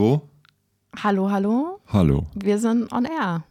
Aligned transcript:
2. 0.00 0.20
Hallo, 1.02 1.30
hallo. 1.30 1.78
Hallo. 1.88 2.26
Wir 2.34 2.58
sind 2.58 2.90
on 2.90 3.04
air. 3.04 3.44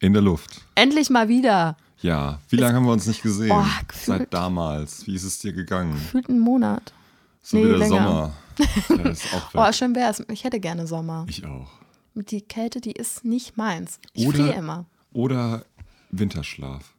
In 0.00 0.12
der 0.12 0.20
Luft. 0.20 0.60
Endlich 0.74 1.08
mal 1.08 1.26
wieder. 1.28 1.78
Ja. 2.02 2.38
Wie 2.50 2.56
lange 2.56 2.76
haben 2.76 2.84
wir 2.84 2.92
uns 2.92 3.06
nicht 3.06 3.22
gesehen? 3.22 3.50
Oh, 3.50 3.64
Seit 3.94 4.34
damals. 4.34 5.06
Wie 5.06 5.14
ist 5.14 5.22
es 5.24 5.38
dir 5.38 5.54
gegangen? 5.54 5.94
Gefühlt 5.94 6.28
einen 6.28 6.40
Monat. 6.40 6.92
So 7.40 7.56
Nee, 7.56 7.64
wie 7.64 7.68
der 7.68 7.78
länger. 7.78 8.34
Sommer. 8.58 9.14
Auch 9.54 9.68
Oh, 9.68 9.72
schön 9.72 9.94
wär's. 9.94 10.22
Ich 10.30 10.44
hätte 10.44 10.60
gerne 10.60 10.86
Sommer. 10.86 11.24
Ich 11.30 11.46
auch. 11.46 11.70
Die 12.14 12.42
Kälte, 12.42 12.82
die 12.82 12.92
ist 12.92 13.24
nicht 13.24 13.56
meins. 13.56 14.00
Ich 14.12 14.26
Oder- 14.28 14.36
friere 14.36 14.52
immer. 14.58 14.84
Oder 15.14 15.64
Winterschlaf. 16.10 16.91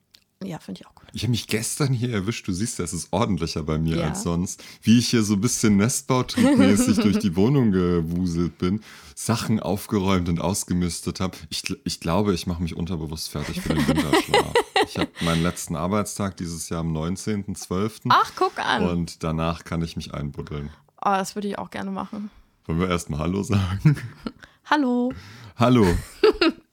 Ja, 0.46 0.60
finde 0.60 0.82
ich 0.82 0.88
auch 0.88 0.96
gut. 0.96 1.08
Ich 1.14 1.24
habe 1.24 1.32
mich 1.32 1.48
gestern 1.48 1.94
hier 1.94 2.12
erwischt. 2.14 2.48
Du 2.48 2.54
siehst, 2.54 2.80
es 2.80 2.94
ist 2.94 3.08
ordentlicher 3.12 3.64
bei 3.64 3.78
mir 3.78 3.98
Ja. 3.98 4.08
als 4.10 4.24
sonst. 4.24 4.64
Wie 4.82 4.98
ich 5.00 5.10
hier 5.10 5.24
so 5.24 5.34
ein 5.36 5.42
bisschen 5.42 5.78
Nestbautriebmäßig 5.78 6.98
durch 6.98 7.20
die 7.20 7.36
Wohnung 7.36 7.72
gewuselt 7.72 8.58
bin, 8.58 8.82
Sachen 9.16 9.60
aufgeräumt 9.60 10.28
und 10.30 10.40
ausgemistet 10.42 11.20
habe. 11.20 11.38
Ich, 11.50 11.64
ich 11.84 12.00
glaube, 12.00 12.34
ich 12.34 12.48
mache 12.48 12.62
mich 12.64 12.76
unterbewusst 12.76 13.30
fertig 13.30 13.62
für 13.62 13.74
den 13.76 13.88
Winterschlaf. 13.88 14.54
ich 14.88 14.98
habe 14.98 15.10
meinen 15.22 15.44
letzten 15.44 15.76
Arbeitstag 15.76 16.38
dieses 16.38 16.70
Jahr 16.70 16.82
am 16.82 16.96
19.12. 16.96 18.02
Ach, 18.10 18.32
guck 18.36 18.58
an. 18.60 18.88
Und 18.88 19.24
danach 19.24 19.64
kann 19.64 19.82
ich 19.82 19.96
mich 19.96 20.14
einbuddeln. 20.14 20.70
Oh, 21.06 21.10
das 21.12 21.36
würde 21.36 21.48
ich 21.50 21.58
auch 21.60 21.70
gerne 21.70 21.92
machen. 21.92 22.30
Wollen 22.66 22.80
wir 22.80 22.90
erstmal 22.90 23.20
Hallo 23.20 23.44
sagen? 23.44 23.98
Hallo. 24.66 25.12
Hallo. 25.58 25.86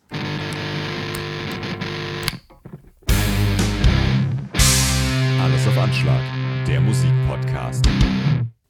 auf 5.70 5.79
Anschlag. 5.79 6.20
Der 6.66 6.80
Musikpodcast. 6.80 7.84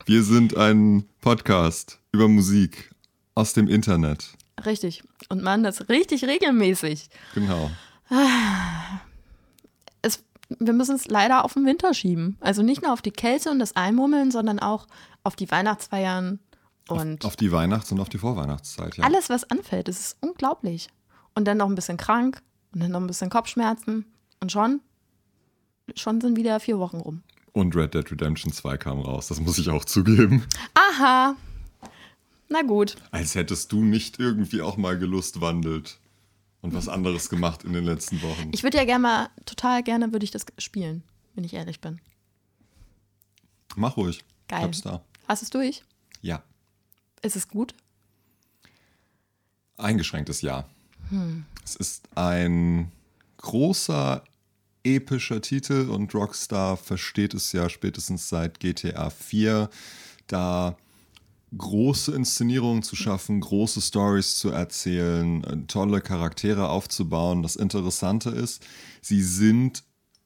Wir 0.05 0.23
sind 0.23 0.55
ein 0.59 1.09
Podcast 1.23 1.99
über 2.13 2.29
Musik 2.29 2.91
aus 3.35 3.55
dem 3.55 3.69
Internet. 3.69 4.35
Richtig. 4.67 5.03
Und 5.31 5.43
man, 5.43 5.63
das 5.63 5.89
richtig 5.89 6.25
regelmäßig. 6.25 7.09
Genau. 7.35 7.71
Es, 10.03 10.23
wir 10.59 10.75
müssen 10.75 10.95
es 10.95 11.07
leider 11.07 11.47
auf 11.47 11.55
den 11.55 11.65
Winter 11.65 11.95
schieben. 11.95 12.37
Also 12.41 12.63
nicht 12.63 12.83
nur 12.83 12.93
auf 12.93 13.01
die 13.01 13.13
Kälte 13.13 13.51
und 13.51 13.61
das 13.61 13.77
Einmummeln, 13.77 14.31
sondern 14.31 14.59
auch 14.59 14.87
auf 15.23 15.37
die 15.37 15.51
Weihnachtsfeiern 15.51 16.39
und 16.87 17.25
Auf 17.25 17.37
die 17.37 17.51
Weihnachts- 17.51 17.91
und 17.93 18.01
auf 18.01 18.11
die 18.11 18.19
Vorweihnachtszeit, 18.19 18.99
ja. 18.99 19.05
alles, 19.05 19.31
was 19.31 19.51
anfällt. 19.51 19.89
Es 19.89 20.01
ist 20.01 20.17
unglaublich. 20.21 20.91
Und 21.35 21.47
dann 21.47 21.57
noch 21.57 21.69
ein 21.69 21.75
bisschen 21.77 21.97
krank 21.97 22.43
und 22.75 22.83
dann 22.83 22.91
noch 22.91 23.01
ein 23.01 23.07
bisschen 23.07 23.31
Kopfschmerzen. 23.31 24.05
Und 24.41 24.53
schon, 24.53 24.81
schon 25.97 26.21
sind 26.21 26.37
wieder 26.37 26.61
vier 26.61 26.79
Wochen 26.79 26.99
rum. 26.99 27.23
Und 27.53 27.75
Red 27.75 27.95
Dead 27.95 28.11
Redemption 28.11 28.53
2 28.53 28.77
kam 28.77 29.01
raus, 29.01 29.29
das 29.29 29.41
muss 29.41 29.59
ich 29.59 29.69
auch 29.69 29.85
zugeben. 29.85 30.45
Aha. 30.75 31.37
Na 32.49 32.63
gut. 32.63 32.97
Als 33.11 33.35
hättest 33.35 33.73
du 33.73 33.85
nicht 33.85 34.19
irgendwie 34.19 34.63
auch 34.63 34.77
mal 34.77 34.99
gelustwandelt 34.99 35.99
und 36.61 36.75
was 36.75 36.89
anderes 36.89 37.29
gemacht 37.29 37.65
in 37.65 37.73
den 37.73 37.85
letzten 37.85 38.23
Wochen. 38.23 38.51
Ich 38.53 38.63
würde 38.63 38.77
ja 38.79 38.85
gerne 38.85 39.03
mal, 39.03 39.31
total 39.47 39.83
gerne 39.83 40.13
würde 40.13 40.25
ich 40.25 40.31
das 40.31 40.45
spielen, 40.59 41.03
wenn 41.35 41.45
ich 41.45 41.55
ehrlich 41.55 41.81
bin. 41.81 42.01
Mach 43.77 43.97
ruhig. 43.97 44.25
Geil. 44.49 44.63
Hab's 44.63 44.83
da. 44.83 45.03
Hast 45.29 45.43
du 45.43 45.45
es 45.45 45.51
durch? 45.51 45.83
Ja. 46.23 46.43
Ist 47.23 47.37
es 47.37 47.49
gut? 47.49 47.75
Eingeschränktes 49.77 50.43
Ja. 50.43 50.69
Es 51.65 51.77
ist 51.77 52.09
ein 52.17 52.93
großer, 53.39 54.23
epischer 54.85 55.41
Titel 55.41 55.89
und 55.91 56.15
Rockstar 56.15 56.77
versteht 56.77 57.35
es 57.35 57.53
ja 57.53 57.69
spätestens 57.69 58.29
seit 58.29 58.61
GTA 58.61 59.11
4, 59.11 59.69
da 60.27 60.77
große 61.57 62.15
Inszenierungen 62.15 62.83
zu 62.83 62.97
schaffen, 62.97 63.41
große 63.41 63.81
Stories 63.81 64.37
zu 64.37 64.51
erzählen, 64.51 65.45
äh, 65.45 65.57
tolle 65.67 66.01
Charaktere 66.01 66.69
aufzubauen. 66.69 67.43
Das 67.43 67.57
Interessante 67.57 68.31
ist, 68.31 68.65
sie 69.01 69.23
sind 69.23 69.83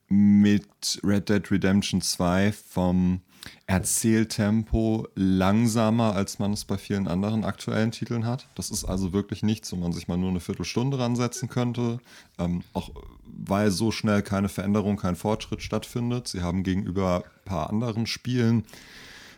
mit 0.08 1.00
Red 1.02 1.28
Dead 1.28 1.50
Redemption 1.50 2.00
2 2.00 2.52
vom 2.52 3.22
Erzähltempo 3.66 5.08
langsamer, 5.14 6.14
als 6.14 6.38
man 6.38 6.52
es 6.52 6.64
bei 6.64 6.78
vielen 6.78 7.08
anderen 7.08 7.44
aktuellen 7.44 7.90
Titeln 7.90 8.26
hat. 8.26 8.48
Das 8.54 8.70
ist 8.70 8.84
also 8.84 9.12
wirklich 9.12 9.42
nichts, 9.42 9.72
wo 9.72 9.76
man 9.76 9.92
sich 9.92 10.08
mal 10.08 10.16
nur 10.16 10.30
eine 10.30 10.40
Viertelstunde 10.40 10.98
ransetzen 10.98 11.48
könnte. 11.48 11.98
Ähm, 12.38 12.62
auch 12.72 12.90
weil 13.24 13.70
so 13.70 13.90
schnell 13.90 14.22
keine 14.22 14.48
Veränderung, 14.48 14.96
kein 14.96 15.16
Fortschritt 15.16 15.62
stattfindet. 15.62 16.28
Sie 16.28 16.42
haben 16.42 16.62
gegenüber 16.62 17.24
ein 17.24 17.44
paar 17.44 17.70
anderen 17.70 18.06
Spielen 18.06 18.64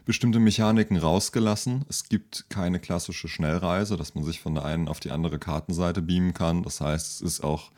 bestimmte 0.05 0.39
Mechaniken 0.39 0.97
rausgelassen. 0.97 1.85
Es 1.89 2.09
gibt 2.09 2.47
keine 2.49 2.79
klassische 2.79 3.29
Schnellreise, 3.29 3.97
dass 3.97 4.15
man 4.15 4.25
sich 4.25 4.41
von 4.41 4.55
der 4.55 4.65
einen 4.65 4.89
auf 4.89 5.01
die 5.01 5.11
andere 5.11 5.39
Kartenseite 5.39 6.01
beamen 6.01 6.33
kann. 6.33 6.63
Das 6.63 6.81
heißt, 6.81 7.17
es 7.17 7.21
ist 7.21 7.45
auch 7.45 7.73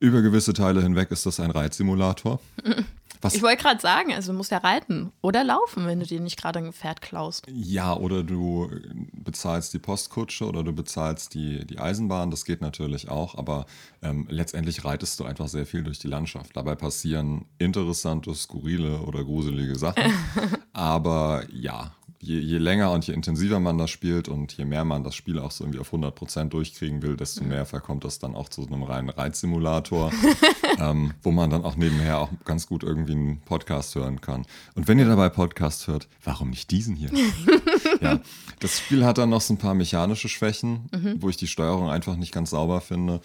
über 0.00 0.22
gewisse 0.22 0.52
Teile 0.52 0.82
hinweg 0.82 1.10
ist 1.10 1.26
das 1.26 1.38
ein 1.40 1.50
Reitsimulator. 1.50 2.40
Was 3.20 3.34
Ich 3.34 3.42
wollte 3.42 3.62
gerade 3.62 3.80
sagen, 3.80 4.12
also 4.12 4.32
du 4.32 4.38
musst 4.38 4.50
ja 4.50 4.58
reiten 4.58 5.12
oder 5.20 5.44
laufen, 5.44 5.86
wenn 5.86 6.00
du 6.00 6.06
dir 6.06 6.20
nicht 6.20 6.40
gerade 6.40 6.58
ein 6.58 6.72
Pferd 6.72 7.00
klaust. 7.00 7.46
Ja, 7.48 7.94
oder 7.96 8.22
du 8.22 8.70
bezahlst 9.12 9.74
die 9.74 9.78
Postkutsche 9.78 10.46
oder 10.46 10.62
du 10.62 10.72
bezahlst 10.72 11.34
die, 11.34 11.66
die 11.66 11.78
Eisenbahn, 11.78 12.30
das 12.30 12.44
geht 12.44 12.60
natürlich 12.60 13.08
auch, 13.08 13.36
aber 13.36 13.66
ähm, 14.02 14.26
letztendlich 14.30 14.84
reitest 14.84 15.18
du 15.20 15.24
einfach 15.24 15.48
sehr 15.48 15.66
viel 15.66 15.82
durch 15.82 15.98
die 15.98 16.08
Landschaft. 16.08 16.56
Dabei 16.56 16.74
passieren 16.74 17.46
interessante, 17.58 18.34
skurrile 18.34 19.00
oder 19.00 19.24
gruselige 19.24 19.76
Sachen. 19.76 20.12
aber 20.72 21.44
ja, 21.52 21.92
je, 22.20 22.38
je 22.40 22.58
länger 22.58 22.92
und 22.92 23.06
je 23.06 23.14
intensiver 23.14 23.60
man 23.60 23.78
das 23.78 23.90
spielt 23.90 24.28
und 24.28 24.52
je 24.56 24.64
mehr 24.64 24.84
man 24.84 25.04
das 25.04 25.14
Spiel 25.14 25.38
auch 25.38 25.50
so 25.50 25.64
irgendwie 25.64 25.80
auf 25.80 25.92
100% 25.92 26.48
durchkriegen 26.48 27.02
will, 27.02 27.16
desto 27.16 27.44
mehr 27.44 27.66
verkommt 27.66 28.04
das 28.04 28.18
dann 28.18 28.34
auch 28.34 28.48
zu 28.48 28.62
so 28.62 28.68
einem 28.68 28.82
reinen 28.82 29.08
Reitsimulator, 29.08 30.12
ähm, 30.78 31.12
wo 31.22 31.30
man 31.30 31.50
dann 31.50 31.64
auch 31.64 31.76
nebenher 31.76 32.18
auch 32.18 32.30
ganz 32.44 32.66
gut 32.66 32.82
irgendwie 32.82 33.12
einen 33.12 33.40
Podcast 33.40 33.94
hören 33.94 34.20
kann. 34.20 34.46
Und 34.74 34.88
wenn 34.88 34.98
ihr 34.98 35.06
dabei 35.06 35.28
Podcast 35.28 35.86
hört, 35.86 36.08
warum 36.24 36.50
nicht 36.50 36.70
diesen 36.70 36.96
hier? 36.96 37.10
ja, 38.00 38.20
das 38.60 38.78
Spiel 38.78 39.04
hat 39.04 39.18
dann 39.18 39.30
noch 39.30 39.40
so 39.40 39.54
ein 39.54 39.58
paar 39.58 39.74
mechanische 39.74 40.28
Schwächen, 40.28 40.88
wo 41.20 41.28
ich 41.28 41.36
die 41.36 41.46
Steuerung 41.46 41.88
einfach 41.88 42.16
nicht 42.16 42.32
ganz 42.32 42.50
sauber 42.50 42.80
finde. 42.80 43.20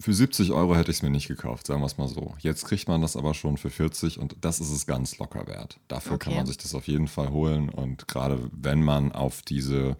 Für 0.00 0.14
70 0.14 0.50
Euro 0.52 0.74
hätte 0.74 0.90
ich 0.90 0.96
es 0.96 1.02
mir 1.02 1.10
nicht 1.10 1.28
gekauft, 1.28 1.66
sagen 1.66 1.80
wir 1.82 1.86
es 1.86 1.98
mal 1.98 2.08
so. 2.08 2.34
Jetzt 2.38 2.64
kriegt 2.64 2.88
man 2.88 3.02
das 3.02 3.16
aber 3.16 3.34
schon 3.34 3.58
für 3.58 3.68
40 3.70 4.18
und 4.18 4.34
das 4.40 4.58
ist 4.58 4.70
es 4.70 4.86
ganz 4.86 5.18
locker 5.18 5.46
wert. 5.46 5.78
Dafür 5.88 6.18
kann 6.18 6.32
Okay. 6.32 6.38
man 6.38 6.46
sich 6.46 6.56
das 6.56 6.74
auf 6.74 6.88
jeden 6.88 7.06
Fall 7.06 7.30
holen 7.30 7.68
und 7.68 8.08
gerade 8.08 8.50
wenn 8.52 8.82
man 8.82 9.12
auf 9.12 9.42
diese 9.42 9.96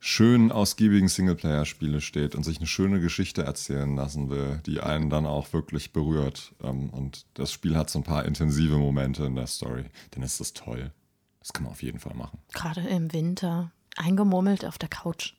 schönen, 0.00 0.50
ausgiebigen 0.50 1.08
Singleplayer-Spiele 1.08 2.00
steht 2.00 2.34
und 2.34 2.42
sich 2.42 2.56
eine 2.56 2.66
schöne 2.66 3.00
Geschichte 3.00 3.42
erzählen 3.44 3.94
lassen 3.94 4.30
will, 4.30 4.60
die 4.66 4.80
einen 4.80 5.10
dann 5.10 5.26
auch 5.26 5.52
wirklich 5.52 5.92
berührt. 5.92 6.54
ähm, 6.62 6.90
Und 6.90 7.26
das 7.34 7.52
Spiel 7.52 7.76
hat 7.76 7.90
so 7.90 7.98
ein 8.00 8.04
paar 8.04 8.24
intensive 8.24 8.78
Momente 8.78 9.24
in 9.26 9.36
der 9.36 9.46
Story, 9.46 9.84
dann 10.12 10.22
ist 10.24 10.40
das 10.40 10.54
toll. 10.54 10.90
Das 11.38 11.52
kann 11.52 11.64
man 11.64 11.72
auf 11.72 11.82
jeden 11.82 11.98
Fall 12.00 12.14
machen. 12.14 12.38
Gerade 12.52 12.80
im 12.80 13.12
Winter. 13.12 13.72
Eingemurmelt 13.96 14.64
auf 14.64 14.78
der 14.78 14.88
Couch. 14.88 15.34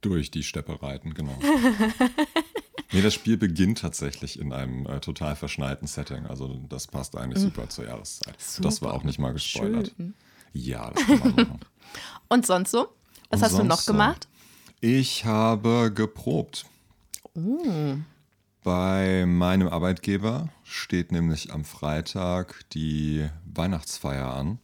Durch 0.00 0.30
die 0.30 0.42
Steppe 0.42 0.82
reiten, 0.82 1.14
genau. 1.14 1.36
nee, 2.92 3.02
das 3.02 3.14
Spiel 3.14 3.36
beginnt 3.36 3.78
tatsächlich 3.80 4.38
in 4.38 4.52
einem 4.52 4.86
äh, 4.86 5.00
total 5.00 5.36
verschneiten 5.36 5.86
Setting. 5.88 6.26
Also 6.26 6.60
das 6.68 6.86
passt 6.86 7.16
eigentlich 7.16 7.42
super 7.42 7.68
zur 7.68 7.86
Jahreszeit. 7.86 8.34
Das 8.36 8.62
war 8.62 8.70
Super. 8.70 8.94
auch 8.94 9.04
nicht 9.04 9.18
mal 9.18 9.32
gespoilert. 9.32 9.92
Schön. 9.96 10.14
Ja, 10.52 10.90
das 10.90 11.06
kann 11.06 11.18
man 11.20 11.34
machen. 11.34 11.60
Und 12.28 12.46
sonst 12.46 12.70
so? 12.70 12.88
Was 13.30 13.40
Und 13.40 13.42
hast 13.44 13.52
du 13.58 13.64
noch 13.64 13.76
sonst 13.76 13.84
so? 13.86 13.92
gemacht? 13.92 14.28
Ich 14.80 15.24
habe 15.24 15.92
geprobt. 15.94 16.66
Uh, 17.34 17.96
Bei 18.62 19.24
meinem 19.26 19.68
Arbeitgeber 19.68 20.48
steht 20.62 21.12
nämlich 21.12 21.52
am 21.52 21.64
Freitag 21.64 22.68
die 22.70 23.28
Weihnachtsfeier 23.46 24.32
an 24.34 24.58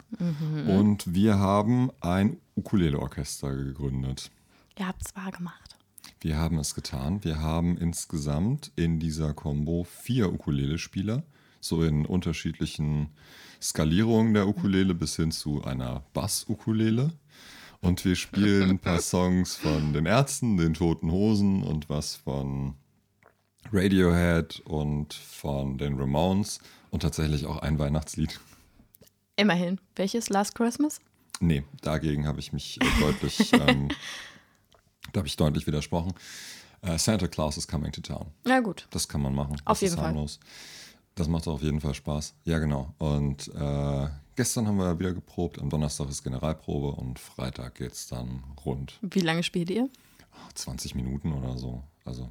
und 0.66 1.12
wir 1.14 1.38
haben 1.38 1.90
ein 2.00 2.38
Ukulele-Orchester 2.56 3.54
gegründet. 3.56 4.30
Ihr 4.78 4.86
habt 4.86 5.04
es 5.04 5.16
wahr 5.16 5.30
gemacht. 5.30 5.76
Wir 6.20 6.36
haben 6.36 6.58
es 6.58 6.74
getan. 6.74 7.22
Wir 7.24 7.40
haben 7.40 7.76
insgesamt 7.78 8.72
in 8.76 8.98
dieser 8.98 9.34
Combo 9.34 9.84
vier 9.84 10.32
Ukulele-Spieler, 10.32 11.22
so 11.60 11.82
in 11.82 12.06
unterschiedlichen 12.06 13.10
Skalierungen 13.60 14.34
der 14.34 14.48
Ukulele 14.48 14.94
bis 14.94 15.16
hin 15.16 15.30
zu 15.30 15.64
einer 15.64 16.02
Bass-Ukulele. 16.12 17.12
Und 17.80 18.04
wir 18.04 18.16
spielen 18.16 18.70
ein 18.70 18.78
paar 18.78 19.00
Songs 19.00 19.54
von 19.54 19.92
den 19.92 20.06
Ärzten, 20.06 20.56
den 20.56 20.74
Toten 20.74 21.12
Hosen 21.12 21.62
und 21.62 21.88
was 21.88 22.16
von 22.16 22.74
Radiohead 23.72 24.60
und 24.60 25.14
von 25.14 25.78
den 25.78 25.98
Ramones 25.98 26.60
und 26.90 27.02
tatsächlich 27.02 27.46
auch 27.46 27.58
ein 27.58 27.78
Weihnachtslied. 27.78 28.40
Immerhin. 29.36 29.78
Welches? 29.94 30.30
Last 30.30 30.54
Christmas? 30.54 31.00
Nee, 31.40 31.62
dagegen 31.82 32.26
habe 32.26 32.40
ich 32.40 32.52
mich 32.52 32.80
äh, 32.80 33.00
deutlich, 33.00 33.52
ähm, 33.52 33.88
da 35.12 35.18
habe 35.18 35.28
ich 35.28 35.36
deutlich 35.36 35.66
widersprochen. 35.66 36.12
Äh, 36.82 36.98
Santa 36.98 37.26
Claus 37.28 37.56
is 37.56 37.66
coming 37.66 37.92
to 37.92 38.00
town. 38.00 38.26
Na 38.44 38.60
gut. 38.60 38.86
Das 38.90 39.08
kann 39.08 39.20
man 39.20 39.34
machen. 39.34 39.54
Auf 39.64 39.78
das 39.78 39.80
jeden 39.80 39.94
ist 39.94 39.98
Fall. 39.98 40.08
harmlos. 40.08 40.38
Das 41.14 41.26
macht 41.28 41.48
auf 41.48 41.62
jeden 41.62 41.80
Fall 41.80 41.94
Spaß. 41.94 42.34
Ja, 42.44 42.58
genau. 42.60 42.94
Und 42.98 43.48
äh, 43.48 44.08
gestern 44.36 44.68
haben 44.68 44.76
wir 44.76 44.98
wieder 45.00 45.12
geprobt. 45.12 45.60
Am 45.60 45.68
Donnerstag 45.68 46.08
ist 46.08 46.22
Generalprobe 46.22 46.92
und 47.00 47.18
Freitag 47.18 47.74
geht 47.74 47.92
es 47.92 48.06
dann 48.06 48.44
rund. 48.64 48.98
Wie 49.02 49.20
lange 49.20 49.42
spielt 49.42 49.70
ihr? 49.70 49.88
20 50.54 50.94
Minuten 50.94 51.32
oder 51.32 51.58
so. 51.58 51.82
Also, 52.04 52.30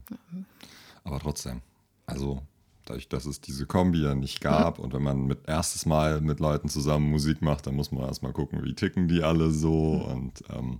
aber 1.04 1.20
trotzdem. 1.20 1.62
Also, 2.06 2.42
dadurch, 2.86 3.10
dass 3.10 3.26
es 3.26 3.42
diese 3.42 3.66
Kombi 3.66 4.02
ja 4.02 4.16
nicht 4.16 4.40
gab 4.40 4.80
und 4.80 4.94
wenn 4.94 5.04
man 5.04 5.26
mit 5.26 5.48
erstes 5.48 5.86
Mal 5.86 6.22
mit 6.22 6.40
Leuten 6.40 6.70
zusammen 6.70 7.10
Musik 7.10 7.42
macht, 7.42 7.68
dann 7.68 7.76
muss 7.76 7.92
man 7.92 8.04
erstmal 8.06 8.32
gucken, 8.32 8.64
wie 8.64 8.74
ticken 8.74 9.08
die 9.10 9.22
alle 9.22 9.52
so 9.52 9.96
und 10.10 10.44
ähm, 10.50 10.80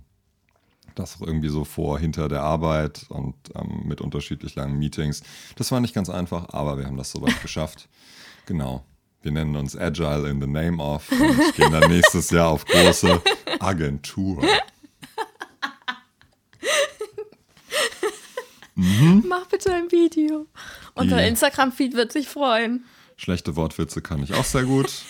das 0.94 1.16
auch 1.16 1.26
irgendwie 1.26 1.48
so 1.48 1.64
vor, 1.64 1.98
hinter 1.98 2.28
der 2.28 2.42
Arbeit 2.42 3.06
und 3.08 3.34
ähm, 3.54 3.82
mit 3.84 4.00
unterschiedlich 4.00 4.54
langen 4.54 4.78
Meetings. 4.78 5.22
Das 5.56 5.70
war 5.72 5.80
nicht 5.80 5.94
ganz 5.94 6.10
einfach, 6.10 6.48
aber 6.50 6.78
wir 6.78 6.86
haben 6.86 6.96
das 6.96 7.10
soweit 7.10 7.40
geschafft. 7.42 7.88
Genau. 8.46 8.84
Wir 9.22 9.32
nennen 9.32 9.56
uns 9.56 9.76
Agile 9.76 10.28
in 10.28 10.40
the 10.40 10.46
Name 10.46 10.82
of 10.82 11.10
und 11.10 11.56
gehen 11.56 11.72
dann 11.72 11.90
nächstes 11.90 12.30
Jahr 12.30 12.48
auf 12.48 12.64
große 12.64 13.20
Agentur. 13.58 14.42
Mach 18.74 19.46
bitte 19.46 19.74
ein 19.74 19.90
Video. 19.90 20.46
Unser 20.94 21.26
Instagram-Feed 21.26 21.94
wird 21.94 22.12
sich 22.12 22.28
freuen. 22.28 22.84
Schlechte 23.16 23.56
Wortwitze 23.56 24.00
kann 24.00 24.22
ich 24.22 24.34
auch 24.34 24.44
sehr 24.44 24.62
gut. 24.62 25.02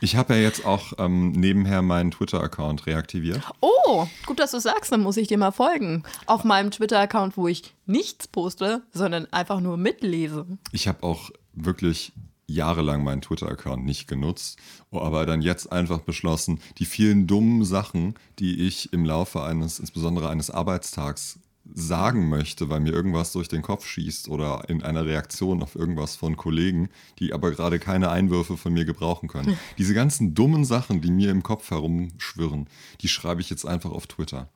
Ich 0.00 0.14
habe 0.14 0.34
ja 0.34 0.40
jetzt 0.40 0.64
auch 0.64 0.92
ähm, 0.98 1.32
nebenher 1.32 1.82
meinen 1.82 2.12
Twitter-Account 2.12 2.86
reaktiviert. 2.86 3.40
Oh, 3.60 4.06
gut, 4.26 4.38
dass 4.38 4.52
du 4.52 4.60
sagst, 4.60 4.92
dann 4.92 5.00
muss 5.00 5.16
ich 5.16 5.26
dir 5.26 5.38
mal 5.38 5.50
folgen. 5.50 6.04
Auf 6.26 6.44
meinem 6.44 6.70
Twitter-Account, 6.70 7.36
wo 7.36 7.48
ich 7.48 7.74
nichts 7.86 8.28
poste, 8.28 8.82
sondern 8.92 9.26
einfach 9.32 9.60
nur 9.60 9.76
mitlese. 9.76 10.46
Ich 10.72 10.86
habe 10.86 11.02
auch 11.02 11.30
wirklich 11.52 12.12
jahrelang 12.46 13.04
meinen 13.04 13.22
Twitter-Account 13.22 13.84
nicht 13.84 14.08
genutzt, 14.08 14.58
aber 14.90 15.26
dann 15.26 15.42
jetzt 15.42 15.70
einfach 15.70 16.00
beschlossen, 16.00 16.60
die 16.78 16.86
vielen 16.86 17.26
dummen 17.26 17.64
Sachen, 17.64 18.14
die 18.38 18.66
ich 18.66 18.92
im 18.92 19.04
Laufe 19.04 19.42
eines, 19.42 19.78
insbesondere 19.80 20.30
eines 20.30 20.50
Arbeitstags 20.50 21.40
sagen 21.74 22.28
möchte, 22.28 22.68
weil 22.68 22.80
mir 22.80 22.92
irgendwas 22.92 23.32
durch 23.32 23.48
den 23.48 23.62
Kopf 23.62 23.86
schießt 23.86 24.28
oder 24.28 24.64
in 24.68 24.82
einer 24.82 25.04
Reaktion 25.04 25.62
auf 25.62 25.74
irgendwas 25.74 26.16
von 26.16 26.36
Kollegen, 26.36 26.88
die 27.18 27.32
aber 27.32 27.50
gerade 27.50 27.78
keine 27.78 28.10
Einwürfe 28.10 28.56
von 28.56 28.72
mir 28.72 28.84
gebrauchen 28.84 29.28
können. 29.28 29.58
Diese 29.76 29.94
ganzen 29.94 30.34
dummen 30.34 30.64
Sachen, 30.64 31.00
die 31.00 31.10
mir 31.10 31.30
im 31.30 31.42
Kopf 31.42 31.70
herumschwirren, 31.70 32.68
die 33.00 33.08
schreibe 33.08 33.40
ich 33.40 33.50
jetzt 33.50 33.66
einfach 33.66 33.90
auf 33.90 34.06
Twitter. 34.06 34.48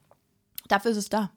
Dafür 0.69 0.93
ist 0.93 0.97
es 0.97 1.09
da. 1.09 1.31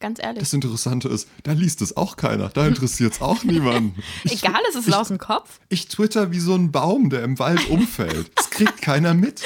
Ganz 0.00 0.20
ehrlich. 0.20 0.40
Das 0.40 0.52
Interessante 0.52 1.08
ist, 1.08 1.28
da 1.44 1.52
liest 1.52 1.80
es 1.80 1.96
auch 1.96 2.16
keiner, 2.16 2.48
da 2.48 2.66
interessiert 2.66 3.12
es 3.12 3.22
auch 3.22 3.44
niemanden. 3.44 4.02
Ich, 4.24 4.42
Egal, 4.42 4.60
es 4.68 4.74
ist 4.74 4.92
aus 4.92 5.08
dem 5.08 5.18
Kopf. 5.18 5.60
ich 5.68 5.86
twitter 5.86 6.32
wie 6.32 6.40
so 6.40 6.54
ein 6.56 6.72
Baum, 6.72 7.08
der 7.08 7.22
im 7.22 7.38
Wald 7.38 7.70
umfällt. 7.70 8.32
Das 8.34 8.50
kriegt 8.50 8.82
keiner 8.82 9.14
mit. 9.14 9.44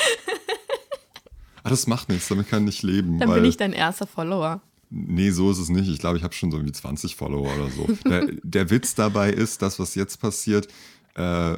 Aber 1.60 1.70
das 1.70 1.86
macht 1.86 2.08
nichts, 2.08 2.28
damit 2.28 2.48
kann 2.48 2.66
ich 2.66 2.82
leben. 2.82 3.18
Dann 3.18 3.34
bin 3.34 3.44
ich 3.44 3.58
dein 3.58 3.74
erster 3.74 4.06
Follower. 4.06 4.62
Nee, 4.90 5.30
so 5.30 5.50
ist 5.50 5.58
es 5.58 5.68
nicht. 5.68 5.88
Ich 5.88 5.98
glaube, 5.98 6.16
ich 6.18 6.24
habe 6.24 6.34
schon 6.34 6.50
so 6.50 6.58
irgendwie 6.58 6.72
20 6.72 7.16
Follower 7.16 7.52
oder 7.54 7.70
so. 7.70 7.88
Der, 8.08 8.26
der 8.42 8.70
Witz 8.70 8.94
dabei 8.94 9.30
ist, 9.30 9.62
das, 9.62 9.78
was 9.78 9.94
jetzt 9.94 10.20
passiert, 10.20 10.68
äh, 11.14 11.56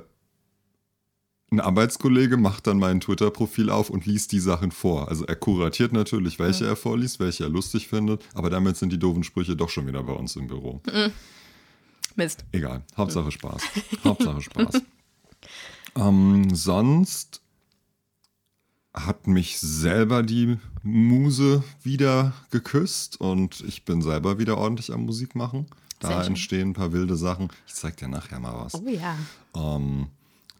ein 1.50 1.60
Arbeitskollege 1.60 2.36
macht 2.36 2.66
dann 2.66 2.78
mein 2.78 3.00
Twitter-Profil 3.00 3.70
auf 3.70 3.88
und 3.88 4.04
liest 4.04 4.32
die 4.32 4.40
Sachen 4.40 4.70
vor. 4.70 5.08
Also 5.08 5.24
er 5.24 5.36
kuratiert 5.36 5.92
natürlich, 5.92 6.38
welche 6.38 6.66
er 6.66 6.76
vorliest, 6.76 7.20
welche 7.20 7.44
er 7.44 7.48
lustig 7.48 7.88
findet, 7.88 8.22
aber 8.34 8.50
damit 8.50 8.76
sind 8.76 8.92
die 8.92 8.98
doofen 8.98 9.24
Sprüche 9.24 9.56
doch 9.56 9.70
schon 9.70 9.86
wieder 9.86 10.02
bei 10.02 10.12
uns 10.12 10.36
im 10.36 10.46
Büro. 10.46 10.82
Mist. 12.16 12.44
Egal, 12.52 12.82
Hauptsache 12.96 13.30
Spaß. 13.30 13.62
Hauptsache 14.04 14.42
Spaß. 14.42 14.82
ähm, 15.96 16.54
sonst 16.54 17.40
hat 19.06 19.26
mich 19.26 19.58
selber 19.58 20.22
die 20.22 20.58
Muse 20.82 21.62
wieder 21.82 22.32
geküsst 22.50 23.20
und 23.20 23.60
ich 23.66 23.84
bin 23.84 24.02
selber 24.02 24.38
wieder 24.38 24.56
ordentlich 24.58 24.92
am 24.92 25.04
Musik 25.06 25.34
machen. 25.34 25.66
Da 26.00 26.22
entstehen 26.24 26.70
ein 26.70 26.74
paar 26.74 26.92
wilde 26.92 27.16
Sachen. 27.16 27.48
Ich 27.66 27.74
zeig 27.74 27.96
dir 27.96 28.08
nachher 28.08 28.38
mal 28.38 28.54
was. 28.54 28.74
Oh 28.74 28.88
ja. 28.88 29.16
Ähm, 29.56 30.06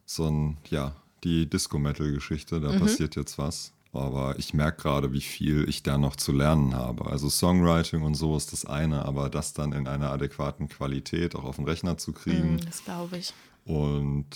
so 0.05 0.27
ein, 0.29 0.57
ja, 0.69 0.93
die 1.25 1.49
Disco-Metal-Geschichte, 1.49 2.61
da 2.61 2.77
passiert 2.79 3.15
jetzt 3.17 3.39
was. 3.39 3.73
Aber 3.93 4.39
ich 4.39 4.53
merke 4.53 4.83
gerade, 4.83 5.13
wie 5.13 5.21
viel 5.21 5.67
ich 5.69 5.83
da 5.83 5.97
noch 5.97 6.17
zu 6.17 6.33
lernen 6.33 6.75
habe. 6.75 7.07
Also 7.07 7.29
Songwriting 7.31 8.03
und 8.03 8.15
so 8.17 8.37
ist 8.37 8.53
das 8.53 8.65
eine, 8.67 9.05
aber 9.05 9.31
das 9.31 9.53
dann 9.55 9.73
in 9.73 9.87
einer 9.89 10.11
adäquaten 10.11 10.69
Qualität 10.69 11.35
auch 11.35 11.45
auf 11.45 11.57
den 11.57 11.65
Rechner 11.65 11.97
zu 11.99 12.13
kriegen 12.13 12.59
Hm, 12.59 12.67
Das 12.67 12.85
glaube 12.85 13.17
ich. 13.19 13.33
und 13.65 14.27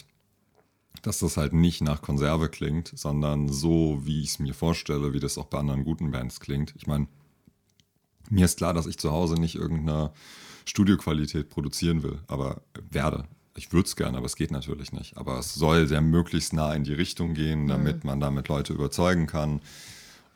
dass 1.01 1.19
das 1.19 1.37
halt 1.37 1.53
nicht 1.53 1.81
nach 1.81 2.03
Konserve 2.03 2.49
klingt, 2.49 2.93
sondern 2.95 3.49
so, 3.49 4.01
wie 4.05 4.23
ich 4.23 4.31
es 4.31 4.39
mir 4.39 4.55
vorstelle, 4.55 5.13
wie 5.13 5.21
das 5.21 5.39
auch 5.39 5.47
bei 5.47 5.59
anderen 5.59 5.85
guten 5.85 6.11
Bands 6.11 6.41
klingt. 6.41 6.75
Ich 6.77 6.87
meine, 6.87 7.09
mir 8.31 8.45
ist 8.45 8.59
klar, 8.59 8.75
dass 8.75 8.87
ich 8.87 8.99
zu 8.99 9.11
Hause 9.11 9.35
nicht 9.35 9.57
irgendeine 9.57 10.13
Studioqualität 10.65 11.49
produzieren 11.51 12.03
will, 12.03 12.21
aber 12.29 12.63
werde. 12.91 13.25
Ich 13.57 13.73
würde 13.73 13.87
es 13.87 13.97
gerne, 13.97 14.17
aber 14.17 14.27
es 14.27 14.37
geht 14.37 14.51
natürlich 14.51 14.93
nicht. 14.93 15.17
Aber 15.17 15.39
es 15.39 15.55
soll 15.55 15.87
sehr 15.87 16.01
möglichst 16.01 16.53
nah 16.53 16.73
in 16.73 16.85
die 16.85 16.95
Richtung 16.95 17.35
gehen, 17.35 17.69
damit 17.69 18.05
man 18.05 18.21
damit 18.21 18.49
Leute 18.49 18.73
überzeugen 18.73 19.27
kann 19.27 19.61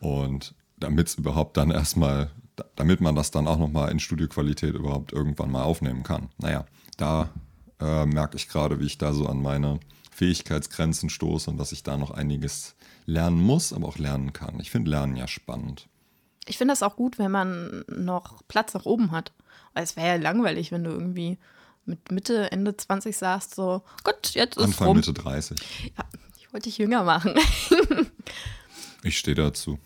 und 0.01 0.55
damit 0.79 1.09
es 1.09 1.15
überhaupt 1.15 1.57
dann 1.57 1.71
erstmal, 1.71 2.31
damit 2.75 3.01
man 3.01 3.15
das 3.15 3.31
dann 3.31 3.47
auch 3.47 3.59
nochmal 3.59 3.91
in 3.91 4.01
Studioqualität 4.01 4.75
überhaupt 4.75 5.13
irgendwann 5.13 5.51
mal 5.51 5.63
aufnehmen 5.63 6.03
kann. 6.03 6.29
Naja, 6.39 6.67
da 6.99 7.31
äh, 7.81 8.05
merke 8.05 8.37
ich 8.37 8.49
gerade, 8.49 8.81
wie 8.81 8.87
ich 8.87 8.99
da 8.99 9.15
so 9.15 9.27
an 9.27 9.41
meine 9.41 9.81
Fähigkeitsgrenzen 10.17 11.11
stoße 11.11 11.51
und 11.51 11.59
dass 11.59 11.73
ich 11.73 11.83
da 11.83 11.99
noch 11.99 12.11
einiges 12.11 12.75
lernen 13.05 13.39
muss, 13.39 13.75
aber 13.75 13.87
auch 13.87 13.99
lernen 13.99 14.33
kann. 14.33 14.59
Ich 14.61 14.71
finde 14.71 14.91
Lernen 14.91 15.15
ja 15.15 15.29
spannend. 15.29 15.89
Ich 16.47 16.57
finde 16.57 16.73
das 16.73 16.83
auch 16.83 16.97
gut, 16.97 17.19
wenn 17.19 17.31
man 17.31 17.85
noch 17.87 18.43
Platz 18.49 18.73
nach 18.73 18.87
oben 18.87 19.11
hat. 19.11 19.33
Weil 19.75 19.85
es 19.85 19.95
wäre 19.95 20.07
ja 20.07 20.17
langweilig, 20.17 20.73
wenn 20.73 20.85
du 20.85 20.91
irgendwie 20.91 21.37
mit 21.85 22.11
Mitte, 22.11 22.51
Ende 22.51 22.75
20 22.75 23.15
sagst, 23.15 23.55
so, 23.55 23.83
Gott, 24.05 24.31
jetzt 24.31 24.57
ist 24.57 24.65
Anfang 24.65 24.89
rum. 24.89 24.97
Mitte 24.97 25.13
30. 25.13 25.59
Ja, 25.99 26.05
ich 26.39 26.51
wollte 26.51 26.65
dich 26.65 26.79
jünger 26.79 27.05
machen. 27.05 27.35
Ich 29.03 29.19
stehe 29.19 29.37
dazu. 29.37 29.79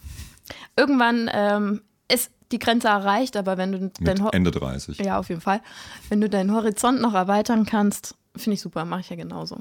Irgendwann 0.76 1.28
ähm, 1.30 1.82
ist 2.08 2.30
die 2.52 2.58
Grenze 2.58 2.88
erreicht, 2.88 3.36
aber 3.36 3.58
wenn 3.58 3.72
du 3.72 3.78
Mit 3.78 3.98
dein 4.00 4.24
Ho 4.24 4.30
Ende 4.30 4.50
30. 4.50 4.98
ja 4.98 5.18
auf 5.18 5.28
jeden 5.28 5.42
Fall, 5.42 5.60
wenn 6.08 6.22
du 6.22 6.30
deinen 6.30 6.52
Horizont 6.52 7.02
noch 7.02 7.12
erweitern 7.12 7.66
kannst, 7.66 8.14
finde 8.34 8.54
ich 8.54 8.62
super, 8.62 8.86
mache 8.86 9.00
ich 9.00 9.10
ja 9.10 9.16
genauso. 9.16 9.58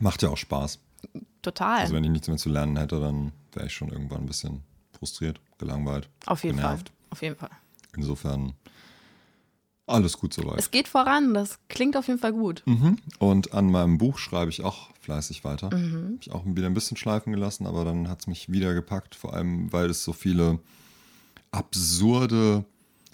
Macht 0.00 0.22
ja 0.22 0.28
auch 0.30 0.36
Spaß. 0.36 0.78
Total. 1.42 1.80
Also 1.80 1.94
wenn 1.94 2.04
ich 2.04 2.10
nichts 2.10 2.28
mehr 2.28 2.36
zu 2.36 2.48
lernen 2.48 2.76
hätte, 2.76 3.00
dann 3.00 3.32
wäre 3.52 3.66
ich 3.66 3.72
schon 3.72 3.90
irgendwann 3.90 4.20
ein 4.20 4.26
bisschen 4.26 4.62
frustriert, 4.92 5.40
gelangweilt, 5.58 6.08
auf 6.26 6.42
jeden 6.44 6.56
genervt. 6.56 6.88
Fall. 6.88 6.96
Auf 7.10 7.22
jeden 7.22 7.36
Fall. 7.36 7.50
Insofern 7.96 8.54
alles 9.86 10.18
gut 10.18 10.34
soweit. 10.34 10.58
Es 10.58 10.72
geht 10.72 10.88
voran, 10.88 11.32
das 11.32 11.60
klingt 11.68 11.96
auf 11.96 12.08
jeden 12.08 12.18
Fall 12.18 12.32
gut. 12.32 12.62
Mhm. 12.66 12.98
Und 13.18 13.54
an 13.54 13.70
meinem 13.70 13.98
Buch 13.98 14.18
schreibe 14.18 14.50
ich 14.50 14.64
auch 14.64 14.90
fleißig 15.00 15.44
weiter. 15.44 15.72
Mhm. 15.72 16.14
Hab 16.14 16.22
ich 16.22 16.32
auch 16.32 16.44
wieder 16.44 16.66
ein 16.66 16.74
bisschen 16.74 16.96
schleifen 16.96 17.32
gelassen, 17.32 17.66
aber 17.66 17.84
dann 17.84 18.08
hat 18.08 18.20
es 18.20 18.26
mich 18.26 18.50
wieder 18.50 18.74
gepackt, 18.74 19.14
vor 19.14 19.34
allem 19.34 19.72
weil 19.72 19.88
es 19.90 20.02
so 20.02 20.12
viele 20.12 20.58
absurde 21.52 22.64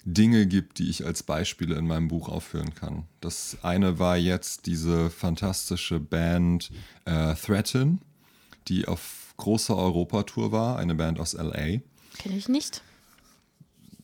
Dinge 0.05 0.47
gibt, 0.47 0.79
die 0.79 0.89
ich 0.89 1.05
als 1.05 1.23
Beispiele 1.23 1.75
in 1.75 1.87
meinem 1.87 2.07
Buch 2.07 2.27
aufführen 2.29 2.75
kann. 2.75 3.05
Das 3.21 3.57
eine 3.61 3.99
war 3.99 4.17
jetzt 4.17 4.65
diese 4.65 5.09
fantastische 5.09 5.99
Band 5.99 6.71
äh, 7.05 7.35
Threatin, 7.35 7.99
die 8.67 8.87
auf 8.87 9.33
großer 9.37 9.75
Europatour 9.75 10.51
war, 10.51 10.77
eine 10.77 10.95
Band 10.95 11.19
aus 11.19 11.33
LA. 11.33 11.79
Kenne 12.17 12.37
ich 12.37 12.49
nicht. 12.49 12.81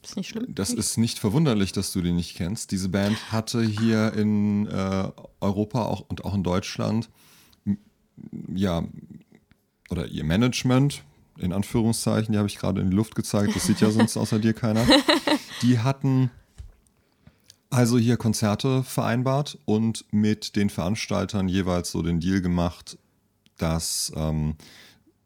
Ist 0.01 0.15
nicht 0.15 0.29
schlimm. 0.29 0.55
Das 0.55 0.71
ist 0.71 0.97
nicht 0.97 1.19
verwunderlich, 1.19 1.73
dass 1.73 1.91
du 1.91 2.01
die 2.01 2.13
nicht 2.13 2.35
kennst. 2.35 2.71
Diese 2.71 2.89
Band 2.89 3.31
hatte 3.31 3.61
hier 3.61 4.13
in 4.13 4.67
äh, 4.67 5.11
Europa 5.41 5.83
auch, 5.83 6.05
und 6.07 6.23
auch 6.23 6.33
in 6.33 6.43
Deutschland, 6.43 7.09
ja, 8.47 8.83
oder 9.89 10.07
ihr 10.07 10.23
Management, 10.23 11.03
in 11.39 11.53
Anführungszeichen, 11.53 12.31
die 12.31 12.37
habe 12.37 12.47
ich 12.47 12.57
gerade 12.57 12.81
in 12.81 12.89
die 12.89 12.95
Luft 12.95 13.15
gezeigt, 13.15 13.55
das 13.55 13.65
sieht 13.65 13.81
ja 13.81 13.91
sonst 13.91 14.17
außer 14.17 14.39
dir 14.39 14.53
keiner. 14.53 14.85
Die 15.61 15.79
hatten 15.79 16.31
also 17.69 17.97
hier 17.97 18.17
Konzerte 18.17 18.83
vereinbart 18.83 19.57
und 19.65 20.05
mit 20.11 20.55
den 20.55 20.69
Veranstaltern 20.69 21.47
jeweils 21.47 21.91
so 21.91 22.01
den 22.01 22.19
Deal 22.19 22.41
gemacht, 22.41 22.97
dass 23.57 24.11
ähm, 24.15 24.55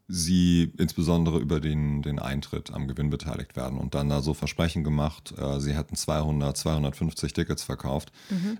sie 0.08 0.72
insbesondere 0.76 1.38
über 1.38 1.60
den, 1.60 2.02
den 2.02 2.18
Eintritt 2.18 2.72
am 2.72 2.86
Gewinn 2.86 3.08
beteiligt 3.08 3.56
werden 3.56 3.78
und 3.78 3.94
dann 3.94 4.10
da 4.10 4.20
so 4.20 4.34
Versprechen 4.34 4.84
gemacht, 4.84 5.32
äh, 5.38 5.58
sie 5.60 5.74
hätten 5.74 5.96
200, 5.96 6.56
250 6.56 7.32
Tickets 7.32 7.62
verkauft. 7.62 8.12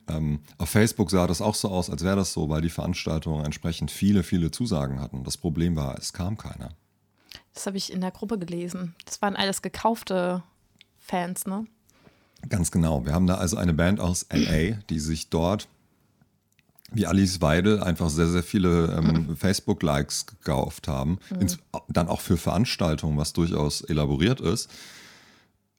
Ähm, 0.09 0.41
auf 0.57 0.71
Facebook 0.71 1.11
sah 1.11 1.27
das 1.27 1.43
auch 1.43 1.55
so 1.55 1.69
aus, 1.69 1.91
als 1.91 2.03
wäre 2.03 2.17
das 2.17 2.33
so, 2.33 2.49
weil 2.49 2.63
die 2.63 2.71
Veranstaltungen 2.71 3.45
entsprechend 3.45 3.91
viele, 3.91 4.23
viele 4.23 4.51
Zusagen 4.51 5.01
hatten. 5.01 5.25
Das 5.25 5.37
Problem 5.37 5.77
war, 5.77 5.99
es 5.99 6.15
kam 6.15 6.39
keiner. 6.39 6.71
Das 7.55 7.67
habe 7.67 7.77
ich 7.77 7.93
in 7.93 8.01
der 8.01 8.11
Gruppe 8.11 8.39
gelesen. 8.39 8.95
Das 9.05 9.23
waren 9.23 9.37
alles 9.37 9.63
gekaufte 9.63 10.43
Fans, 10.99 11.47
ne? 11.47 11.67
Ganz 12.49 12.71
genau. 12.71 13.07
Wir 13.07 13.13
haben 13.13 13.27
da 13.27 13.37
also 13.37 13.57
eine 13.57 13.73
Band 13.73 14.01
aus 14.01 14.27
LA, 14.31 14.73
die 14.91 14.99
sich 14.99 15.31
dort 15.31 15.69
wie 16.93 17.07
Alice 17.07 17.41
Weidel 17.41 17.83
einfach 17.83 18.11
sehr, 18.11 18.29
sehr 18.29 18.43
viele 18.43 18.95
ähm, 18.97 19.37
Facebook-Likes 19.37 20.27
gekauft 20.27 20.89
haben. 20.89 21.19
Ins, 21.41 21.59
dann 21.89 22.09
auch 22.09 22.21
für 22.21 22.37
Veranstaltungen, 22.37 23.17
was 23.19 23.33
durchaus 23.33 23.81
elaboriert 23.81 24.41
ist. 24.41 24.71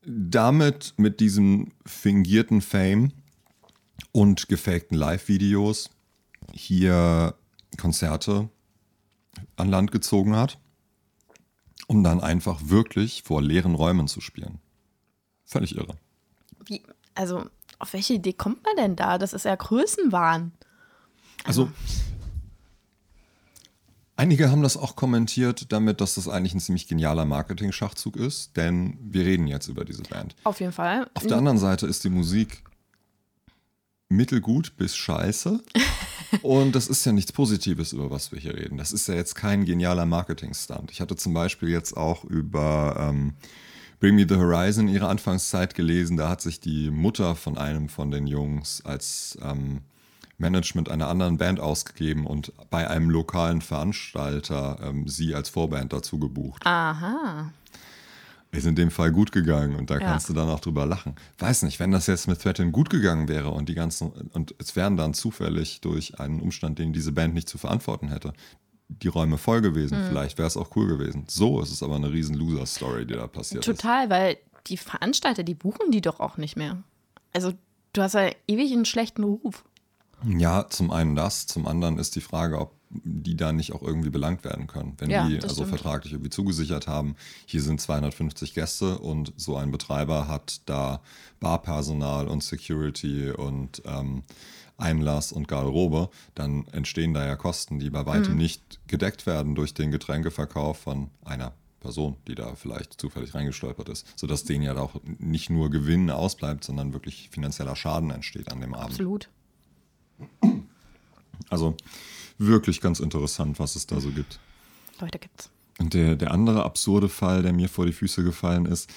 Damit, 0.05 0.93
mit 0.97 1.19
diesem 1.19 1.71
fingierten 1.85 2.61
Fame 2.61 3.11
und 4.11 4.47
gefakten 4.49 4.97
Live-Videos 4.97 5.89
hier 6.51 7.35
Konzerte 7.77 8.49
an 9.55 9.69
Land 9.69 9.91
gezogen 9.91 10.35
hat, 10.35 10.59
um 11.87 12.03
dann 12.03 12.21
einfach 12.21 12.59
wirklich 12.65 13.23
vor 13.23 13.41
leeren 13.41 13.75
Räumen 13.75 14.07
zu 14.07 14.21
spielen. 14.21 14.59
Völlig 15.45 15.75
irre. 15.75 15.95
Wie, 16.65 16.81
also, 17.13 17.45
auf 17.79 17.93
welche 17.93 18.13
Idee 18.13 18.33
kommt 18.33 18.63
man 18.63 18.75
denn 18.77 18.95
da? 18.95 19.17
Das 19.17 19.33
ist 19.33 19.45
ja 19.45 19.55
Größenwahn. 19.55 20.51
Also, 21.43 21.69
einige 24.15 24.49
haben 24.49 24.63
das 24.63 24.77
auch 24.77 24.95
kommentiert 24.95 25.71
damit, 25.71 26.01
dass 26.01 26.15
das 26.15 26.27
eigentlich 26.27 26.55
ein 26.55 26.59
ziemlich 26.59 26.87
genialer 26.87 27.25
Marketing-Schachzug 27.25 28.15
ist, 28.15 28.57
denn 28.57 28.97
wir 29.01 29.25
reden 29.25 29.47
jetzt 29.47 29.67
über 29.67 29.85
diese 29.85 30.03
Band. 30.03 30.35
Auf 30.43 30.59
jeden 30.59 30.71
Fall. 30.71 31.09
Auf 31.13 31.27
der 31.27 31.37
anderen 31.37 31.59
Seite 31.59 31.85
ist 31.85 32.03
die 32.03 32.09
Musik 32.09 32.63
mittelgut 34.09 34.77
bis 34.77 34.95
scheiße. 34.95 35.61
Und 36.41 36.75
das 36.75 36.87
ist 36.87 37.05
ja 37.05 37.11
nichts 37.11 37.31
Positives, 37.31 37.93
über 37.93 38.11
was 38.11 38.31
wir 38.31 38.39
hier 38.39 38.55
reden. 38.55 38.77
Das 38.77 38.91
ist 38.91 39.07
ja 39.07 39.15
jetzt 39.15 39.35
kein 39.35 39.65
genialer 39.65 40.05
Marketing-Stunt. 40.05 40.91
Ich 40.91 40.99
hatte 41.01 41.15
zum 41.15 41.33
Beispiel 41.33 41.69
jetzt 41.69 41.95
auch 41.95 42.23
über 42.25 42.95
ähm, 42.99 43.33
Bring 43.99 44.15
Me 44.15 44.25
the 44.27 44.35
Horizon 44.35 44.87
ihre 44.87 45.07
Anfangszeit 45.07 45.75
gelesen. 45.75 46.17
Da 46.17 46.29
hat 46.29 46.41
sich 46.41 46.59
die 46.59 46.91
Mutter 46.91 47.35
von 47.35 47.57
einem 47.57 47.89
von 47.89 48.11
den 48.11 48.27
Jungs 48.27 48.83
als 48.83 49.37
ähm, 49.41 49.81
Management 50.37 50.89
einer 50.89 51.07
anderen 51.07 51.37
Band 51.37 51.59
ausgegeben 51.59 52.25
und 52.25 52.51
bei 52.69 52.89
einem 52.89 53.09
lokalen 53.09 53.61
Veranstalter 53.61 54.77
ähm, 54.83 55.07
sie 55.07 55.33
als 55.33 55.49
Vorband 55.49 55.93
dazu 55.93 56.19
gebucht. 56.19 56.65
Aha. 56.65 57.51
Ist 58.57 58.65
in 58.65 58.75
dem 58.75 58.91
Fall 58.91 59.11
gut 59.11 59.31
gegangen 59.31 59.75
und 59.75 59.89
da 59.89 59.95
Ja. 59.95 60.01
kannst 60.01 60.29
du 60.29 60.33
dann 60.33 60.49
auch 60.49 60.59
drüber 60.59 60.85
lachen. 60.85 61.15
Weiß 61.37 61.63
nicht, 61.63 61.79
wenn 61.79 61.91
das 61.91 62.07
jetzt 62.07 62.27
mit 62.27 62.41
Threatin 62.41 62.71
gut 62.71 62.89
gegangen 62.89 63.27
wäre 63.27 63.49
und 63.49 63.69
die 63.69 63.75
ganzen 63.75 64.11
und 64.11 64.55
es 64.57 64.75
wären 64.75 64.97
dann 64.97 65.13
zufällig 65.13 65.81
durch 65.81 66.19
einen 66.19 66.39
Umstand, 66.41 66.79
den 66.79 66.93
diese 66.93 67.11
Band 67.11 67.33
nicht 67.33 67.49
zu 67.49 67.57
verantworten 67.57 68.09
hätte, 68.09 68.33
die 68.87 69.07
Räume 69.07 69.37
voll 69.37 69.61
gewesen. 69.61 69.97
Hm. 69.97 70.07
Vielleicht 70.09 70.37
wäre 70.37 70.47
es 70.47 70.57
auch 70.57 70.75
cool 70.75 70.87
gewesen. 70.87 71.25
So 71.27 71.61
ist 71.61 71.71
es 71.71 71.81
aber 71.81 71.95
eine 71.95 72.11
riesen 72.11 72.35
Loser-Story, 72.35 73.05
die 73.05 73.15
da 73.15 73.27
passiert 73.27 73.67
ist. 73.67 73.79
Total, 73.81 74.09
weil 74.09 74.37
die 74.67 74.77
Veranstalter, 74.77 75.43
die 75.43 75.55
buchen 75.55 75.91
die 75.91 76.01
doch 76.01 76.19
auch 76.19 76.37
nicht 76.37 76.55
mehr. 76.55 76.83
Also, 77.33 77.53
du 77.93 78.01
hast 78.01 78.13
ja 78.13 78.29
ewig 78.47 78.71
einen 78.71 78.85
schlechten 78.85 79.23
Ruf. 79.23 79.63
Ja, 80.23 80.67
zum 80.69 80.91
einen 80.91 81.15
das, 81.15 81.45
zum 81.47 81.67
anderen 81.67 81.97
ist 81.97 82.15
die 82.15 82.21
Frage, 82.21 82.59
ob 82.59 82.73
die 82.89 83.35
da 83.35 83.51
nicht 83.51 83.73
auch 83.73 83.81
irgendwie 83.81 84.09
belangt 84.09 84.43
werden 84.43 84.67
können. 84.67 84.93
Wenn 84.97 85.09
Ja, 85.09 85.27
die 85.27 85.35
also 85.41 85.55
stimmt. 85.55 85.69
vertraglich 85.69 86.13
irgendwie 86.13 86.29
zugesichert 86.29 86.87
haben, 86.87 87.15
hier 87.45 87.61
sind 87.61 87.81
250 87.81 88.53
Gäste 88.53 88.97
und 88.99 89.33
so 89.35 89.57
ein 89.57 89.71
Betreiber 89.71 90.27
hat 90.27 90.61
da 90.65 91.01
Barpersonal 91.39 92.27
und 92.27 92.41
Security 92.43 93.31
und 93.31 93.81
ähm, 93.85 94.23
Einlass 94.77 95.31
und 95.31 95.47
Garderobe, 95.47 96.09
dann 96.35 96.67
entstehen 96.71 97.13
da 97.13 97.25
ja 97.25 97.35
Kosten, 97.35 97.79
die 97.79 97.89
bei 97.89 98.05
weitem 98.05 98.33
Mhm. 98.33 98.39
nicht 98.39 98.79
gedeckt 98.87 99.25
werden 99.25 99.55
durch 99.55 99.73
den 99.73 99.91
Getränkeverkauf 99.91 100.77
von 100.79 101.09
einer 101.23 101.53
Person, 101.79 102.17
die 102.27 102.35
da 102.35 102.55
vielleicht 102.55 102.99
zufällig 102.99 103.35
reingestolpert 103.35 103.89
ist, 103.89 104.07
sodass 104.15 104.43
denen 104.43 104.63
ja 104.63 104.75
auch 104.77 104.95
nicht 105.19 105.49
nur 105.49 105.69
Gewinn 105.69 106.09
ausbleibt, 106.09 106.63
sondern 106.63 106.93
wirklich 106.93 107.29
finanzieller 107.29 107.75
Schaden 107.75 108.09
entsteht 108.09 108.51
an 108.51 108.59
dem 108.61 108.73
Abend. 108.73 108.91
Absolut. 108.91 109.29
Also 111.49 111.75
wirklich 112.37 112.81
ganz 112.81 112.99
interessant, 112.99 113.59
was 113.59 113.75
es 113.75 113.87
da 113.87 113.99
so 113.99 114.09
gibt. 114.09 114.39
Leute 114.99 115.19
gibt's. 115.19 115.49
Und 115.77 115.93
der, 115.93 116.15
der 116.15 116.31
andere 116.31 116.63
absurde 116.63 117.09
Fall, 117.09 117.43
der 117.43 117.53
mir 117.53 117.69
vor 117.69 117.85
die 117.85 117.93
Füße 117.93 118.23
gefallen 118.23 118.65
ist, 118.65 118.89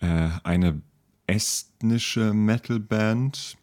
äh, 0.00 0.28
eine 0.44 0.80
estnische 1.26 2.34
Metalband, 2.34 3.56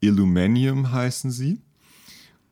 Illuminium 0.00 0.92
heißen 0.92 1.30
sie. 1.30 1.60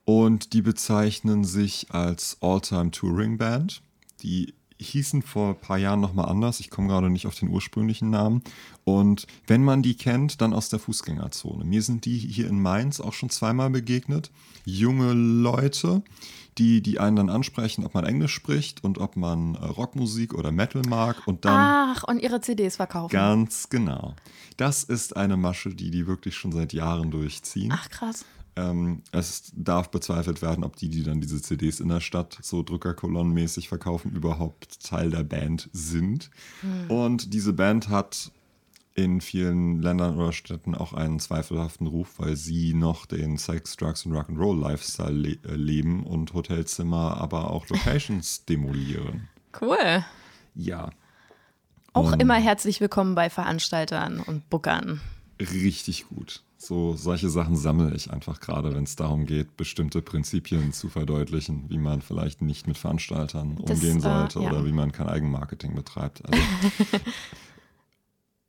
Und 0.05 0.53
die 0.53 0.63
bezeichnen 0.63 1.45
sich 1.45 1.91
als 1.91 2.39
All-Time 2.41 2.91
Touring 2.91 3.37
Band. 3.37 3.83
Die 4.23 4.55
hießen 4.79 5.23
vor 5.23 5.51
ein 5.51 5.61
paar 5.61 5.79
Jahren 5.79 6.01
nochmal 6.01 6.29
anders. 6.29 6.61
Ich 6.61 6.71
komme 6.71 6.89
gerade 6.89 7.11
nicht 7.11 7.27
auf 7.27 7.35
den 7.35 7.49
ursprünglichen 7.49 8.11
Namen. 8.11 8.43
Und 8.85 9.27
wenn 9.47 9.65
man 9.65 9.83
die 9.83 9.97
kennt, 9.97 10.41
dann 10.41 10.53
aus 10.53 10.69
der 10.69 10.79
Fußgängerzone. 10.79 11.65
Mir 11.65 11.83
sind 11.83 12.05
die 12.05 12.19
hier 12.19 12.49
in 12.49 12.61
Mainz 12.61 13.01
auch 13.01 13.13
schon 13.13 13.31
zweimal 13.31 13.71
begegnet. 13.71 14.31
Junge 14.65 15.13
Leute, 15.13 16.03
die, 16.59 16.83
die 16.83 16.99
einen 16.99 17.17
dann 17.17 17.31
ansprechen, 17.31 17.85
ob 17.85 17.95
man 17.95 18.05
Englisch 18.05 18.35
spricht 18.35 18.83
und 18.85 18.99
ob 18.99 19.17
man 19.17 19.55
äh, 19.55 19.65
Rockmusik 19.65 20.35
oder 20.35 20.53
Metal 20.53 20.83
mag. 20.83 21.27
Und 21.27 21.45
dann 21.45 21.97
Ach, 21.97 22.05
und 22.05 22.21
ihre 22.21 22.41
CDs 22.41 22.77
verkaufen. 22.77 23.13
Ganz 23.13 23.69
genau. 23.69 24.15
Das 24.57 24.85
ist 24.85 25.17
eine 25.17 25.37
Masche, 25.37 25.75
die 25.75 25.91
die 25.91 26.07
wirklich 26.07 26.37
schon 26.37 26.53
seit 26.53 26.73
Jahren 26.73 27.11
durchziehen. 27.11 27.73
Ach, 27.73 27.89
krass. 27.89 28.25
Ähm, 28.59 29.03
es 29.13 29.53
darf 29.55 29.91
bezweifelt 29.91 30.43
werden, 30.43 30.65
ob 30.65 30.75
die, 30.77 30.89
die 30.89 31.05
dann 31.05 31.21
diese 31.21 31.41
CDs 31.41 31.79
in 31.81 31.89
der 31.89 32.01
Stadt 32.01 32.39
so 32.43 32.63
Drückerkolonnenmäßig 32.65 33.69
verkaufen, 33.69 34.11
überhaupt 34.13 34.83
Teil 34.85 35.11
der 35.11 35.23
Band 35.23 35.69
sind. 35.73 36.31
Und 36.89 37.33
diese 37.35 37.53
Band 37.53 37.89
hat 37.89 38.33
in 38.95 39.21
vielen 39.21 39.81
Ländern 39.81 40.17
oder 40.17 40.33
Städten 40.33 40.75
auch 40.75 40.93
einen 40.93 41.21
zweifelhaften 41.21 41.87
Ruf, 41.87 42.15
weil 42.19 42.35
sie 42.35 42.75
noch 42.75 43.07
den 43.07 43.37
Sex, 43.37 43.77
Drugs 43.77 44.05
und 44.05 44.13
Rock'n'Roll 44.13 44.61
Lifestyle 44.61 45.13
le 45.13 45.39
äh, 45.45 45.55
leben 45.55 46.03
und 46.05 46.35
Hotelzimmer, 46.35 47.17
aber 47.19 47.53
auch 47.53 47.69
Locations 47.69 48.45
demolieren. 48.47 49.29
Cool. 49.61 50.05
Ja. 50.57 50.91
Auch 51.93 52.13
Und- 52.13 52.21
immer 52.21 52.35
herzlich 52.35 52.81
willkommen 52.81 53.15
bei 53.15 53.31
Veranstaltern 53.31 54.19
und 54.19 54.51
Bookern. 54.51 55.01
Richtig 55.41 56.09
gut. 56.09 56.43
So 56.61 56.97
solche 56.97 57.31
Sachen 57.31 57.57
sammle 57.57 57.95
ich 57.95 58.11
einfach 58.11 58.41
gerade, 58.41 58.75
wenn 58.75 58.83
es 58.83 58.97
darum 58.97 59.27
geht, 59.27 59.57
bestimmte 59.57 60.03
Prinzipien 60.03 60.73
zu 60.73 60.89
verdeutlichen, 60.89 61.67
wie 61.69 61.79
man 61.79 62.03
vielleicht 62.03 62.43
nicht 62.43 62.67
mit 62.67 62.77
Veranstaltern 62.77 63.57
Das, 63.65 63.79
umgehen 63.79 63.99
äh, 63.99 64.01
sollte 64.01 64.41
ja. 64.41 64.51
oder 64.51 64.67
wie 64.67 64.73
man 64.73 64.91
kein 64.91 65.09
Eigenmarketing 65.09 65.77
betreibt. 65.77 66.21
Also, 66.27 66.43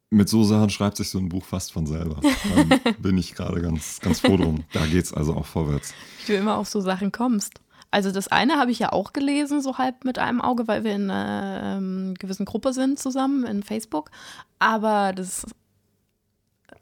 mit 0.09 0.27
so 0.27 0.43
Sachen 0.43 0.71
schreibt 0.71 0.97
sich 0.97 1.09
so 1.09 1.19
ein 1.19 1.29
Buch 1.29 1.45
fast 1.45 1.71
von 1.71 1.85
selber. 1.85 2.19
Ähm, 2.55 2.69
bin 2.99 3.15
ich 3.19 3.35
gerade 3.35 3.61
ganz, 3.61 3.99
ganz 3.99 4.21
froh 4.21 4.37
drum. 4.37 4.63
Da 4.73 4.87
geht 4.87 5.05
es 5.05 5.13
also 5.13 5.35
auch 5.35 5.45
vorwärts. 5.45 5.93
Wie 6.25 6.31
du 6.31 6.37
immer 6.39 6.57
auf 6.57 6.67
so 6.67 6.81
Sachen 6.81 7.11
kommst. 7.11 7.61
Also 7.91 8.11
das 8.11 8.27
eine 8.27 8.57
habe 8.57 8.71
ich 8.71 8.79
ja 8.79 8.91
auch 8.91 9.13
gelesen, 9.13 9.61
so 9.61 9.77
halb 9.77 10.03
mit 10.03 10.17
einem 10.17 10.41
Auge, 10.41 10.67
weil 10.67 10.83
wir 10.83 10.95
in 10.95 11.11
einer 11.11 11.77
ähm, 11.77 12.15
gewissen 12.15 12.45
Gruppe 12.45 12.73
sind 12.73 12.97
zusammen 12.97 13.45
in 13.45 13.61
Facebook. 13.61 14.09
Aber 14.57 15.13
das 15.13 15.45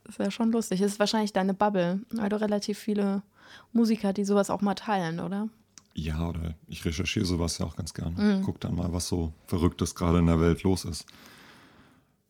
ist 0.10 0.20
ja 0.20 0.32
schon 0.32 0.52
lustig. 0.52 0.80
Das 0.80 0.94
ist 0.94 1.00
wahrscheinlich 1.00 1.34
deine 1.34 1.54
Bubble, 1.54 2.02
weil 2.12 2.30
du 2.30 2.40
relativ 2.40 2.78
viele 2.80 3.22
Musiker, 3.74 4.14
die 4.14 4.26
sowas 4.26 4.50
auch 4.50 4.62
mal 4.62 4.76
teilen, 4.76 5.20
oder? 5.20 5.50
Ja, 5.94 6.28
oder 6.30 6.54
ich 6.68 6.86
recherchiere 6.86 7.26
sowas 7.26 7.58
ja 7.58 7.66
auch 7.66 7.76
ganz 7.76 7.94
gerne. 7.94 8.12
Mhm. 8.12 8.44
Guck 8.44 8.60
dann 8.60 8.76
mal, 8.76 8.94
was 8.94 9.08
so 9.08 9.34
Verrücktes 9.48 9.96
gerade 9.96 10.20
in 10.20 10.28
der 10.28 10.40
Welt 10.40 10.64
los 10.64 10.86
ist. 10.86 11.06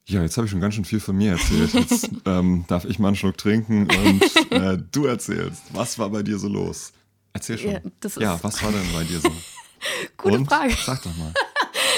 Ja, 0.08 0.22
jetzt 0.22 0.38
habe 0.38 0.46
ich 0.46 0.52
schon 0.52 0.62
ganz 0.62 0.76
schön 0.76 0.86
viel 0.86 1.02
von 1.02 1.18
mir 1.18 1.32
erzählt. 1.32 1.74
Jetzt 1.74 2.10
ähm, 2.26 2.64
darf 2.70 2.86
ich 2.86 2.98
mal 2.98 3.10
einen 3.10 3.18
Schluck 3.18 3.38
trinken 3.38 3.90
und 3.92 4.52
äh, 4.52 4.78
du 4.92 5.06
erzählst. 5.06 5.64
Was 5.74 6.00
war 6.00 6.10
bei 6.10 6.24
dir 6.24 6.40
so 6.40 6.48
los? 6.48 6.94
Erzähl 7.34 7.58
schon. 7.58 7.72
Ja, 7.72 7.82
ja 8.20 8.40
was 8.42 8.64
war 8.64 8.72
denn 8.72 8.94
bei 8.94 9.04
dir 9.04 9.20
so? 9.20 9.30
Gute 10.18 10.38
und? 10.38 10.46
Frage. 10.48 10.74
Sag 10.86 11.04
doch 11.04 11.16
mal. 11.18 11.34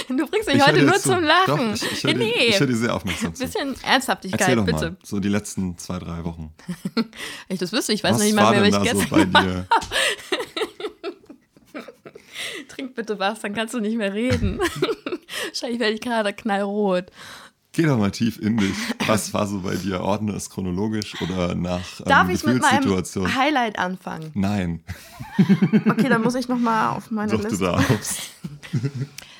Du 0.17 0.25
bringst 0.27 0.47
mich 0.47 0.57
Ich 0.57 0.65
heute 0.65 0.79
dir 0.79 0.85
nur 0.85 0.95
zu. 0.95 1.09
zum 1.09 1.23
Lachen. 1.23 1.57
Doch, 1.69 1.73
ich, 1.75 1.91
ich 1.91 2.03
höre 2.03 2.13
dir, 2.13 2.17
nee, 2.19 2.45
ich 2.49 2.59
höre 2.59 2.67
dir 2.67 2.75
sehr 2.75 2.95
aufmerksam 2.95 3.29
ein 3.29 3.35
zu. 3.35 3.43
bisschen 3.45 3.69
Erzähl 3.69 3.89
Ernsthaftigkeit, 3.89 4.57
doch 4.57 4.65
bitte. 4.65 4.91
mal, 4.91 4.97
so 5.03 5.19
die 5.19 5.29
letzten 5.29 5.77
zwei, 5.77 5.99
drei 5.99 6.23
Wochen. 6.25 6.53
Ich 7.47 7.59
das 7.59 7.71
wüsste, 7.71 7.93
ich 7.93 8.03
weiß 8.03 8.15
was 8.15 8.21
nicht 8.23 8.35
war 8.35 8.51
mal 8.53 8.61
mehr, 8.61 8.71
denn 8.71 8.73
welche 8.73 8.93
da 8.93 8.93
so 8.93 8.99
gestern 8.99 9.31
bei 9.31 9.41
dir? 9.43 9.67
Trink 12.67 12.95
bitte 12.95 13.19
was, 13.19 13.39
dann 13.41 13.53
kannst 13.53 13.73
du 13.73 13.79
nicht 13.79 13.97
mehr 13.97 14.13
reden. 14.13 14.59
Wahrscheinlich 15.47 15.79
werde 15.79 15.93
ich 15.93 16.01
gerade 16.01 16.33
knallrot. 16.33 17.05
Geh 17.71 17.83
doch 17.85 17.97
mal 17.97 18.11
tief 18.11 18.39
in 18.39 18.57
dich. 18.57 18.75
Was 19.05 19.33
war 19.33 19.45
so 19.47 19.59
bei 19.61 19.75
dir? 19.75 20.01
Ordne 20.01 20.33
es 20.33 20.49
chronologisch 20.49 21.21
oder 21.21 21.53
nach 21.55 22.01
Darf 22.05 22.27
ähm, 22.27 22.35
ich 22.35 22.43
mit 22.43 22.61
meinem? 22.61 22.83
Highlight 23.35 23.77
anfangen? 23.77 24.31
Nein, 24.33 24.83
Okay, 25.87 26.09
dann 26.09 26.21
muss 26.23 26.35
ich 26.35 26.47
nochmal 26.47 26.95
auf 26.97 27.11
meine 27.11 27.31
doch 27.31 27.41
du 27.41 27.47
Liste. 27.47 27.63
darfst. 27.65 28.21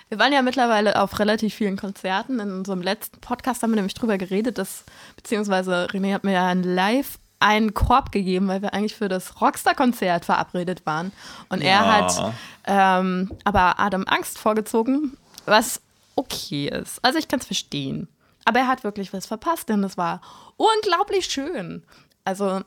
Wir 0.10 0.18
waren 0.18 0.34
ja 0.34 0.42
mittlerweile 0.42 1.00
auf 1.00 1.20
relativ 1.20 1.54
vielen 1.54 1.78
Konzerten. 1.78 2.40
In 2.40 2.52
unserem 2.52 2.82
letzten 2.82 3.22
Podcast 3.22 3.62
haben 3.62 3.70
wir 3.72 3.76
nämlich 3.76 3.94
drüber 3.94 4.18
geredet, 4.18 4.58
dass, 4.58 4.84
beziehungsweise 5.16 5.86
René 5.92 6.14
hat 6.14 6.24
mir 6.24 6.34
ja 6.34 6.48
ein 6.48 6.64
live 6.64 7.20
einen 7.40 7.74
Korb 7.74 8.12
gegeben, 8.12 8.48
weil 8.48 8.62
wir 8.62 8.74
eigentlich 8.74 8.96
für 8.96 9.08
das 9.08 9.40
Rockstar-Konzert 9.40 10.26
verabredet 10.26 10.86
waren. 10.86 11.12
Und 11.48 11.62
er 11.62 11.70
Ja. 11.82 11.86
hat 11.86 12.34
ähm, 12.66 13.32
aber 13.46 13.80
Adam 13.80 14.04
Angst 14.08 14.40
vorgezogen, 14.40 15.16
was 15.46 15.80
okay 16.16 16.68
ist. 16.68 17.00
Also 17.06 17.18
ich 17.20 17.28
kann 17.28 17.40
es 17.40 17.46
verstehen. 17.46 18.10
Aber 18.46 18.60
er 18.60 18.68
hat 18.68 18.84
wirklich 18.84 19.14
was 19.14 19.28
verpasst, 19.28 19.70
denn 19.70 19.84
es 19.84 19.96
war 19.96 20.22
unglaublich 20.58 21.26
schön. 21.28 21.84
Also 22.26 22.62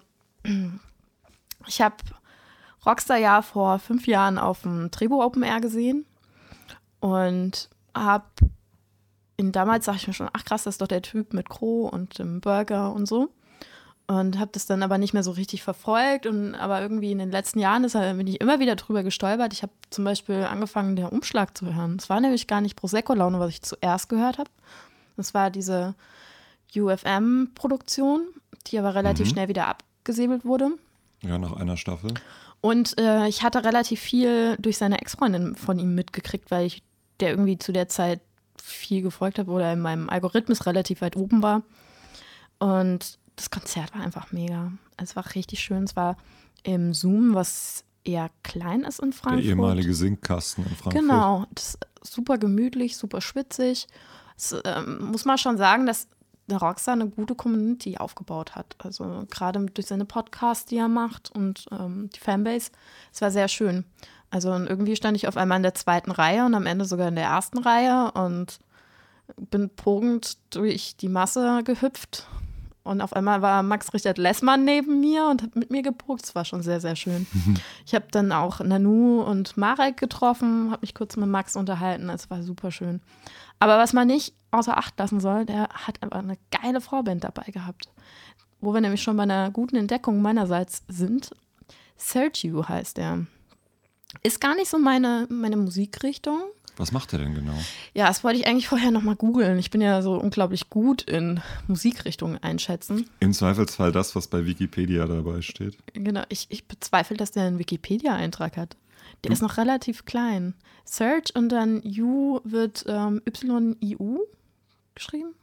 ich 1.66 1.82
habe 1.82 1.96
Rockstar 2.86 3.18
ja 3.18 3.42
vor 3.42 3.78
fünf 3.80 4.06
Jahren 4.06 4.38
auf 4.38 4.62
dem 4.62 4.90
Trebo 4.92 5.22
Open 5.24 5.42
Air 5.42 5.60
gesehen 5.60 6.06
und 7.02 7.68
habe 7.94 8.24
ihn 9.36 9.50
damals, 9.52 9.84
sag 9.84 9.96
ich 9.96 10.06
mir 10.06 10.14
schon, 10.14 10.28
ach 10.32 10.44
krass, 10.44 10.62
das 10.64 10.74
ist 10.74 10.80
doch 10.80 10.86
der 10.86 11.02
Typ 11.02 11.34
mit 11.34 11.48
Crow 11.50 11.92
und 11.92 12.18
dem 12.18 12.40
Burger 12.40 12.92
und 12.92 13.06
so. 13.06 13.28
Und 14.06 14.38
habe 14.38 14.50
das 14.52 14.66
dann 14.66 14.82
aber 14.82 14.98
nicht 14.98 15.12
mehr 15.14 15.22
so 15.22 15.30
richtig 15.32 15.62
verfolgt. 15.62 16.26
Und 16.26 16.54
aber 16.54 16.80
irgendwie 16.80 17.12
in 17.12 17.18
den 17.18 17.30
letzten 17.30 17.58
Jahren 17.58 17.82
ist, 17.84 17.94
bin 17.94 18.26
ich 18.26 18.40
immer 18.40 18.60
wieder 18.60 18.76
drüber 18.76 19.02
gestolpert. 19.02 19.52
Ich 19.52 19.62
habe 19.62 19.72
zum 19.90 20.04
Beispiel 20.04 20.44
angefangen, 20.44 20.96
den 20.96 21.06
Umschlag 21.06 21.56
zu 21.56 21.74
hören. 21.74 21.96
Es 21.98 22.08
war 22.08 22.20
nämlich 22.20 22.46
gar 22.46 22.60
nicht 22.60 22.76
Prosecco-Laune, 22.76 23.38
was 23.40 23.48
ich 23.50 23.62
zuerst 23.62 24.08
gehört 24.08 24.38
habe. 24.38 24.50
Das 25.16 25.34
war 25.34 25.50
diese 25.50 25.94
UFM-Produktion, 26.76 28.22
die 28.66 28.78
aber 28.78 28.94
relativ 28.94 29.26
Mhm. 29.26 29.30
schnell 29.30 29.48
wieder 29.48 29.66
abgesäbelt 29.68 30.44
wurde. 30.44 30.70
Ja, 31.22 31.38
nach 31.38 31.52
einer 31.54 31.76
Staffel. 31.76 32.14
Und 32.60 32.98
äh, 32.98 33.26
ich 33.28 33.42
hatte 33.42 33.64
relativ 33.64 34.00
viel 34.00 34.56
durch 34.58 34.78
seine 34.78 35.00
Ex-Freundin 35.00 35.56
von 35.56 35.78
ihm 35.78 35.94
mitgekriegt, 35.94 36.50
weil 36.50 36.66
ich 36.66 36.82
der 37.20 37.30
irgendwie 37.30 37.58
zu 37.58 37.72
der 37.72 37.88
Zeit 37.88 38.20
viel 38.62 39.02
gefolgt 39.02 39.38
habe 39.38 39.50
oder 39.50 39.72
in 39.72 39.80
meinem 39.80 40.08
Algorithmus 40.08 40.66
relativ 40.66 41.00
weit 41.00 41.16
oben 41.16 41.42
war. 41.42 41.62
Und 42.58 43.18
das 43.36 43.50
Konzert 43.50 43.94
war 43.94 44.02
einfach 44.02 44.30
mega. 44.32 44.72
Es 44.96 45.16
war 45.16 45.34
richtig 45.34 45.60
schön. 45.60 45.84
Es 45.84 45.96
war 45.96 46.16
im 46.62 46.94
Zoom, 46.94 47.34
was 47.34 47.84
eher 48.04 48.30
klein 48.42 48.82
ist 48.82 49.00
in 49.00 49.10
Der 49.10 49.18
Frankfurt. 49.18 49.44
ehemalige 49.44 49.94
Sinkkasten 49.94 50.64
in 50.64 50.70
Frankfurt. 50.70 50.94
Genau, 50.94 51.46
das 51.54 51.78
super 52.02 52.38
gemütlich, 52.38 52.96
super 52.96 53.20
schwitzig. 53.20 53.86
Es, 54.36 54.54
ähm, 54.64 55.10
muss 55.10 55.24
man 55.24 55.38
schon 55.38 55.56
sagen, 55.56 55.86
dass 55.86 56.08
der 56.48 56.58
Rockstar 56.58 56.94
eine 56.94 57.08
gute 57.08 57.34
Community 57.34 57.96
aufgebaut 57.98 58.54
hat. 58.54 58.76
Also 58.78 59.24
gerade 59.30 59.64
durch 59.66 59.86
seine 59.86 60.04
Podcasts, 60.04 60.66
die 60.66 60.78
er 60.78 60.88
macht 60.88 61.30
und 61.30 61.66
ähm, 61.70 62.10
die 62.14 62.20
Fanbase. 62.20 62.70
Es 63.12 63.20
war 63.22 63.30
sehr 63.30 63.48
schön. 63.48 63.84
Also 64.32 64.50
und 64.50 64.66
irgendwie 64.66 64.96
stand 64.96 65.14
ich 65.14 65.28
auf 65.28 65.36
einmal 65.36 65.58
in 65.58 65.62
der 65.62 65.74
zweiten 65.74 66.10
Reihe 66.10 66.46
und 66.46 66.54
am 66.54 66.64
Ende 66.64 66.86
sogar 66.86 67.08
in 67.08 67.16
der 67.16 67.26
ersten 67.26 67.58
Reihe 67.58 68.10
und 68.12 68.60
bin 69.36 69.68
pogend 69.68 70.38
durch 70.48 70.96
die 70.96 71.10
Masse 71.10 71.60
gehüpft. 71.64 72.26
Und 72.82 73.02
auf 73.02 73.12
einmal 73.12 73.42
war 73.42 73.62
Max 73.62 73.92
Richard 73.92 74.16
Lessmann 74.16 74.64
neben 74.64 75.00
mir 75.00 75.28
und 75.28 75.42
hat 75.42 75.54
mit 75.54 75.70
mir 75.70 75.82
gepokt. 75.82 76.24
Es 76.24 76.34
war 76.34 76.46
schon 76.46 76.62
sehr, 76.62 76.80
sehr 76.80 76.96
schön. 76.96 77.26
Ich 77.84 77.94
habe 77.94 78.06
dann 78.10 78.32
auch 78.32 78.60
Nanu 78.60 79.20
und 79.20 79.58
Marek 79.58 79.98
getroffen, 79.98 80.70
habe 80.70 80.80
mich 80.80 80.94
kurz 80.94 81.16
mit 81.16 81.28
Max 81.28 81.54
unterhalten. 81.54 82.08
Es 82.08 82.30
war 82.30 82.42
super 82.42 82.70
schön. 82.70 83.02
Aber 83.60 83.76
was 83.76 83.92
man 83.92 84.08
nicht 84.08 84.34
außer 84.50 84.78
Acht 84.78 84.98
lassen 84.98 85.20
soll, 85.20 85.44
der 85.44 85.68
hat 85.68 86.02
einfach 86.02 86.20
eine 86.20 86.38
geile 86.50 86.80
Vorband 86.80 87.22
dabei 87.22 87.52
gehabt. 87.52 87.90
Wo 88.62 88.72
wir 88.72 88.80
nämlich 88.80 89.02
schon 89.02 89.18
bei 89.18 89.24
einer 89.24 89.50
guten 89.50 89.76
Entdeckung 89.76 90.22
meinerseits 90.22 90.84
sind. 90.88 91.32
Sergio 91.98 92.66
heißt 92.66 92.96
der. 92.96 93.26
Ist 94.22 94.40
gar 94.40 94.54
nicht 94.54 94.68
so 94.68 94.78
meine, 94.78 95.26
meine 95.30 95.56
Musikrichtung. 95.56 96.40
Was 96.76 96.92
macht 96.92 97.12
er 97.12 97.18
denn 97.18 97.34
genau? 97.34 97.56
Ja, 97.92 98.06
das 98.06 98.24
wollte 98.24 98.38
ich 98.38 98.46
eigentlich 98.46 98.68
vorher 98.68 98.90
nochmal 98.90 99.16
googeln. 99.16 99.58
Ich 99.58 99.70
bin 99.70 99.80
ja 99.80 100.00
so 100.00 100.14
unglaublich 100.14 100.70
gut 100.70 101.02
in 101.02 101.40
Musikrichtungen 101.68 102.42
einschätzen. 102.42 103.08
Im 103.20 103.34
Zweifelsfall 103.34 103.92
das, 103.92 104.16
was 104.16 104.28
bei 104.28 104.46
Wikipedia 104.46 105.06
dabei 105.06 105.42
steht. 105.42 105.76
Genau, 105.92 106.22
ich, 106.28 106.46
ich 106.48 106.66
bezweifle, 106.66 107.16
dass 107.16 107.30
der 107.30 107.44
einen 107.44 107.58
Wikipedia-Eintrag 107.58 108.56
hat. 108.56 108.76
Der 109.24 109.32
ist 109.32 109.42
noch 109.42 109.58
relativ 109.58 110.04
klein. 110.04 110.54
Search 110.84 111.34
und 111.34 111.50
dann 111.50 111.82
U 111.84 112.40
wird 112.44 112.84
ähm, 112.88 113.20
Y-I-U 113.26 114.20
geschrieben. 114.94 115.34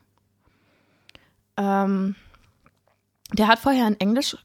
Ähm, 1.58 2.16
der 3.34 3.48
hat 3.48 3.60
vorher 3.60 3.88
in 3.88 4.00
Englisch 4.00 4.36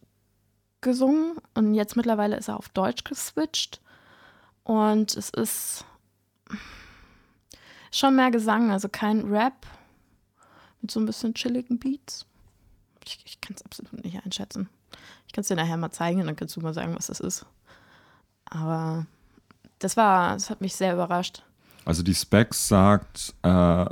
gesungen 0.80 1.38
und 1.54 1.74
jetzt 1.74 1.96
mittlerweile 1.96 2.36
ist 2.36 2.48
er 2.48 2.58
auf 2.58 2.68
Deutsch 2.68 3.04
geswitcht. 3.04 3.80
Und 4.64 5.14
es 5.16 5.30
ist 5.30 5.84
schon 7.92 8.16
mehr 8.16 8.30
Gesang, 8.30 8.70
also 8.70 8.88
kein 8.88 9.20
Rap 9.32 9.66
mit 10.80 10.90
so 10.90 11.00
ein 11.00 11.06
bisschen 11.06 11.34
chilligen 11.34 11.78
Beats. 11.78 12.26
Ich, 13.04 13.20
ich 13.24 13.40
kann 13.40 13.54
es 13.54 13.64
absolut 13.64 14.04
nicht 14.04 14.22
einschätzen. 14.24 14.68
Ich 15.26 15.32
kann 15.32 15.42
es 15.42 15.48
dir 15.48 15.56
nachher 15.56 15.76
mal 15.76 15.90
zeigen 15.90 16.20
und 16.20 16.26
dann 16.26 16.36
kannst 16.36 16.56
du 16.56 16.60
mal 16.60 16.74
sagen, 16.74 16.94
was 16.96 17.06
das 17.06 17.20
ist. 17.20 17.46
Aber 18.46 19.06
das 19.78 19.96
war, 19.96 20.34
das 20.34 20.50
hat 20.50 20.60
mich 20.60 20.74
sehr 20.74 20.94
überrascht. 20.94 21.42
Also 21.84 22.02
die 22.02 22.14
Specs 22.14 22.68
sagt 22.68 23.34
äh, 23.42 23.86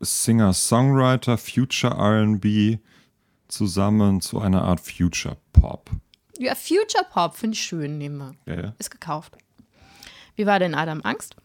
Singer-Songwriter, 0.00 1.38
Future 1.38 1.94
RB 1.96 2.78
zusammen 3.48 4.20
zu 4.20 4.40
einer 4.40 4.62
Art 4.62 4.80
Future 4.80 5.36
Pop. 5.52 5.90
Ja, 6.38 6.54
Future 6.54 7.04
Pop 7.10 7.36
finde 7.36 7.54
ich 7.54 7.62
schön, 7.62 7.98
nehmen 7.98 8.18
wir. 8.46 8.54
Ja, 8.54 8.62
ja. 8.62 8.74
Ist 8.78 8.90
gekauft. 8.90 9.36
Wie 10.36 10.46
war 10.46 10.58
denn 10.58 10.74
Adam 10.74 11.00
Angst? 11.02 11.36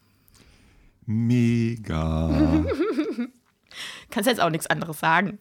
Mega. 1.05 2.29
Kannst 4.09 4.27
jetzt 4.27 4.41
auch 4.41 4.49
nichts 4.49 4.67
anderes 4.67 4.99
sagen. 4.99 5.39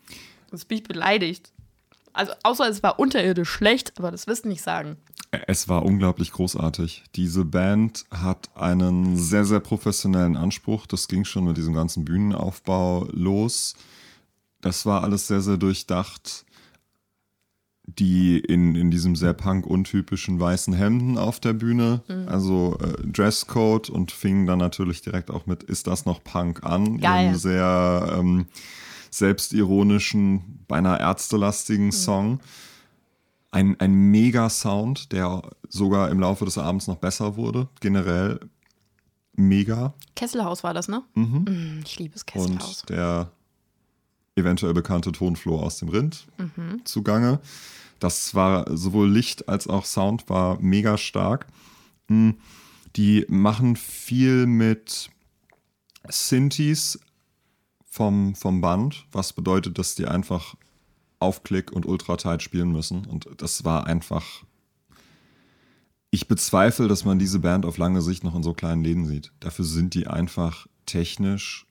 Sonst 0.50 0.66
bin 0.66 0.78
ich 0.78 0.84
beleidigt. 0.84 1.52
Also, 2.12 2.32
außer 2.44 2.68
es 2.68 2.82
war 2.82 2.98
unterirdisch 2.98 3.50
schlecht, 3.50 3.92
aber 3.98 4.10
das 4.10 4.26
wirst 4.26 4.44
du 4.44 4.48
nicht 4.48 4.62
sagen. 4.62 4.96
Es 5.46 5.68
war 5.68 5.84
unglaublich 5.84 6.32
großartig. 6.32 7.04
Diese 7.14 7.44
Band 7.44 8.06
hat 8.10 8.48
einen 8.56 9.18
sehr, 9.18 9.44
sehr 9.44 9.60
professionellen 9.60 10.36
Anspruch. 10.36 10.86
Das 10.86 11.08
ging 11.08 11.24
schon 11.24 11.44
mit 11.44 11.58
diesem 11.58 11.74
ganzen 11.74 12.04
Bühnenaufbau 12.04 13.06
los. 13.12 13.74
Das 14.62 14.86
war 14.86 15.04
alles 15.04 15.26
sehr, 15.26 15.42
sehr 15.42 15.58
durchdacht. 15.58 16.45
Die 17.86 18.38
in, 18.40 18.74
in 18.74 18.90
diesem 18.90 19.14
sehr 19.14 19.32
punk-untypischen 19.32 20.40
weißen 20.40 20.74
Hemden 20.74 21.18
auf 21.18 21.38
der 21.38 21.52
Bühne, 21.52 22.02
also 22.26 22.76
äh, 22.80 23.06
Dresscode 23.06 23.88
und 23.90 24.10
fingen 24.10 24.46
dann 24.46 24.58
natürlich 24.58 25.02
direkt 25.02 25.30
auch 25.30 25.46
mit 25.46 25.62
Ist 25.62 25.86
das 25.86 26.04
noch 26.04 26.22
Punk 26.24 26.64
an? 26.64 26.98
Geil. 26.98 27.26
Ihrem 27.26 27.36
sehr 27.36 28.16
ähm, 28.18 28.46
selbstironischen, 29.10 30.64
beinahe 30.66 30.98
ärztelastigen 30.98 31.92
Song 31.92 32.40
ein, 33.56 33.78
ein 33.80 33.92
Mega-Sound, 33.92 35.12
der 35.12 35.42
sogar 35.68 36.10
im 36.10 36.20
Laufe 36.20 36.44
des 36.44 36.58
Abends 36.58 36.86
noch 36.88 36.96
besser 36.96 37.36
wurde. 37.36 37.68
Generell 37.80 38.40
mega. 39.34 39.94
Kesselhaus 40.14 40.62
war 40.62 40.74
das, 40.74 40.88
ne? 40.88 41.02
Mm, 41.14 41.80
Ich 41.84 41.98
liebe 41.98 42.12
das 42.12 42.26
Kesselhaus. 42.26 42.80
Und 42.82 42.90
der 42.90 43.30
eventuell 44.36 44.74
bekannte 44.74 45.10
Tonfloh 45.12 45.58
aus 45.58 45.78
dem 45.78 45.88
Rind 45.88 46.26
Mhm. 46.38 46.82
zugange. 46.84 47.40
Das 47.98 48.34
war 48.34 48.76
sowohl 48.76 49.10
Licht 49.10 49.48
als 49.48 49.66
auch 49.66 49.84
Sound 49.86 50.28
war 50.28 50.60
mega 50.60 50.96
stark. 50.98 51.46
Mm, 52.08 52.30
Die 52.94 53.26
machen 53.28 53.76
viel 53.76 54.46
mit 54.46 55.10
Synthes 56.08 56.98
vom, 57.84 58.34
vom 58.34 58.62
Band, 58.62 59.04
was 59.12 59.34
bedeutet, 59.34 59.78
dass 59.78 59.94
die 59.96 60.06
einfach 60.06 60.54
auf 61.18 61.42
Klick 61.42 61.72
und 61.72 61.84
ultra 61.84 62.16
tight 62.16 62.42
spielen 62.42 62.72
müssen. 62.72 63.04
Und 63.04 63.28
das 63.38 63.64
war 63.64 63.86
einfach. 63.86 64.44
Ich 66.10 66.26
bezweifle, 66.28 66.88
dass 66.88 67.04
man 67.04 67.18
diese 67.18 67.38
Band 67.40 67.66
auf 67.66 67.76
lange 67.76 68.00
Sicht 68.00 68.24
noch 68.24 68.34
in 68.34 68.42
so 68.42 68.54
kleinen 68.54 68.82
Läden 68.82 69.04
sieht. 69.04 69.30
Dafür 69.40 69.64
sind 69.66 69.92
die 69.92 70.06
einfach 70.06 70.66
technisch, 70.86 71.66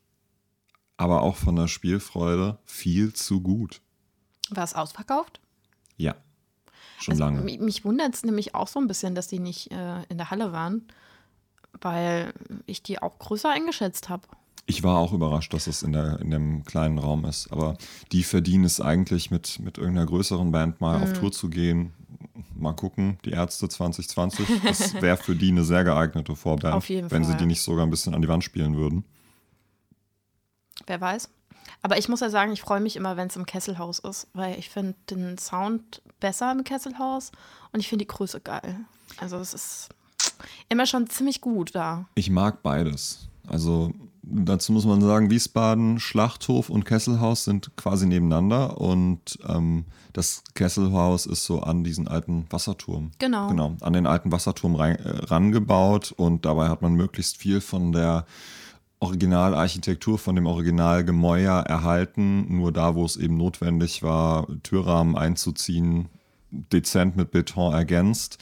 aber 0.98 1.22
auch 1.22 1.36
von 1.36 1.56
der 1.56 1.68
Spielfreude 1.68 2.58
viel 2.66 3.14
zu 3.14 3.42
gut. 3.42 3.82
War 4.50 4.64
es 4.64 4.74
ausverkauft? 4.74 5.40
Ja. 5.98 6.16
Schon 7.00 7.14
Also, 7.14 7.24
lange. 7.26 7.42
mi- 7.42 7.58
Mich 7.60 7.84
wundert 7.84 8.14
es 8.16 8.24
nämlich 8.24 8.56
auch 8.56 8.68
so 8.68 8.80
ein 8.80 8.88
bisschen, 8.88 9.16
dass 9.16 9.28
die 9.28 9.40
nicht 9.40 9.72
äh, 9.72 10.04
in 10.10 10.18
der 10.18 10.30
Halle 10.32 10.52
waren, 10.54 10.88
weil 11.82 12.34
ich 12.66 12.84
die 12.84 13.02
auch 13.02 13.20
größer 13.20 13.50
eingeschätzt 13.52 14.10
habe. 14.10 14.24
Ich 14.68 14.82
war 14.82 14.98
auch 14.98 15.14
überrascht, 15.14 15.54
dass 15.54 15.68
es 15.68 15.84
in, 15.84 15.92
der, 15.92 16.20
in 16.22 16.32
dem 16.32 16.64
kleinen 16.64 16.98
Raum 16.98 17.26
ist. 17.26 17.52
Aber 17.52 17.78
die 18.12 18.24
verdienen 18.24 18.64
es 18.64 18.82
eigentlich, 18.82 19.30
mit, 19.30 19.60
mit 19.60 19.78
irgendeiner 19.78 20.08
größeren 20.08 20.52
Band 20.52 20.82
mal 20.82 20.98
Mhm. 20.98 21.04
auf 21.04 21.14
Tour 21.14 21.32
zu 21.32 21.50
gehen. 21.50 21.94
Mal 22.56 22.74
gucken, 22.74 23.20
die 23.26 23.32
Ärzte 23.32 23.68
2020. 23.70 24.48
Das 24.64 24.94
wäre 25.02 25.18
für 25.18 25.36
die 25.36 25.50
eine 25.50 25.64
sehr 25.66 25.84
geeignete 25.84 26.36
Vorband, 26.36 26.88
wenn 26.90 27.24
sie 27.24 27.32
Fall. 27.32 27.38
die 27.38 27.46
nicht 27.46 27.62
sogar 27.62 27.86
ein 27.86 27.90
bisschen 27.92 28.16
an 28.16 28.22
die 28.22 28.28
Wand 28.28 28.44
spielen 28.44 28.76
würden. 28.76 29.04
Wer 30.88 31.02
weiß. 31.02 31.30
Aber 31.82 31.98
ich 31.98 32.10
muss 32.10 32.20
ja 32.20 32.30
sagen, 32.30 32.52
ich 32.52 32.62
freue 32.62 32.80
mich 32.80 32.96
immer, 32.96 33.18
wenn 33.18 33.28
es 33.28 33.36
im 33.36 33.46
Kesselhaus 33.46 34.00
ist, 34.00 34.28
weil 34.34 34.58
ich 34.58 34.70
finde 34.70 34.96
den 35.10 35.38
Sound 35.38 36.02
besser 36.20 36.52
im 36.52 36.64
Kesselhaus 36.64 37.32
und 37.72 37.80
ich 37.80 37.88
finde 37.88 38.06
die 38.06 38.10
Größe 38.10 38.40
geil. 38.40 38.80
Also 39.18 39.38
es 39.38 39.54
ist 39.54 39.90
immer 40.70 40.86
schon 40.86 41.10
ziemlich 41.10 41.42
gut 41.42 41.74
da. 41.74 42.06
Ich 42.16 42.30
mag 42.30 42.64
beides. 42.64 43.28
Also 43.48 43.92
dazu 44.24 44.72
muss 44.72 44.86
man 44.86 45.02
sagen, 45.02 45.30
Wiesbaden, 45.30 46.00
Schlachthof 46.00 46.70
und 46.70 46.86
Kesselhaus 46.86 47.44
sind 47.44 47.76
quasi 47.78 48.08
nebeneinander 48.08 48.80
und 48.82 49.38
ähm, 49.48 49.86
das 50.14 50.44
Kesselhaus 50.56 51.26
ist 51.26 51.46
so 51.46 51.62
an 51.62 51.84
diesen 51.84 52.08
alten 52.08 52.46
Wasserturm. 52.50 53.12
Genau. 53.20 53.50
Genau, 53.50 53.76
an 53.82 53.94
den 53.94 54.08
alten 54.08 54.32
Wasserturm 54.32 54.76
rein, 54.76 54.96
äh, 54.96 55.26
rangebaut 55.26 56.14
und 56.16 56.46
dabei 56.46 56.70
hat 56.70 56.82
man 56.82 56.94
möglichst 56.94 57.38
viel 57.38 57.62
von 57.62 57.92
der 57.92 58.26
Originalarchitektur, 59.00 60.18
von 60.18 60.36
dem 60.36 60.46
Originalgemäuer 60.46 61.62
erhalten. 61.62 62.58
Nur 62.58 62.72
da, 62.72 62.96
wo 62.96 63.06
es 63.06 63.18
eben 63.18 63.38
notwendig 63.38 64.04
war, 64.04 64.48
Türrahmen 64.64 65.16
einzuziehen, 65.18 66.08
dezent 66.52 67.16
mit 67.16 67.32
Beton 67.32 67.74
ergänzt. 67.74 68.38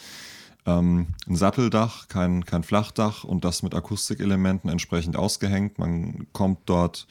Ähm, 0.66 1.08
ein 1.28 1.36
Satteldach, 1.36 2.08
kein, 2.08 2.46
kein 2.46 2.64
Flachdach 2.64 3.24
und 3.24 3.44
das 3.44 3.64
mit 3.64 3.76
Akustikelementen 3.76 4.70
entsprechend 4.70 5.18
ausgehängt. 5.18 5.80
Man 5.80 6.28
kommt 6.32 6.60
dort 6.66 7.08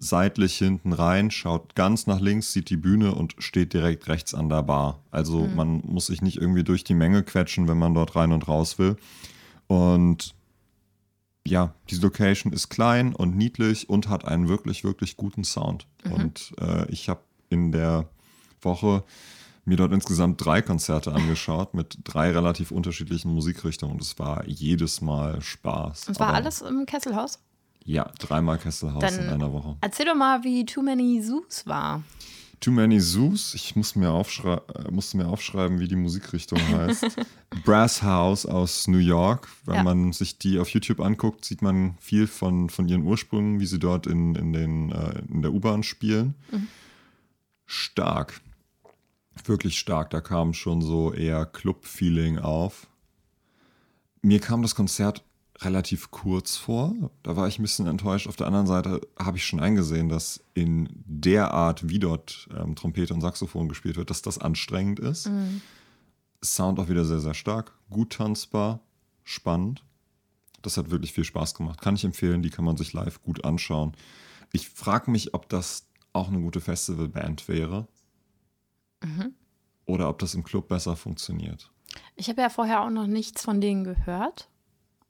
seitlich 0.00 0.56
hinten 0.56 0.92
rein, 0.92 1.30
schaut 1.30 1.74
ganz 1.74 2.06
nach 2.06 2.20
links, 2.20 2.52
sieht 2.52 2.70
die 2.70 2.76
Bühne 2.76 3.14
und 3.14 3.34
steht 3.38 3.72
direkt 3.74 4.08
rechts 4.08 4.34
an 4.34 4.48
der 4.48 4.62
Bar. 4.62 5.00
Also 5.10 5.42
Mhm. 5.42 5.54
man 5.54 5.82
muss 5.86 6.06
sich 6.06 6.22
nicht 6.22 6.38
irgendwie 6.38 6.64
durch 6.64 6.82
die 6.82 6.94
Menge 6.94 7.22
quetschen, 7.22 7.68
wenn 7.68 7.78
man 7.78 7.94
dort 7.94 8.16
rein 8.16 8.32
und 8.32 8.48
raus 8.48 8.78
will. 8.78 8.96
Und 9.66 10.34
ja, 11.50 11.74
diese 11.90 12.02
Location 12.02 12.52
ist 12.52 12.68
klein 12.68 13.14
und 13.14 13.36
niedlich 13.36 13.88
und 13.88 14.08
hat 14.08 14.24
einen 14.26 14.48
wirklich, 14.48 14.84
wirklich 14.84 15.16
guten 15.16 15.44
Sound. 15.44 15.86
Mhm. 16.04 16.12
Und 16.12 16.52
äh, 16.60 16.90
ich 16.90 17.08
habe 17.08 17.20
in 17.50 17.72
der 17.72 18.08
Woche 18.60 19.04
mir 19.64 19.76
dort 19.76 19.92
insgesamt 19.92 20.44
drei 20.44 20.62
Konzerte 20.62 21.12
angeschaut 21.12 21.74
mit 21.74 21.98
drei 22.04 22.30
relativ 22.30 22.70
unterschiedlichen 22.70 23.32
Musikrichtungen 23.34 23.94
und 23.94 24.02
es 24.02 24.18
war 24.18 24.46
jedes 24.46 25.00
Mal 25.00 25.40
Spaß. 25.42 26.08
Und 26.08 26.12
es 26.14 26.20
war 26.20 26.28
Aber 26.28 26.36
alles 26.36 26.62
im 26.62 26.86
Kesselhaus? 26.86 27.38
Ja, 27.84 28.10
dreimal 28.18 28.58
Kesselhaus 28.58 29.00
Dann- 29.00 29.18
in 29.18 29.28
einer 29.28 29.52
Woche. 29.52 29.76
Erzähl 29.80 30.06
doch 30.06 30.14
mal, 30.14 30.42
wie 30.44 30.64
Too 30.64 30.82
Many 30.82 31.22
Zoos 31.22 31.66
war. 31.66 32.02
Too 32.60 32.72
Many 32.72 32.98
Zoos, 33.00 33.54
ich 33.54 33.76
muss 33.76 33.94
mir, 33.94 34.08
äh, 34.08 34.90
musste 34.90 35.16
mir 35.16 35.28
aufschreiben, 35.28 35.78
wie 35.80 35.86
die 35.88 35.96
Musikrichtung 35.96 36.58
heißt. 36.68 37.06
Brass 37.64 38.02
House 38.02 38.46
aus 38.46 38.88
New 38.88 38.98
York. 38.98 39.48
Wenn 39.64 39.76
Ja. 39.76 39.82
man 39.84 40.12
sich 40.12 40.38
die 40.38 40.58
auf 40.58 40.68
YouTube 40.70 41.00
anguckt, 41.00 41.44
sieht 41.44 41.62
man 41.62 41.96
viel 42.00 42.26
von, 42.26 42.68
von 42.70 42.88
ihren 42.88 43.02
Ursprüngen, 43.04 43.60
wie 43.60 43.66
sie 43.66 43.78
dort 43.78 44.06
in, 44.06 44.34
in, 44.34 44.52
den, 44.52 44.90
äh, 44.92 45.22
in 45.30 45.42
der 45.42 45.52
U-Bahn 45.52 45.82
spielen. 45.82 46.34
Stark. 47.66 48.40
Wirklich 49.44 49.78
stark. 49.78 50.10
Da 50.10 50.20
kam 50.20 50.52
schon 50.52 50.82
so 50.82 51.12
eher 51.12 51.46
Club-Feeling 51.46 52.38
auf. 52.38 52.86
Mir 54.20 54.40
kam 54.40 54.62
das 54.62 54.74
Konzert 54.74 55.22
relativ 55.60 56.10
kurz 56.10 56.56
vor. 56.56 56.94
Da 57.22 57.36
war 57.36 57.48
ich 57.48 57.58
ein 57.58 57.62
bisschen 57.62 57.86
enttäuscht. 57.86 58.26
Auf 58.26 58.36
der 58.36 58.46
anderen 58.46 58.66
Seite 58.66 59.00
habe 59.18 59.36
ich 59.36 59.44
schon 59.44 59.60
eingesehen, 59.60 60.08
dass 60.08 60.44
in 60.54 60.88
der 61.04 61.52
Art, 61.52 61.88
wie 61.88 61.98
dort 61.98 62.48
ähm, 62.56 62.76
Trompete 62.76 63.12
und 63.12 63.20
Saxophon 63.20 63.68
gespielt 63.68 63.96
wird, 63.96 64.10
dass 64.10 64.22
das 64.22 64.38
anstrengend 64.38 65.00
ist. 65.00 65.30
Sound 66.44 66.78
auch 66.78 66.88
wieder 66.88 67.04
sehr, 67.04 67.20
sehr 67.20 67.34
stark, 67.34 67.72
gut 67.90 68.12
tanzbar, 68.14 68.80
spannend. 69.24 69.84
Das 70.62 70.76
hat 70.76 70.90
wirklich 70.90 71.12
viel 71.12 71.24
Spaß 71.24 71.54
gemacht. 71.54 71.80
Kann 71.80 71.96
ich 71.96 72.04
empfehlen, 72.04 72.42
die 72.42 72.50
kann 72.50 72.64
man 72.64 72.76
sich 72.76 72.92
live 72.92 73.22
gut 73.22 73.44
anschauen. 73.44 73.92
Ich 74.52 74.68
frage 74.68 75.10
mich, 75.10 75.34
ob 75.34 75.48
das 75.48 75.88
auch 76.12 76.28
eine 76.28 76.40
gute 76.40 76.60
Festivalband 76.60 77.48
wäre. 77.48 77.88
Oder 79.86 80.08
ob 80.08 80.18
das 80.18 80.34
im 80.34 80.44
Club 80.44 80.68
besser 80.68 80.96
funktioniert. 80.96 81.70
Ich 82.16 82.28
habe 82.28 82.42
ja 82.42 82.48
vorher 82.48 82.82
auch 82.82 82.90
noch 82.90 83.06
nichts 83.06 83.42
von 83.42 83.60
denen 83.60 83.84
gehört, 83.84 84.48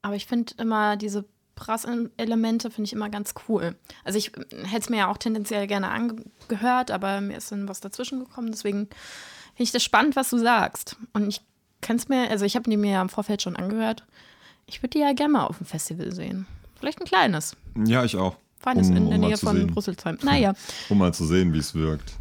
aber 0.01 0.15
ich 0.15 0.25
finde 0.25 0.53
immer 0.57 0.95
diese 0.97 1.25
Brass-Elemente 1.55 2.71
finde 2.71 2.87
ich 2.87 2.93
immer 2.93 3.09
ganz 3.09 3.33
cool. 3.47 3.75
Also 4.03 4.17
ich 4.17 4.35
äh, 4.37 4.41
hätte 4.65 4.81
es 4.83 4.89
mir 4.89 4.97
ja 4.97 5.11
auch 5.11 5.17
tendenziell 5.17 5.67
gerne 5.67 5.89
angehört, 5.89 6.89
aber 6.91 7.21
mir 7.21 7.37
ist 7.37 7.51
dann 7.51 7.67
was 7.67 7.81
dazwischen 7.81 8.19
gekommen, 8.19 8.49
deswegen 8.51 8.87
finde 8.87 9.63
ich 9.63 9.71
das 9.71 9.83
spannend, 9.83 10.15
was 10.15 10.29
du 10.29 10.37
sagst. 10.37 10.95
Und 11.13 11.27
ich 11.27 11.41
kann 11.81 11.97
es 11.97 12.07
mir, 12.07 12.29
also 12.29 12.45
ich 12.45 12.55
habe 12.55 12.69
die 12.69 12.77
mir 12.77 12.91
ja 12.93 13.01
im 13.01 13.09
Vorfeld 13.09 13.41
schon 13.41 13.55
angehört. 13.55 14.05
Ich 14.67 14.81
würde 14.81 14.91
die 14.91 14.99
ja 14.99 15.13
gerne 15.13 15.33
mal 15.33 15.45
auf 15.45 15.57
dem 15.57 15.65
Festival 15.65 16.11
sehen. 16.13 16.45
Vielleicht 16.79 17.01
ein 17.01 17.05
kleines. 17.05 17.55
Ja, 17.85 18.05
ich 18.05 18.15
auch. 18.15 18.35
Feines 18.59 18.89
Um- 18.89 18.95
in 18.97 19.03
um 19.03 19.09
der 19.09 19.19
mal 19.19 19.27
Nähe 19.27 19.37
von 19.37 19.57
sehen. 19.57 19.69
Rüsselsheim. 19.71 20.17
Naja. 20.21 20.53
um 20.89 20.97
mal 20.97 21.13
zu 21.13 21.25
sehen, 21.25 21.53
wie 21.53 21.59
es 21.59 21.73
wirkt. 21.75 22.13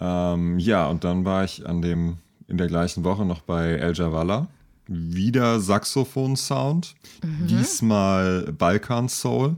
Ähm, 0.00 0.58
ja, 0.58 0.86
und 0.88 1.04
dann 1.04 1.24
war 1.24 1.44
ich 1.44 1.66
an 1.66 1.80
dem, 1.82 2.18
in 2.48 2.58
der 2.58 2.66
gleichen 2.66 3.04
Woche 3.04 3.24
noch 3.24 3.42
bei 3.42 3.70
El 3.72 3.94
Javala. 3.94 4.48
Wieder 4.86 5.60
Saxophon-Sound. 5.60 6.94
Diesmal 7.22 8.52
Balkan 8.52 9.08
Soul. 9.08 9.56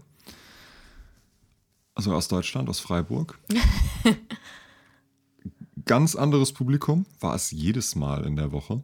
Also 1.95 2.15
aus 2.15 2.29
Deutschland, 2.29 2.69
aus 2.69 2.79
Freiburg. 2.79 3.39
Ganz 5.87 6.15
anderes 6.15 6.53
Publikum 6.53 7.07
war 7.21 7.35
es 7.35 7.51
jedes 7.51 7.97
Mal 7.97 8.25
in 8.25 8.37
der 8.37 8.53
Woche. 8.53 8.83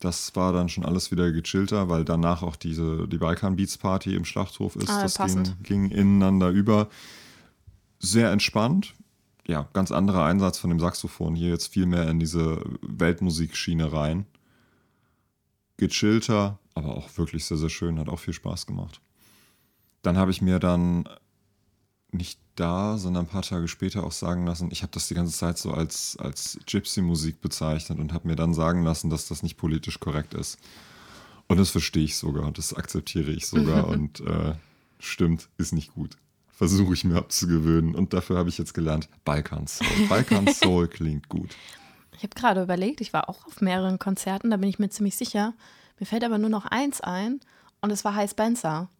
Das 0.00 0.34
war 0.34 0.52
dann 0.52 0.70
schon 0.70 0.84
alles 0.84 1.10
wieder 1.10 1.30
gechillter, 1.30 1.90
weil 1.90 2.04
danach 2.04 2.42
auch 2.42 2.56
diese, 2.56 3.06
die 3.06 3.18
Balkan 3.18 3.56
Beats 3.56 3.76
Party 3.76 4.14
im 4.14 4.24
Schlachthof 4.24 4.74
ist. 4.76 4.88
Ah, 4.88 5.02
das 5.02 5.18
ging, 5.18 5.44
ging 5.62 5.90
ineinander 5.90 6.48
über. 6.48 6.88
Sehr 7.98 8.32
entspannt. 8.32 8.94
Ja, 9.46 9.68
ganz 9.74 9.92
anderer 9.92 10.24
Einsatz 10.24 10.58
von 10.58 10.70
dem 10.70 10.80
Saxophon. 10.80 11.34
Hier 11.36 11.50
jetzt 11.50 11.68
viel 11.68 11.84
mehr 11.84 12.08
in 12.08 12.18
diese 12.18 12.64
Weltmusikschiene 12.80 13.92
rein. 13.92 14.26
Gechillter, 15.80 16.58
aber 16.74 16.96
auch 16.96 17.08
wirklich 17.16 17.44
sehr, 17.44 17.56
sehr 17.56 17.70
schön. 17.70 17.98
Hat 17.98 18.08
auch 18.08 18.20
viel 18.20 18.34
Spaß 18.34 18.66
gemacht. 18.66 19.00
Dann 20.02 20.16
habe 20.16 20.30
ich 20.30 20.40
mir 20.40 20.58
dann 20.58 21.08
nicht 22.12 22.38
da, 22.54 22.98
sondern 22.98 23.24
ein 23.24 23.28
paar 23.28 23.42
Tage 23.42 23.68
später 23.68 24.04
auch 24.04 24.12
sagen 24.12 24.46
lassen, 24.46 24.70
ich 24.70 24.82
habe 24.82 24.92
das 24.92 25.08
die 25.08 25.14
ganze 25.14 25.36
Zeit 25.36 25.58
so 25.58 25.72
als, 25.72 26.16
als 26.18 26.58
Gypsy-Musik 26.66 27.40
bezeichnet 27.40 27.98
und 27.98 28.12
habe 28.12 28.28
mir 28.28 28.36
dann 28.36 28.54
sagen 28.54 28.82
lassen, 28.82 29.10
dass 29.10 29.28
das 29.28 29.42
nicht 29.42 29.56
politisch 29.56 30.00
korrekt 30.00 30.34
ist. 30.34 30.58
Und 31.48 31.58
das 31.58 31.70
verstehe 31.70 32.04
ich 32.04 32.16
sogar 32.16 32.46
und 32.46 32.58
das 32.58 32.74
akzeptiere 32.74 33.30
ich 33.30 33.46
sogar 33.46 33.88
und 33.88 34.20
äh, 34.20 34.54
stimmt, 34.98 35.48
ist 35.56 35.72
nicht 35.72 35.94
gut. 35.94 36.16
Versuche 36.52 36.92
ich 36.92 37.04
mir 37.04 37.16
abzugewöhnen 37.16 37.94
und 37.94 38.12
dafür 38.12 38.36
habe 38.36 38.50
ich 38.50 38.58
jetzt 38.58 38.74
gelernt, 38.74 39.08
Balkan 39.24 39.66
Soul. 39.66 40.08
Balkan 40.08 40.46
Soul 40.52 40.88
klingt 40.88 41.28
gut. 41.28 41.56
Ich 42.20 42.24
habe 42.24 42.34
gerade 42.34 42.62
überlegt, 42.62 43.00
ich 43.00 43.14
war 43.14 43.30
auch 43.30 43.46
auf 43.46 43.62
mehreren 43.62 43.98
Konzerten, 43.98 44.50
da 44.50 44.58
bin 44.58 44.68
ich 44.68 44.78
mir 44.78 44.90
ziemlich 44.90 45.16
sicher. 45.16 45.54
Mir 45.98 46.04
fällt 46.04 46.22
aber 46.22 46.36
nur 46.36 46.50
noch 46.50 46.66
eins 46.66 47.00
ein 47.00 47.40
und 47.80 47.90
es 47.90 48.04
war 48.04 48.14
High 48.14 48.30
Spencer. 48.30 48.90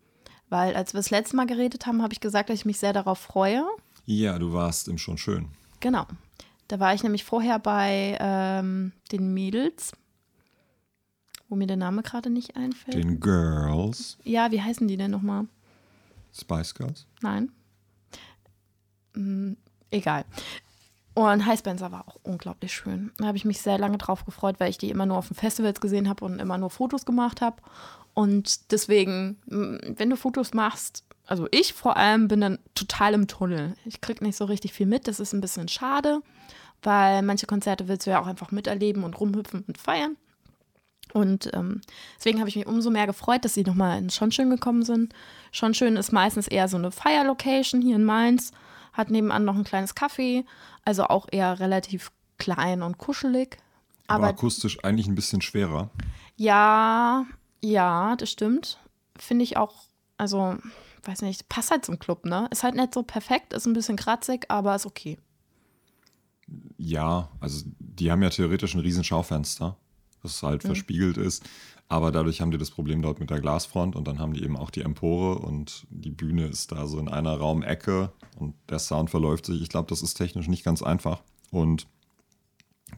Weil 0.48 0.74
als 0.74 0.94
wir 0.94 1.00
das 1.00 1.10
letzte 1.10 1.36
Mal 1.36 1.44
geredet 1.44 1.84
haben, 1.84 2.00
habe 2.00 2.14
ich 2.14 2.20
gesagt, 2.20 2.48
dass 2.48 2.60
ich 2.60 2.64
mich 2.64 2.78
sehr 2.78 2.94
darauf 2.94 3.18
freue. 3.18 3.62
Ja, 4.06 4.38
du 4.38 4.54
warst 4.54 4.88
im 4.88 4.96
schon 4.96 5.18
schön. 5.18 5.48
Genau. 5.80 6.06
Da 6.68 6.80
war 6.80 6.94
ich 6.94 7.02
nämlich 7.02 7.24
vorher 7.24 7.58
bei 7.58 8.16
ähm, 8.18 8.92
den 9.12 9.34
Mädels, 9.34 9.92
wo 11.50 11.56
mir 11.56 11.66
der 11.66 11.76
Name 11.76 12.02
gerade 12.02 12.30
nicht 12.30 12.56
einfällt. 12.56 12.96
Den 12.96 13.20
Girls, 13.20 14.16
ja, 14.24 14.50
wie 14.50 14.62
heißen 14.62 14.88
die 14.88 14.96
denn 14.96 15.10
nochmal? 15.10 15.44
Spice 16.32 16.74
Girls. 16.74 17.06
Nein. 17.20 17.52
Hm, 19.12 19.58
egal. 19.90 20.24
Und 21.14 21.44
High 21.44 21.58
Spencer 21.58 21.90
war 21.90 22.06
auch 22.08 22.16
unglaublich 22.22 22.72
schön. 22.72 23.12
Da 23.18 23.26
habe 23.26 23.36
ich 23.36 23.44
mich 23.44 23.60
sehr 23.60 23.78
lange 23.78 23.98
drauf 23.98 24.24
gefreut, 24.24 24.56
weil 24.58 24.70
ich 24.70 24.78
die 24.78 24.90
immer 24.90 25.06
nur 25.06 25.18
auf 25.18 25.28
den 25.28 25.36
Festivals 25.36 25.80
gesehen 25.80 26.08
habe 26.08 26.24
und 26.24 26.38
immer 26.38 26.56
nur 26.56 26.70
Fotos 26.70 27.04
gemacht 27.04 27.40
habe. 27.40 27.56
Und 28.14 28.72
deswegen, 28.72 29.38
wenn 29.46 30.10
du 30.10 30.16
Fotos 30.16 30.54
machst, 30.54 31.04
also 31.26 31.46
ich 31.50 31.74
vor 31.74 31.96
allem 31.96 32.28
bin 32.28 32.40
dann 32.40 32.58
total 32.74 33.14
im 33.14 33.28
Tunnel. 33.28 33.74
Ich 33.84 34.00
krieg 34.00 34.20
nicht 34.20 34.36
so 34.36 34.44
richtig 34.44 34.72
viel 34.72 34.86
mit. 34.86 35.06
Das 35.08 35.20
ist 35.20 35.32
ein 35.32 35.40
bisschen 35.40 35.68
schade, 35.68 36.22
weil 36.82 37.22
manche 37.22 37.46
Konzerte 37.46 37.88
willst 37.88 38.06
du 38.06 38.10
ja 38.10 38.20
auch 38.20 38.26
einfach 38.26 38.50
miterleben 38.50 39.04
und 39.04 39.18
rumhüpfen 39.18 39.64
und 39.66 39.78
feiern. 39.78 40.16
Und 41.12 41.50
ähm, 41.54 41.80
deswegen 42.16 42.38
habe 42.38 42.48
ich 42.48 42.56
mich 42.56 42.66
umso 42.66 42.90
mehr 42.90 43.06
gefreut, 43.06 43.44
dass 43.44 43.54
sie 43.54 43.62
nochmal 43.62 43.98
in 43.98 44.10
Schonschön 44.10 44.50
gekommen 44.50 44.84
sind. 44.84 45.12
Schonschön 45.52 45.96
ist 45.96 46.12
meistens 46.12 46.46
eher 46.46 46.68
so 46.68 46.76
eine 46.76 46.90
Fire-Location 46.90 47.82
hier 47.82 47.96
in 47.96 48.04
Mainz, 48.04 48.52
hat 48.92 49.10
nebenan 49.10 49.44
noch 49.44 49.54
ein 49.56 49.64
kleines 49.64 49.94
Café, 49.96 50.44
also 50.84 51.04
auch 51.04 51.26
eher 51.30 51.60
relativ 51.60 52.10
klein 52.38 52.82
und 52.82 52.98
kuschelig. 52.98 53.58
Aber 54.06 54.24
Aber 54.24 54.34
akustisch 54.34 54.82
eigentlich 54.84 55.06
ein 55.06 55.14
bisschen 55.14 55.40
schwerer. 55.42 55.90
ja, 56.36 57.26
ja, 57.62 58.16
das 58.16 58.30
stimmt. 58.30 58.78
Finde 59.16 59.44
ich 59.44 59.56
auch, 59.58 59.84
also, 60.16 60.56
weiß 61.04 61.22
nicht, 61.22 61.48
passt 61.48 61.70
halt 61.70 61.84
zum 61.84 61.98
Club, 61.98 62.24
ne? 62.24 62.48
Ist 62.50 62.62
halt 62.62 62.74
nicht 62.74 62.94
so 62.94 63.02
perfekt, 63.02 63.52
ist 63.52 63.66
ein 63.66 63.74
bisschen 63.74 63.96
kratzig, 63.96 64.46
aber 64.48 64.74
ist 64.74 64.86
okay. 64.86 65.18
Ja, 66.78 67.28
also 67.40 67.64
die 67.78 68.10
haben 68.10 68.22
ja 68.22 68.30
theoretisch 68.30 68.74
ein 68.74 68.80
riesen 68.80 69.04
Schaufenster, 69.04 69.76
das 70.22 70.42
halt 70.42 70.62
verspiegelt 70.62 71.16
ist. 71.16 71.44
Aber 71.92 72.12
dadurch 72.12 72.40
haben 72.40 72.52
die 72.52 72.56
das 72.58 72.70
Problem 72.70 73.02
dort 73.02 73.18
mit 73.18 73.30
der 73.30 73.40
Glasfront 73.40 73.96
und 73.96 74.06
dann 74.06 74.20
haben 74.20 74.32
die 74.32 74.44
eben 74.44 74.56
auch 74.56 74.70
die 74.70 74.82
Empore 74.82 75.40
und 75.40 75.86
die 75.90 76.12
Bühne 76.12 76.46
ist 76.46 76.70
da 76.70 76.86
so 76.86 77.00
in 77.00 77.08
einer 77.08 77.36
Raumecke 77.36 78.12
und 78.38 78.54
der 78.68 78.78
Sound 78.78 79.10
verläuft 79.10 79.44
sich. 79.46 79.60
Ich 79.60 79.68
glaube, 79.70 79.88
das 79.88 80.00
ist 80.00 80.14
technisch 80.14 80.46
nicht 80.46 80.64
ganz 80.64 80.82
einfach. 80.82 81.20
Und 81.50 81.88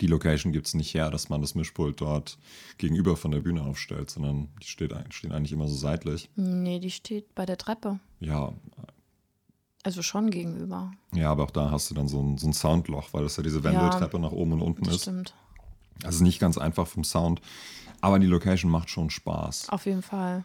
die 0.03 0.07
Location 0.09 0.53
gibt 0.53 0.67
es 0.67 0.75
nicht 0.75 0.93
her, 0.93 1.11
dass 1.11 1.31
man 1.31 1.41
das 1.41 1.55
Mischpult 1.55 2.03
dort 2.03 2.37
gegenüber 2.77 3.17
von 3.17 3.31
der 3.31 3.41
Bühne 3.41 3.63
aufstellt, 3.63 4.11
sondern 4.11 4.49
die 4.63 4.67
steht, 4.67 4.93
stehen 5.09 5.33
eigentlich 5.33 5.53
immer 5.53 5.69
so 5.69 5.75
seitlich. 5.75 6.29
Nee, 6.37 6.79
die 6.79 6.91
steht 6.91 7.35
bei 7.35 7.47
der 7.47 7.57
Treppe. 7.57 7.99
Ja, 8.21 8.53
Also 9.85 10.03
schon 10.03 10.31
gegenüber. 10.31 10.93
ja, 11.15 11.31
aber 11.31 11.45
auch 11.45 11.51
da 11.51 11.71
hast 11.71 11.91
du 11.91 11.95
dann 11.95 12.09
so 12.09 12.21
ein, 12.21 12.37
so 12.37 12.47
ein 12.47 12.53
Soundloch, 12.53 13.15
weil 13.15 13.23
das 13.23 13.39
ja 13.39 13.43
diese 13.43 13.65
Wendeltreppe 13.65 14.19
nach 14.19 14.33
oben 14.33 14.53
und 14.53 14.61
unten 14.61 14.85
Das 14.85 14.97
ist. 14.97 15.03
stimmt. 15.03 15.33
Also 16.05 16.25
nicht 16.25 16.41
ganz 16.41 16.59
einfach 16.59 16.87
vom 16.87 17.05
Sound, 17.05 17.41
aber 18.03 18.19
die 18.19 18.27
Location 18.27 18.71
macht 18.71 18.91
schon 18.91 19.09
Spaß. 19.09 19.71
Auf 19.71 19.87
jeden 19.87 20.03
Fall. 20.03 20.45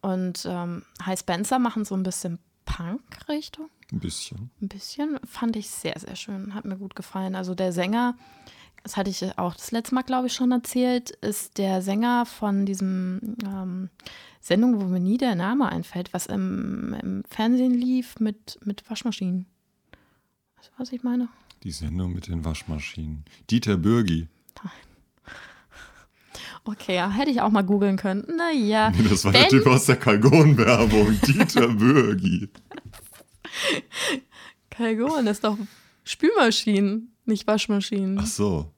Und 0.00 0.46
ähm, 0.48 0.84
High 1.04 1.18
Spencer 1.18 1.58
machen 1.58 1.84
so 1.84 1.94
ein 1.94 2.04
bisschen 2.04 2.38
Punk-Richtung. 2.64 3.68
Ein 3.92 3.98
bisschen. 3.98 4.50
Ein 4.62 4.68
bisschen. 4.68 5.18
Fand 5.24 5.56
ich 5.56 5.68
sehr, 5.68 5.98
sehr 5.98 6.14
schön. 6.14 6.54
Hat 6.54 6.64
mir 6.64 6.76
gut 6.76 6.94
gefallen. 6.94 7.34
Also 7.34 7.54
der 7.54 7.72
Sänger 7.72 8.14
das 8.82 8.96
hatte 8.96 9.10
ich 9.10 9.38
auch 9.38 9.54
das 9.54 9.72
letzte 9.72 9.94
Mal, 9.94 10.02
glaube 10.02 10.28
ich, 10.28 10.32
schon 10.32 10.52
erzählt, 10.52 11.10
ist 11.10 11.58
der 11.58 11.82
Sänger 11.82 12.24
von 12.24 12.64
diesem 12.64 13.36
ähm, 13.44 13.90
Sendung, 14.40 14.80
wo 14.80 14.84
mir 14.84 15.00
nie 15.00 15.18
der 15.18 15.34
Name 15.34 15.68
einfällt, 15.68 16.14
was 16.14 16.26
im, 16.26 16.96
im 17.02 17.22
Fernsehen 17.28 17.74
lief 17.74 18.18
mit, 18.20 18.58
mit 18.64 18.88
Waschmaschinen. 18.88 19.46
Weißt 20.56 20.68
du, 20.68 20.72
was 20.78 20.92
ich 20.92 21.02
meine? 21.02 21.28
Die 21.62 21.72
Sendung 21.72 22.14
mit 22.14 22.28
den 22.28 22.44
Waschmaschinen. 22.44 23.24
Dieter 23.50 23.76
Bürgi. 23.76 24.28
Okay, 26.64 26.96
ja, 26.96 27.10
hätte 27.10 27.30
ich 27.30 27.40
auch 27.40 27.50
mal 27.50 27.62
googeln 27.62 27.96
können. 27.96 28.26
Naja. 28.36 28.92
Das 29.10 29.24
war 29.24 29.32
der 29.32 29.48
Typ 29.48 29.66
aus 29.66 29.86
der 29.86 29.96
Kalgon-Werbung. 29.96 31.18
Dieter 31.26 31.68
Bürgi. 31.68 32.48
Kalgon 34.70 35.26
ist 35.26 35.44
doch 35.44 35.58
Spülmaschinen, 36.04 37.14
nicht 37.24 37.46
Waschmaschinen. 37.46 38.18
Ach 38.18 38.26
so. 38.26 38.72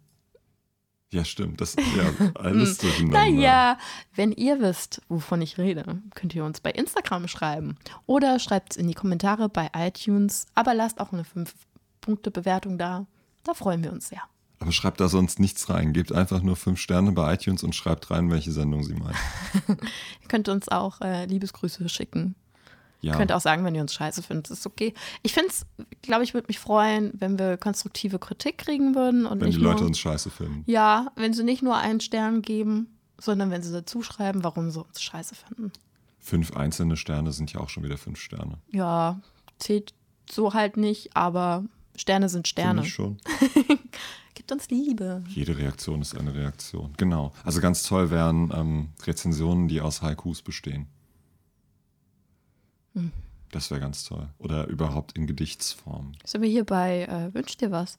Ja, 1.13 1.27
stimmt. 1.27 1.61
Das 1.61 1.77
ja 1.77 2.31
alles 2.37 2.79
durcheinander. 2.79 3.19
Naja, 3.19 3.79
wenn 4.15 4.33
ihr 4.33 4.61
wisst, 4.61 5.03
wovon 5.09 5.43
ich 5.43 5.59
rede, 5.59 6.01
könnt 6.15 6.35
ihr 6.35 6.43
uns 6.45 6.61
bei 6.61 6.71
Instagram 6.71 7.29
schreiben. 7.29 7.77
Oder 8.07 8.39
schreibt 8.39 8.73
es 8.73 8.77
in 8.79 8.89
die 8.89 8.95
Kommentare 8.95 9.51
bei 9.51 9.71
iTunes. 9.77 10.47
Aber 10.55 10.73
lasst 10.73 11.01
auch 11.01 11.13
eine 11.13 11.25
5-Punkte-Bewertung 11.25 12.79
da. 12.79 13.07
Da 13.45 13.53
freuen 13.53 13.85
wir 13.85 13.93
uns 13.93 14.09
sehr. 14.09 14.23
Aber 14.63 14.71
schreibt 14.71 15.01
da 15.01 15.09
sonst 15.09 15.41
nichts 15.41 15.69
rein. 15.69 15.93
Gebt 15.93 16.13
einfach 16.13 16.41
nur 16.41 16.55
fünf 16.55 16.79
Sterne 16.79 17.11
bei 17.11 17.35
iTunes 17.35 17.65
und 17.65 17.75
schreibt 17.75 18.13
rein, 18.13 18.31
welche 18.31 18.53
Sendung 18.53 18.85
sie 18.85 18.95
meint. 18.95 19.17
ihr 19.69 20.29
könnt 20.29 20.49
uns 20.49 20.69
auch 20.69 21.01
äh, 21.01 21.27
Liebesgrüße 21.27 21.89
schicken. 21.89 22.37
Ja. 23.01 23.13
Ihr 23.13 23.19
könnt 23.19 23.33
auch 23.33 23.41
sagen, 23.41 23.65
wenn 23.65 23.75
ihr 23.75 23.81
uns 23.81 23.93
scheiße 23.93 24.23
findet. 24.23 24.51
Das 24.51 24.61
ist 24.61 24.67
okay. 24.67 24.95
Ich 25.25 25.33
finde 25.33 25.49
es, 25.49 25.67
glaube 26.03 26.23
ich, 26.23 26.33
würde 26.33 26.47
mich 26.47 26.61
freuen, 26.61 27.11
wenn 27.15 27.41
wir 27.41 27.57
konstruktive 27.57 28.21
Kritik 28.21 28.59
kriegen 28.59 28.95
würden. 28.95 29.27
Und 29.27 29.41
wenn 29.41 29.51
die 29.51 29.57
Leute 29.57 29.81
nur, 29.81 29.89
uns 29.89 29.99
scheiße 29.99 30.31
finden. 30.31 30.63
Ja, 30.67 31.11
wenn 31.17 31.33
sie 31.33 31.43
nicht 31.43 31.65
nur 31.65 31.77
einen 31.77 31.99
Stern 31.99 32.41
geben, 32.43 32.87
sondern 33.19 33.51
wenn 33.51 33.65
sie 33.65 33.73
dazu 33.73 34.03
schreiben, 34.03 34.45
warum 34.45 34.71
sie 34.71 34.81
uns 34.81 35.03
scheiße 35.03 35.35
finden. 35.35 35.73
Fünf 36.21 36.57
einzelne 36.57 36.97
Sterne 36.97 37.33
sind 37.33 37.53
ja 37.53 37.59
auch 37.59 37.69
schon 37.69 37.83
wieder 37.83 37.99
fünf 37.99 38.21
Sterne. 38.21 38.59
Ja, 38.71 39.21
zählt 39.59 39.93
so 40.31 40.55
halt 40.55 40.77
nicht, 40.77 41.17
aber 41.17 41.65
Sterne 41.97 42.29
sind 42.29 42.47
Sterne. 42.47 42.85
Finde 42.85 42.87
ich 42.87 42.95
schon. 42.95 43.79
Uns 44.53 44.69
Liebe. 44.69 45.25
Jede 45.29 45.57
Reaktion 45.57 46.03
ist 46.03 46.17
eine 46.17 46.35
Reaktion. 46.35 46.93
Genau. 46.99 47.33
Also 47.43 47.61
ganz 47.61 47.83
toll 47.85 48.11
wären 48.11 48.53
ähm, 48.55 48.89
Rezensionen, 49.05 49.67
die 49.67 49.81
aus 49.81 50.03
Haikus 50.03 50.43
bestehen. 50.43 50.87
Hm. 52.95 53.13
Das 53.51 53.71
wäre 53.71 53.81
ganz 53.81 54.05
toll. 54.05 54.29
Oder 54.39 54.67
überhaupt 54.67 55.17
in 55.17 55.27
Gedichtsform. 55.27 56.13
Sind 56.25 56.43
wir 56.43 56.49
hier 56.51 56.65
bei 56.65 57.05
äh, 57.05 57.35
Wünsch 57.35 57.57
dir 57.57 57.71
was? 57.71 57.99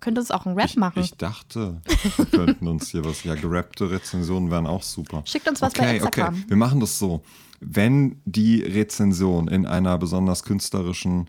Könnt 0.00 0.18
uns 0.18 0.30
auch 0.30 0.46
einen 0.46 0.56
Rap 0.56 0.70
Ich, 0.70 0.76
machen. 0.76 1.02
ich 1.02 1.12
dachte, 1.12 1.80
wir 2.16 2.26
könnten 2.26 2.66
uns 2.66 2.90
hier 2.90 3.04
was. 3.04 3.22
Ja, 3.22 3.34
gerappte 3.34 3.90
Rezensionen 3.90 4.50
wären 4.50 4.66
auch 4.66 4.82
super. 4.82 5.22
Schickt 5.26 5.48
uns 5.48 5.60
was 5.60 5.74
bei 5.74 5.84
okay, 5.84 5.96
Instagram. 5.96 6.34
okay. 6.34 6.44
Wir 6.48 6.56
machen 6.56 6.80
das 6.80 6.98
so. 6.98 7.22
Wenn 7.60 8.20
die 8.24 8.62
Rezension 8.62 9.46
in 9.48 9.66
einer 9.66 9.98
besonders 9.98 10.42
künstlerischen 10.42 11.28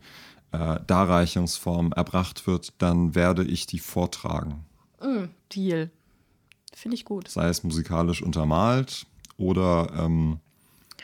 äh, 0.52 0.80
Darreichungsform 0.86 1.92
erbracht 1.94 2.48
wird, 2.48 2.74
dann 2.78 3.16
werde 3.16 3.44
ich 3.44 3.66
die 3.66 3.80
vortragen. 3.80 4.66
Mm, 5.02 5.26
Deal. 5.52 5.90
Finde 6.74 6.96
ich 6.96 7.06
gut. 7.06 7.28
Sei 7.28 7.48
es 7.48 7.64
musikalisch 7.64 8.22
untermalt 8.22 9.06
oder 9.38 9.92
ähm, 9.98 10.40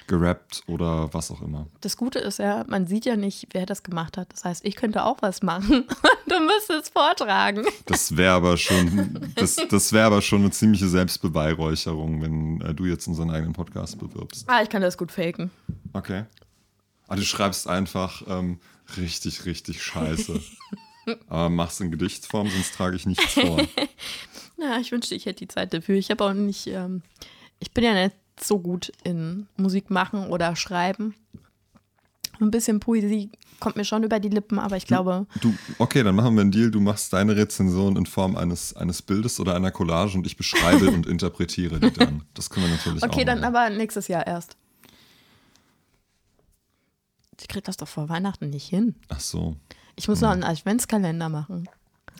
gerappt 0.07 0.63
oder 0.67 1.13
was 1.13 1.29
auch 1.31 1.41
immer. 1.41 1.67
Das 1.81 1.97
Gute 1.97 2.19
ist 2.19 2.39
ja, 2.39 2.65
man 2.67 2.87
sieht 2.87 3.05
ja 3.05 3.15
nicht, 3.15 3.47
wer 3.51 3.65
das 3.65 3.83
gemacht 3.83 4.17
hat. 4.17 4.31
Das 4.31 4.45
heißt, 4.45 4.65
ich 4.65 4.75
könnte 4.75 5.03
auch 5.03 5.17
was 5.21 5.43
machen. 5.43 5.85
du 6.27 6.39
müsstest 6.39 6.83
es 6.83 6.89
vortragen. 6.89 7.65
Das 7.85 8.15
wäre 8.15 8.33
aber 8.33 8.57
schon, 8.57 9.33
das, 9.35 9.57
das 9.69 9.91
wäre 9.93 10.05
aber 10.05 10.21
schon 10.21 10.41
eine 10.41 10.51
ziemliche 10.51 10.87
Selbstbeweihräucherung, 10.87 12.21
wenn 12.21 12.61
äh, 12.61 12.73
du 12.73 12.85
jetzt 12.85 13.07
unseren 13.07 13.29
eigenen 13.29 13.53
Podcast 13.53 13.99
bewirbst. 13.99 14.45
Ah, 14.47 14.61
ich 14.63 14.69
kann 14.69 14.81
das 14.81 14.97
gut 14.97 15.11
faken. 15.11 15.51
Okay. 15.93 16.23
Ah, 17.09 17.15
du 17.15 17.21
schreibst 17.21 17.67
einfach 17.67 18.21
ähm, 18.27 18.59
richtig, 18.95 19.45
richtig 19.45 19.83
scheiße. 19.83 20.39
aber 21.27 21.49
machst 21.49 21.81
in 21.81 21.91
Gedichtsform, 21.91 22.49
sonst 22.49 22.73
trage 22.73 22.95
ich 22.95 23.05
nichts 23.05 23.33
vor. 23.33 23.65
Ja, 24.59 24.79
ich 24.79 24.91
wünschte, 24.91 25.13
ich 25.13 25.27
hätte 25.27 25.45
die 25.45 25.47
Zeit 25.47 25.71
dafür. 25.71 25.97
Ich 25.97 26.09
habe 26.09 26.23
auch 26.23 26.33
nicht, 26.33 26.65
ähm, 26.65 27.03
ich 27.59 27.73
bin 27.73 27.83
ja 27.83 27.93
nicht 27.93 28.15
so 28.41 28.57
gut 28.57 28.91
in 29.03 29.47
Musik 29.55 29.91
machen 29.91 30.27
oder 30.29 30.55
schreiben. 30.55 31.13
Ein 32.39 32.49
bisschen 32.49 32.79
Poesie 32.79 33.29
kommt 33.59 33.75
mir 33.75 33.85
schon 33.85 34.03
über 34.03 34.19
die 34.19 34.29
Lippen, 34.29 34.59
aber 34.59 34.77
ich 34.77 34.85
glaube, 34.85 35.25
Du, 35.41 35.53
okay, 35.77 36.03
dann 36.03 36.15
machen 36.15 36.35
wir 36.35 36.41
einen 36.41 36.51
Deal. 36.51 36.71
Du 36.71 36.79
machst 36.79 37.13
deine 37.13 37.35
Rezension 37.35 37.95
in 37.97 38.05
Form 38.05 38.35
eines, 38.35 38.75
eines 38.75 39.01
Bildes 39.01 39.39
oder 39.39 39.55
einer 39.55 39.71
Collage 39.71 40.17
und 40.17 40.25
ich 40.25 40.37
beschreibe 40.37 40.87
und 40.91 41.05
interpretiere 41.05 41.79
die 41.79 41.91
dann. 41.91 42.23
Das 42.33 42.49
können 42.49 42.67
wir 42.67 42.75
natürlich 42.75 43.03
auch 43.03 43.07
okay, 43.07 43.25
dann 43.25 43.41
machen. 43.41 43.55
aber 43.55 43.69
nächstes 43.69 44.07
Jahr 44.07 44.25
erst. 44.25 44.57
Ich 47.39 47.47
krieg 47.47 47.63
das 47.63 47.77
doch 47.77 47.87
vor 47.87 48.09
Weihnachten 48.09 48.49
nicht 48.49 48.67
hin. 48.67 48.95
Ach 49.09 49.19
so. 49.19 49.55
Ich 49.95 50.07
muss 50.07 50.21
noch 50.21 50.29
einen 50.29 50.43
Adventskalender 50.43 51.29
machen. 51.29 51.67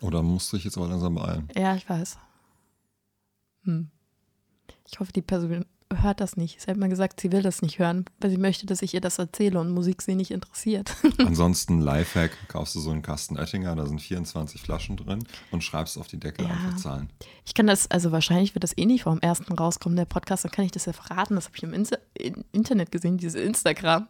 Oder 0.02 0.22
musst 0.24 0.52
du 0.52 0.58
dich 0.58 0.66
jetzt 0.66 0.78
aber 0.78 0.88
langsam 0.88 1.16
beeilen? 1.16 1.48
Ja, 1.56 1.76
ich 1.76 1.90
weiß. 1.90 2.18
Hm. 3.64 3.90
Ich 4.90 5.00
hoffe, 5.00 5.12
die 5.12 5.22
Person 5.22 5.66
hört 5.96 6.20
das 6.20 6.36
nicht. 6.38 6.62
Sie 6.62 6.70
hat 6.70 6.78
mal 6.78 6.90
gesagt, 6.90 7.22
sie 7.22 7.32
will 7.32 7.42
das 7.42 7.62
nicht 7.62 7.80
hören, 7.80 8.06
weil 8.20 8.30
sie 8.30 8.38
möchte, 8.38 8.66
dass 8.66 8.82
ich 8.82 8.94
ihr 8.94 9.02
das 9.02 9.20
erzähle 9.20 9.60
und 9.60 9.72
Musik 9.72 10.02
sie 10.02 10.16
nicht 10.16 10.32
interessiert. 10.32 10.94
Ansonsten 11.20 11.80
Lifehack, 11.80 12.32
kaufst 12.50 12.76
du 12.76 12.80
so 12.80 12.92
einen 12.92 13.02
Kasten 13.02 13.38
Oettinger, 13.38 13.76
da 13.76 13.86
sind 13.86 14.02
24 14.02 14.62
Flaschen 14.62 14.98
drin 14.98 15.24
und 15.52 15.64
schreibst 15.64 15.98
auf 15.98 16.08
die 16.08 16.20
Deckel 16.20 16.46
Ja. 16.46 16.52
einfach 16.52 16.76
Zahlen. 16.78 17.10
Ich 17.46 17.54
kann 17.54 17.68
das, 17.68 17.90
also 17.90 18.12
wahrscheinlich 18.12 18.54
wird 18.54 18.64
das 18.64 18.78
eh 18.78 18.86
nicht 18.86 19.04
vom 19.04 19.20
ersten 19.20 19.54
rauskommen, 19.54 19.96
der 19.96 20.06
Podcast, 20.06 20.44
dann 20.44 20.52
kann 20.52 20.66
ich 20.66 20.72
das 20.72 20.86
ja 20.86 20.94
verraten. 20.94 21.36
Das 21.36 21.46
habe 21.46 21.56
ich 21.58 21.64
im 21.64 21.74
Insta 21.74 21.98
Internet 22.52 22.92
gesehen, 22.92 23.18
diese 23.18 23.40
Instagram. 23.40 24.08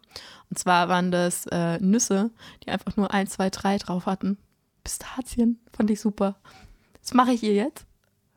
Und 0.50 0.58
zwar 0.58 0.90
waren 0.90 1.12
das 1.12 1.46
äh, 1.48 1.78
Nüsse, 1.80 2.32
die 2.66 2.70
einfach 2.70 2.98
nur 2.98 3.14
1, 3.14 3.32
2, 3.32 3.50
3 3.50 3.78
drauf 3.78 4.06
hatten. 4.08 4.38
Pistazien, 4.84 5.60
fand 5.76 5.92
ich 5.92 6.00
super. 6.02 6.38
Das 7.02 7.14
mache 7.14 7.32
ich 7.34 7.44
ihr 7.44 7.54
jetzt, 7.54 7.86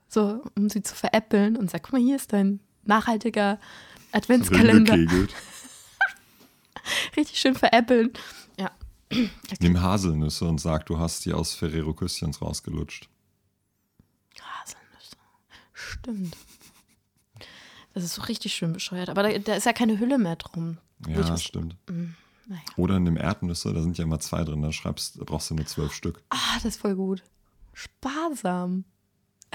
so 0.09 0.43
um 0.57 0.69
sie 0.69 0.83
zu 0.83 0.95
veräppeln 0.95 1.57
und 1.57 1.71
sag, 1.71 1.85
guck 1.85 1.93
mal, 1.95 2.01
hier 2.03 2.17
ist 2.17 2.33
dein 2.33 2.61
nachhaltiger 2.85 3.59
Adventskalender. 4.13 4.97
Richtig 7.17 7.39
schön 7.39 7.55
veräppeln. 7.55 8.11
Ja. 8.59 8.71
Nimm 9.61 9.81
Haselnüsse 9.81 10.45
und 10.47 10.59
sag, 10.61 10.87
du 10.87 10.99
hast 10.99 11.25
die 11.25 11.33
aus 11.33 11.55
Ferrero 11.55 11.93
Küsschens 11.95 12.41
rausgelutscht. 12.43 13.09
Haselnüsse. 14.41 15.17
Stimmt. 15.73 16.37
Das 17.95 18.05
ist 18.05 18.15
so 18.15 18.23
richtig 18.23 18.55
schön 18.55 18.73
bescheuert. 18.73 19.09
Aber 19.09 19.23
da, 19.25 19.37
da 19.39 19.55
ist 19.55 19.67
ja 19.67 19.73
keine 19.73 19.99
Hülle 19.99 20.19
mehr 20.19 20.37
drum. 20.37 20.79
Ja, 21.09 21.29
was- 21.29 21.43
stimmt. 21.43 21.77
naja. 22.47 22.63
Oder 22.77 23.01
nimm 23.01 23.17
Erdnüsse, 23.17 23.73
da 23.75 23.83
sind 23.83 23.99
ja 23.99 24.05
immer 24.05 24.21
zwei 24.21 24.45
drin, 24.45 24.63
da 24.63 24.73
schreibst, 24.73 25.19
da 25.21 25.25
brauchst 25.25 25.51
du 25.51 25.55
nur 25.55 25.67
zwölf 25.67 25.93
Stück. 25.93 26.23
Ah, 26.31 26.55
das 26.55 26.65
ist 26.77 26.81
voll 26.81 26.95
gut. 26.95 27.23
Sparsam. 27.73 28.85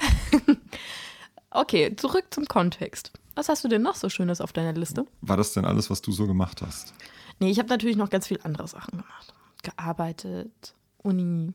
okay, 1.56 1.94
zurück 1.96 2.26
zum 2.30 2.46
Kontext. 2.46 3.12
Was 3.34 3.48
hast 3.48 3.64
du 3.64 3.68
denn 3.68 3.82
noch 3.82 3.94
so 3.94 4.08
Schönes 4.08 4.40
auf 4.40 4.52
deiner 4.52 4.72
Liste? 4.72 5.06
War 5.20 5.36
das 5.36 5.52
denn 5.52 5.64
alles, 5.64 5.90
was 5.90 6.00
du 6.02 6.10
so 6.12 6.26
gemacht 6.26 6.62
hast? 6.62 6.94
Nee, 7.38 7.50
ich 7.50 7.58
habe 7.58 7.68
natürlich 7.68 7.96
noch 7.96 8.10
ganz 8.10 8.26
viele 8.26 8.44
andere 8.44 8.66
Sachen 8.66 8.92
gemacht. 8.92 9.34
Gearbeitet, 9.62 10.74
Uni. 11.02 11.52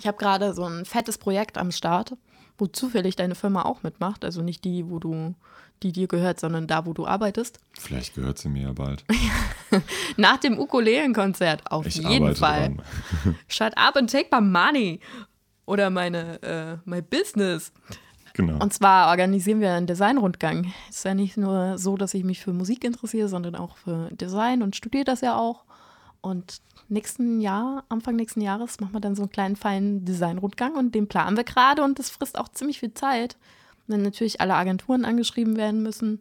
Ich 0.00 0.06
habe 0.06 0.18
gerade 0.18 0.54
so 0.54 0.64
ein 0.64 0.84
fettes 0.84 1.18
Projekt 1.18 1.56
am 1.56 1.70
Start, 1.70 2.16
wo 2.58 2.66
zufällig 2.66 3.16
deine 3.16 3.34
Firma 3.34 3.62
auch 3.62 3.82
mitmacht. 3.82 4.24
Also 4.24 4.42
nicht 4.42 4.64
die, 4.64 4.88
wo 4.90 4.98
du, 4.98 5.34
die 5.82 5.92
dir 5.92 6.08
gehört, 6.08 6.40
sondern 6.40 6.66
da, 6.66 6.84
wo 6.84 6.92
du 6.92 7.06
arbeitest. 7.06 7.60
Vielleicht 7.78 8.14
gehört 8.14 8.38
sie 8.38 8.48
mir 8.48 8.62
ja 8.62 8.72
bald. 8.72 9.04
Nach 10.16 10.38
dem 10.38 10.58
Ukulelenkonzert, 10.58 11.70
auf 11.70 11.86
Ich 11.86 11.96
jeden 11.96 12.34
Fall. 12.34 12.76
Shut 13.46 13.76
up 13.76 13.96
and 13.96 14.10
take 14.10 14.28
my 14.32 14.40
money. 14.40 15.00
Oder 15.64 15.90
meine, 15.90 16.42
äh, 16.42 16.76
my 16.88 17.02
business. 17.02 17.72
Genau. 18.36 18.58
Und 18.58 18.70
zwar 18.74 19.08
organisieren 19.08 19.60
wir 19.60 19.72
einen 19.72 19.86
Designrundgang. 19.86 20.70
Es 20.90 20.98
ist 20.98 21.04
ja 21.06 21.14
nicht 21.14 21.38
nur 21.38 21.78
so, 21.78 21.96
dass 21.96 22.12
ich 22.12 22.22
mich 22.22 22.40
für 22.40 22.52
Musik 22.52 22.84
interessiere, 22.84 23.30
sondern 23.30 23.54
auch 23.54 23.78
für 23.78 24.10
Design 24.10 24.62
und 24.62 24.76
studiere 24.76 25.04
das 25.04 25.22
ja 25.22 25.38
auch. 25.38 25.64
Und 26.20 26.60
nächsten 26.90 27.40
Jahr, 27.40 27.84
Anfang 27.88 28.14
nächsten 28.14 28.42
Jahres, 28.42 28.78
machen 28.78 28.92
wir 28.92 29.00
dann 29.00 29.16
so 29.16 29.22
einen 29.22 29.30
kleinen 29.30 29.56
feinen 29.56 30.04
Designrundgang 30.04 30.74
und 30.74 30.94
den 30.94 31.08
planen 31.08 31.38
wir 31.38 31.44
gerade 31.44 31.82
und 31.82 31.98
das 31.98 32.10
frisst 32.10 32.36
auch 32.36 32.50
ziemlich 32.50 32.78
viel 32.78 32.92
Zeit. 32.92 33.38
Und 33.86 33.92
dann 33.92 34.02
natürlich 34.02 34.38
alle 34.42 34.54
Agenturen 34.54 35.06
angeschrieben 35.06 35.56
werden 35.56 35.82
müssen. 35.82 36.20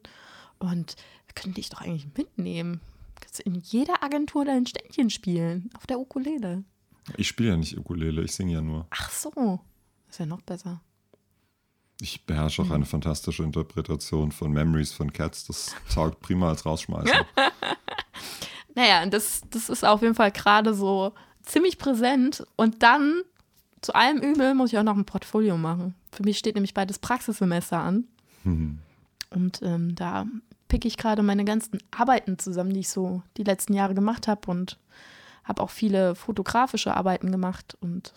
Und 0.57 0.95
wir 1.27 1.33
können 1.35 1.53
dich 1.53 1.69
doch 1.69 1.81
eigentlich 1.81 2.07
mitnehmen. 2.15 2.79
Du 3.15 3.21
kannst 3.25 3.41
in 3.41 3.55
jeder 3.55 4.01
Agentur 4.03 4.45
dein 4.45 4.65
Ständchen 4.65 5.09
spielen, 5.09 5.69
auf 5.75 5.85
der 5.85 5.99
Ukulele. 5.99 6.63
Ich 7.17 7.27
spiele 7.27 7.49
ja 7.49 7.57
nicht 7.57 7.77
Ukulele, 7.77 8.23
ich 8.23 8.33
singe 8.33 8.53
ja 8.53 8.61
nur. 8.61 8.87
Ach 8.91 9.11
so, 9.11 9.59
ist 10.09 10.19
ja 10.19 10.25
noch 10.25 10.41
besser. 10.41 10.79
Ich 12.01 12.25
beherrsche 12.25 12.61
auch 12.61 12.71
eine 12.71 12.85
fantastische 12.85 13.43
Interpretation 13.43 14.31
von 14.31 14.51
Memories 14.51 14.91
von 14.91 15.13
Cats. 15.13 15.45
Das 15.45 15.75
taugt 15.93 16.19
prima 16.19 16.49
als 16.49 16.65
Rausschmeißer. 16.65 17.25
Naja, 18.75 19.03
und 19.03 19.13
das, 19.13 19.41
das 19.49 19.69
ist 19.69 19.85
auf 19.85 20.01
jeden 20.01 20.15
Fall 20.15 20.31
gerade 20.31 20.73
so 20.73 21.13
ziemlich 21.41 21.77
präsent. 21.77 22.45
Und 22.57 22.83
dann 22.83 23.21
zu 23.81 23.95
allem 23.95 24.17
Übel 24.19 24.53
muss 24.53 24.73
ich 24.73 24.77
auch 24.77 24.83
noch 24.83 24.97
ein 24.97 25.05
Portfolio 25.05 25.57
machen. 25.57 25.95
Für 26.11 26.23
mich 26.23 26.37
steht 26.37 26.55
nämlich 26.55 26.73
beides 26.73 26.99
Praxissemester 26.99 27.79
an. 27.79 28.03
Mhm. 28.43 28.79
Und 29.29 29.61
ähm, 29.63 29.95
da 29.95 30.25
picke 30.67 30.87
ich 30.87 30.97
gerade 30.97 31.23
meine 31.23 31.45
ganzen 31.45 31.79
Arbeiten 31.91 32.37
zusammen, 32.37 32.73
die 32.73 32.81
ich 32.81 32.89
so 32.89 33.23
die 33.37 33.43
letzten 33.43 33.73
Jahre 33.73 33.95
gemacht 33.95 34.27
habe 34.27 34.51
und 34.51 34.77
habe 35.43 35.63
auch 35.63 35.69
viele 35.69 36.15
fotografische 36.15 36.95
Arbeiten 36.95 37.31
gemacht 37.31 37.77
und 37.79 38.13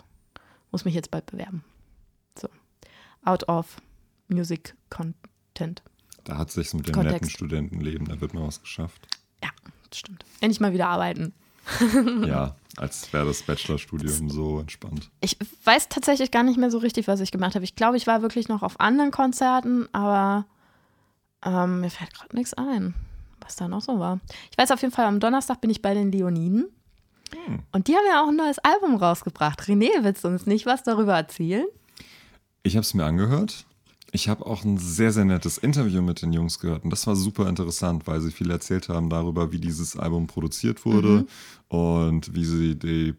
muss 0.71 0.85
mich 0.85 0.93
jetzt 0.93 1.11
bald 1.11 1.25
bewerben. 1.25 1.63
Out 3.23 3.47
of 3.47 3.77
Music 4.27 4.75
Content. 4.89 5.83
Da 6.23 6.37
hat 6.37 6.51
sich's 6.51 6.73
mit 6.73 6.87
dem 6.87 6.93
Kontext. 6.93 7.13
netten 7.13 7.29
Studentenleben, 7.29 8.07
da 8.07 8.21
wird 8.21 8.33
mal 8.33 8.45
was 8.45 8.61
geschafft. 8.61 9.07
Ja, 9.43 9.49
das 9.89 9.99
stimmt. 9.99 10.25
Endlich 10.41 10.59
mal 10.59 10.73
wieder 10.73 10.87
arbeiten. 10.87 11.33
ja, 12.25 12.55
als 12.77 13.11
wäre 13.13 13.25
das 13.25 13.43
Bachelorstudium 13.43 14.29
so 14.29 14.59
entspannt. 14.59 15.11
Ich 15.21 15.37
weiß 15.63 15.89
tatsächlich 15.89 16.31
gar 16.31 16.43
nicht 16.43 16.57
mehr 16.57 16.71
so 16.71 16.77
richtig, 16.79 17.07
was 17.07 17.19
ich 17.19 17.31
gemacht 17.31 17.55
habe. 17.55 17.65
Ich 17.65 17.75
glaube, 17.75 17.97
ich 17.97 18.07
war 18.07 18.21
wirklich 18.21 18.47
noch 18.47 18.63
auf 18.63 18.79
anderen 18.79 19.11
Konzerten, 19.11 19.87
aber 19.93 20.45
ähm, 21.43 21.81
mir 21.81 21.89
fällt 21.89 22.13
gerade 22.13 22.35
nichts 22.35 22.53
ein, 22.53 22.93
was 23.41 23.55
da 23.55 23.67
noch 23.67 23.81
so 23.81 23.99
war. 23.99 24.19
Ich 24.51 24.57
weiß 24.57 24.71
auf 24.71 24.81
jeden 24.81 24.93
Fall, 24.93 25.05
am 25.05 25.19
Donnerstag 25.19 25.61
bin 25.61 25.69
ich 25.69 25.81
bei 25.81 25.93
den 25.93 26.11
Leoniden. 26.11 26.67
Und 27.71 27.87
die 27.87 27.95
haben 27.95 28.05
ja 28.09 28.23
auch 28.23 28.29
ein 28.29 28.35
neues 28.35 28.59
Album 28.59 28.95
rausgebracht. 28.95 29.61
René, 29.61 29.89
willst 30.01 30.23
du 30.23 30.29
uns 30.29 30.47
nicht 30.47 30.65
was 30.65 30.83
darüber 30.83 31.15
erzählen? 31.15 31.67
Ich 32.63 32.75
habe 32.75 32.83
es 32.83 32.93
mir 32.93 33.05
angehört. 33.05 33.65
Ich 34.11 34.27
habe 34.27 34.45
auch 34.45 34.63
ein 34.63 34.77
sehr, 34.77 35.11
sehr 35.11 35.25
nettes 35.25 35.57
Interview 35.59 36.01
mit 36.01 36.21
den 36.21 36.33
Jungs 36.33 36.59
gehört. 36.59 36.83
Und 36.83 36.89
das 36.89 37.05
war 37.05 37.15
super 37.15 37.47
interessant, 37.47 38.07
weil 38.07 38.21
sie 38.21 38.31
viel 38.31 38.49
erzählt 38.49 38.89
haben 38.89 39.09
darüber, 39.09 39.51
wie 39.51 39.59
dieses 39.59 39.95
Album 39.95 40.25
produziert 40.27 40.83
wurde 40.83 41.27
und 41.67 42.33
wie 42.33 42.45
sie 42.45 42.75
die 42.77 43.13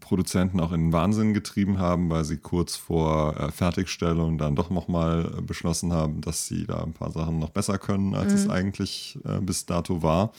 Produzenten 0.00 0.60
auch 0.60 0.72
in 0.72 0.86
den 0.86 0.92
Wahnsinn 0.92 1.32
getrieben 1.32 1.78
haben, 1.78 2.10
weil 2.10 2.24
sie 2.24 2.36
kurz 2.36 2.76
vor 2.76 3.36
äh, 3.38 3.50
Fertigstellung 3.50 4.36
dann 4.36 4.56
doch 4.56 4.70
nochmal 4.70 5.32
äh, 5.38 5.40
beschlossen 5.40 5.92
haben, 5.92 6.20
dass 6.20 6.46
sie 6.46 6.66
da 6.66 6.82
ein 6.82 6.92
paar 6.92 7.12
Sachen 7.12 7.38
noch 7.38 7.50
besser 7.50 7.78
können, 7.78 8.14
als 8.14 8.32
es 8.32 8.50
eigentlich 8.50 9.18
äh, 9.24 9.40
bis 9.40 9.64
dato 9.64 10.02
war. 10.02 10.32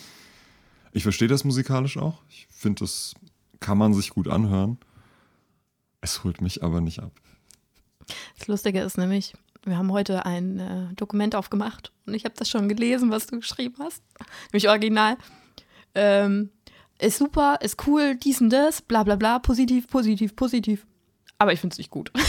Ich 0.91 1.03
verstehe 1.03 1.27
das 1.27 1.43
musikalisch 1.43 1.97
auch. 1.97 2.21
Ich 2.29 2.47
finde, 2.51 2.81
das 2.81 3.15
kann 3.59 3.77
man 3.77 3.93
sich 3.93 4.11
gut 4.11 4.27
anhören. 4.27 4.77
Es 6.01 6.23
holt 6.23 6.41
mich 6.41 6.63
aber 6.63 6.81
nicht 6.81 6.99
ab. 6.99 7.11
Das 8.37 8.47
Lustige 8.47 8.81
ist 8.81 8.97
nämlich, 8.97 9.33
wir 9.63 9.77
haben 9.77 9.91
heute 9.91 10.25
ein 10.25 10.59
äh, 10.59 10.93
Dokument 10.95 11.35
aufgemacht 11.35 11.91
und 12.05 12.13
ich 12.13 12.25
habe 12.25 12.35
das 12.37 12.49
schon 12.49 12.69
gelesen, 12.69 13.11
was 13.11 13.27
du 13.27 13.39
geschrieben 13.39 13.75
hast. 13.79 14.01
Nämlich 14.51 14.69
original. 14.69 15.17
Ähm, 15.95 16.49
ist 16.99 17.17
super, 17.17 17.59
ist 17.61 17.85
cool, 17.87 18.15
dies 18.15 18.41
und 18.41 18.49
das, 18.49 18.81
bla 18.81 19.03
bla 19.03 19.15
bla, 19.15 19.39
positiv, 19.39 19.87
positiv, 19.87 20.35
positiv. 20.35 20.85
Aber 21.37 21.53
ich 21.53 21.59
finde 21.59 21.73
es 21.73 21.77
nicht 21.77 21.91
gut. 21.91 22.11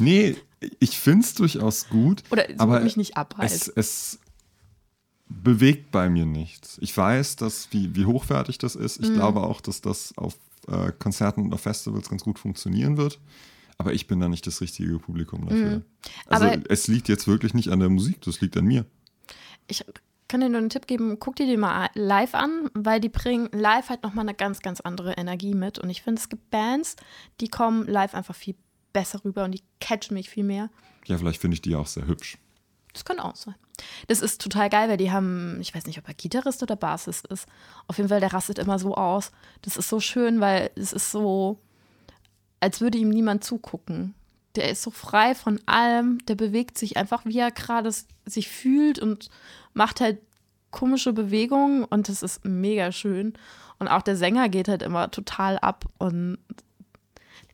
Nee, 0.00 0.36
ich 0.78 0.96
finde 1.00 1.24
es 1.24 1.34
durchaus 1.34 1.88
gut. 1.88 2.22
Oder 2.30 2.48
es 2.48 2.60
aber 2.60 2.78
mich 2.78 2.96
nicht 2.96 3.10
es, 3.10 3.16
abreißen. 3.16 3.72
es 3.74 4.20
bewegt 5.28 5.90
bei 5.90 6.08
mir 6.08 6.24
nichts. 6.24 6.78
Ich 6.80 6.96
weiß, 6.96 7.34
dass, 7.34 7.68
wie, 7.72 7.94
wie 7.96 8.06
hochwertig 8.06 8.58
das 8.58 8.76
ist. 8.76 9.00
Ich 9.00 9.12
glaube 9.12 9.42
auch, 9.42 9.60
dass 9.60 9.80
das 9.80 10.16
auf 10.16 10.36
äh, 10.68 10.92
Konzerten 10.98 11.42
und 11.42 11.52
auf 11.52 11.60
Festivals 11.62 12.08
ganz 12.08 12.22
gut 12.22 12.38
funktionieren 12.38 12.96
wird. 12.96 13.18
Aber 13.78 13.92
ich 13.92 14.06
bin 14.08 14.18
da 14.20 14.28
nicht 14.28 14.46
das 14.46 14.60
richtige 14.60 14.98
Publikum 14.98 15.46
dafür. 15.48 15.82
Also 16.26 16.46
Mhm. 16.46 16.52
Aber- 16.52 16.70
es 16.70 16.88
liegt 16.88 17.08
jetzt 17.08 17.26
wirklich 17.28 17.54
nicht 17.54 17.68
an 17.68 17.78
der 17.80 17.88
Musik, 17.88 18.20
das 18.22 18.40
liegt 18.40 18.56
an 18.56 18.64
mir. 18.64 18.84
Ich 19.68 19.84
kann 20.26 20.40
dir 20.40 20.48
nur 20.48 20.58
einen 20.58 20.68
Tipp 20.70 20.86
geben, 20.86 21.18
guck 21.20 21.36
dir 21.36 21.46
die 21.46 21.56
mal 21.56 21.88
live 21.94 22.34
an, 22.34 22.70
weil 22.74 23.00
die 23.00 23.08
bringen 23.08 23.48
live 23.52 23.88
halt 23.88 24.02
nochmal 24.02 24.24
eine 24.24 24.34
ganz, 24.34 24.60
ganz 24.60 24.80
andere 24.80 25.12
Energie 25.12 25.54
mit. 25.54 25.78
Und 25.78 25.90
ich 25.90 26.02
finde, 26.02 26.20
es 26.20 26.28
gibt 26.28 26.50
Bands, 26.50 26.96
die 27.40 27.48
kommen 27.48 27.86
live 27.86 28.14
einfach 28.14 28.34
viel 28.34 28.56
besser 28.92 29.24
rüber 29.24 29.44
und 29.44 29.52
die 29.52 29.62
catchen 29.80 30.14
mich 30.14 30.28
viel 30.28 30.44
mehr. 30.44 30.70
Ja, 31.06 31.16
vielleicht 31.16 31.40
finde 31.40 31.54
ich 31.54 31.62
die 31.62 31.76
auch 31.76 31.86
sehr 31.86 32.06
hübsch. 32.06 32.36
Das 32.92 33.04
kann 33.04 33.20
auch 33.20 33.36
sein. 33.36 33.54
Das 34.08 34.20
ist 34.22 34.40
total 34.40 34.68
geil, 34.70 34.88
weil 34.88 34.96
die 34.96 35.12
haben, 35.12 35.58
ich 35.60 35.74
weiß 35.74 35.86
nicht, 35.86 35.98
ob 35.98 36.08
er 36.08 36.14
Gitarrist 36.14 36.62
oder 36.62 36.74
Bassist 36.74 37.26
ist. 37.28 37.46
Auf 37.86 37.96
jeden 37.98 38.08
Fall, 38.08 38.20
der 38.20 38.32
rastet 38.32 38.58
immer 38.58 38.78
so 38.78 38.96
aus. 38.96 39.30
Das 39.62 39.76
ist 39.76 39.88
so 39.88 40.00
schön, 40.00 40.40
weil 40.40 40.70
es 40.74 40.92
ist 40.92 41.12
so, 41.12 41.60
als 42.60 42.80
würde 42.80 42.98
ihm 42.98 43.10
niemand 43.10 43.44
zugucken. 43.44 44.14
Der 44.56 44.70
ist 44.70 44.82
so 44.82 44.90
frei 44.90 45.34
von 45.34 45.60
allem, 45.66 46.18
der 46.26 46.34
bewegt 46.34 46.78
sich 46.78 46.96
einfach, 46.96 47.24
wie 47.24 47.38
er 47.38 47.50
gerade 47.50 47.90
sich 48.26 48.48
fühlt 48.48 48.98
und 48.98 49.28
macht 49.74 50.00
halt 50.00 50.18
komische 50.70 51.12
Bewegungen 51.12 51.84
und 51.84 52.08
das 52.08 52.22
ist 52.22 52.44
mega 52.44 52.92
schön. 52.92 53.34
Und 53.78 53.88
auch 53.88 54.02
der 54.02 54.16
Sänger 54.16 54.48
geht 54.48 54.68
halt 54.68 54.82
immer 54.82 55.10
total 55.10 55.58
ab 55.58 55.84
und 55.98 56.38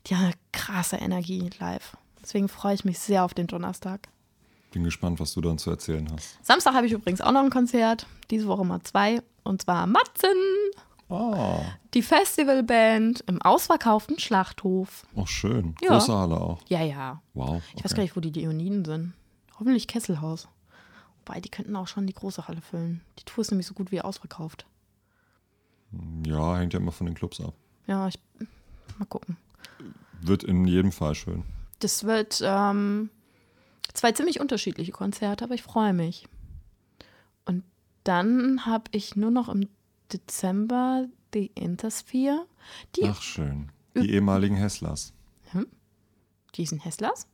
die 0.07 0.15
haben 0.15 0.25
eine 0.25 0.33
krasse 0.51 0.97
Energie 0.97 1.49
live. 1.59 1.97
Deswegen 2.21 2.49
freue 2.49 2.73
ich 2.73 2.85
mich 2.85 2.99
sehr 2.99 3.23
auf 3.23 3.33
den 3.33 3.47
Donnerstag. 3.47 4.07
Bin 4.71 4.83
gespannt, 4.83 5.19
was 5.19 5.33
du 5.33 5.41
dann 5.41 5.57
zu 5.57 5.69
erzählen 5.69 6.07
hast. 6.11 6.43
Samstag 6.43 6.73
habe 6.73 6.87
ich 6.87 6.91
übrigens 6.91 7.21
auch 7.21 7.31
noch 7.31 7.43
ein 7.43 7.49
Konzert. 7.49 8.07
Diese 8.29 8.47
Woche 8.47 8.65
mal 8.65 8.81
zwei. 8.83 9.21
Und 9.43 9.61
zwar 9.61 9.85
Matzen, 9.87 10.35
Oh, 11.07 11.59
die 11.93 12.01
Festivalband 12.01 13.23
im 13.27 13.41
ausverkauften 13.41 14.17
Schlachthof. 14.17 15.05
auch 15.15 15.27
schön. 15.27 15.75
Ja. 15.81 15.89
Große 15.89 16.13
Halle 16.13 16.39
auch. 16.39 16.61
Ja, 16.67 16.81
ja. 16.81 17.21
Wow. 17.33 17.61
Ich 17.75 17.83
weiß 17.83 17.91
okay. 17.91 17.95
gar 17.97 18.03
nicht, 18.03 18.15
wo 18.15 18.21
die 18.21 18.31
Leoniden 18.31 18.85
sind. 18.85 19.13
Hoffentlich 19.59 19.87
Kesselhaus. 19.87 20.47
Wobei, 21.19 21.39
die 21.41 21.49
könnten 21.49 21.75
auch 21.75 21.87
schon 21.87 22.07
die 22.07 22.13
große 22.13 22.47
Halle 22.47 22.61
füllen. 22.61 23.01
Die 23.19 23.23
Tour 23.23 23.41
ist 23.41 23.51
nämlich 23.51 23.67
so 23.67 23.73
gut 23.73 23.91
wie 23.91 24.01
ausverkauft. 24.01 24.65
Ja, 26.25 26.57
hängt 26.57 26.73
ja 26.73 26.79
immer 26.79 26.91
von 26.91 27.05
den 27.05 27.15
Clubs 27.15 27.39
ab. 27.39 27.53
Ja, 27.87 28.07
ich. 28.07 28.19
Mal 28.97 29.05
gucken. 29.05 29.37
Wird 30.21 30.43
in 30.43 30.65
jedem 30.65 30.91
Fall 30.91 31.15
schön. 31.15 31.43
Das 31.79 32.03
wird 32.03 32.41
ähm, 32.43 33.09
zwei 33.93 34.11
ziemlich 34.11 34.39
unterschiedliche 34.39 34.91
Konzerte, 34.91 35.43
aber 35.43 35.53
ich 35.53 35.63
freue 35.63 35.93
mich. 35.93 36.27
Und 37.45 37.63
dann 38.03 38.65
habe 38.65 38.85
ich 38.91 39.15
nur 39.15 39.31
noch 39.31 39.49
im 39.49 39.67
Dezember 40.11 41.07
die 41.33 41.47
Intersphere. 41.55 42.45
Die, 42.95 43.05
Ach, 43.05 43.21
schön. 43.21 43.71
Die 43.95 44.11
ehemaligen 44.11 44.55
Hesslers. 44.55 45.13
die 46.55 46.65
sind 46.65 46.83
Hesslers? 46.85 47.27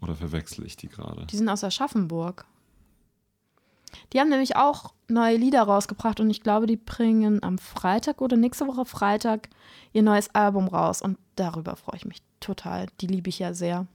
Oder 0.00 0.14
verwechsel 0.14 0.66
ich 0.66 0.76
die 0.76 0.88
gerade? 0.88 1.26
Die 1.26 1.36
sind 1.36 1.48
aus 1.48 1.64
Aschaffenburg. 1.64 2.46
Die 4.12 4.20
haben 4.20 4.28
nämlich 4.28 4.56
auch 4.56 4.92
neue 5.08 5.36
Lieder 5.36 5.62
rausgebracht 5.62 6.20
und 6.20 6.30
ich 6.30 6.42
glaube, 6.42 6.66
die 6.66 6.76
bringen 6.76 7.42
am 7.42 7.58
Freitag 7.58 8.20
oder 8.20 8.36
nächste 8.36 8.66
Woche 8.66 8.84
Freitag 8.84 9.48
ihr 9.92 10.02
neues 10.02 10.34
Album 10.34 10.68
raus 10.68 11.00
und 11.02 11.18
darüber 11.36 11.76
freue 11.76 11.96
ich 11.96 12.04
mich 12.04 12.22
total. 12.40 12.86
Die 13.00 13.06
liebe 13.06 13.28
ich 13.28 13.38
ja 13.38 13.54
sehr. 13.54 13.86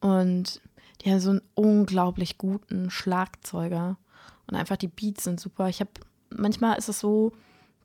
Und 0.00 0.60
die 1.00 1.10
haben 1.10 1.20
so 1.20 1.30
einen 1.30 1.42
unglaublich 1.54 2.38
guten 2.38 2.90
Schlagzeuger 2.90 3.98
und 4.46 4.56
einfach 4.56 4.76
die 4.76 4.88
Beats 4.88 5.24
sind 5.24 5.40
super. 5.40 5.68
Ich 5.68 5.80
habe 5.80 5.90
manchmal 6.36 6.78
ist 6.78 6.88
es 6.88 7.00
so, 7.00 7.32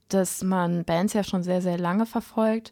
dass 0.09 0.43
man 0.43 0.85
Bands 0.85 1.13
ja 1.13 1.23
schon 1.23 1.43
sehr 1.43 1.61
sehr 1.61 1.77
lange 1.77 2.05
verfolgt. 2.05 2.71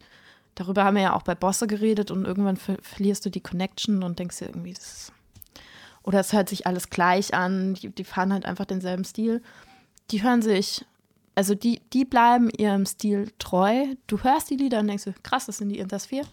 Darüber 0.56 0.86
haben 0.86 0.96
wir 0.96 1.04
ja 1.04 1.16
auch 1.16 1.24
bei 1.24 1.36
Bosse 1.36 1.68
geredet 1.68 2.12
und 2.12 2.26
irgendwann 2.26 2.58
ver 2.58 2.78
verlierst 2.82 3.26
du 3.26 3.30
die 3.30 3.42
Connection 3.42 4.04
und 4.04 4.20
denkst 4.20 4.40
dir 4.40 4.48
irgendwie, 4.48 4.74
das 4.74 4.86
ist 4.86 5.14
oder 6.06 6.20
es 6.20 6.34
hört 6.34 6.50
sich 6.50 6.68
alles 6.68 6.92
gleich 6.92 7.34
an, 7.34 7.74
die, 7.74 7.90
die 7.90 8.04
fahren 8.04 8.32
halt 8.32 8.46
einfach 8.46 8.66
denselben 8.66 9.04
Stil. 9.04 9.42
Die 10.12 10.22
hören 10.22 10.44
sich, 10.44 10.86
also 11.34 11.56
die, 11.56 11.82
die 11.94 12.06
bleiben 12.06 12.52
ihrem 12.52 12.86
Stil 12.86 13.32
treu. 13.40 13.88
Du 14.06 14.24
hörst 14.24 14.52
die 14.52 14.56
Lieder 14.56 14.80
und 14.80 14.88
denkst 14.88 15.06
dir, 15.06 15.16
krass, 15.24 15.48
das 15.48 15.58
sind 15.58 15.70
die 15.70 15.80
Intersphere. 15.80 16.28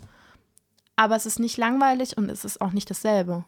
Aber 0.95 1.17
es 1.17 1.25
ist 1.25 1.39
nicht 1.39 1.57
langweilig 1.57 2.19
und 2.19 2.31
es 2.31 2.45
ist 2.45 2.61
auch 2.61 2.73
nicht 2.73 2.91
dasselbe. 2.91 3.47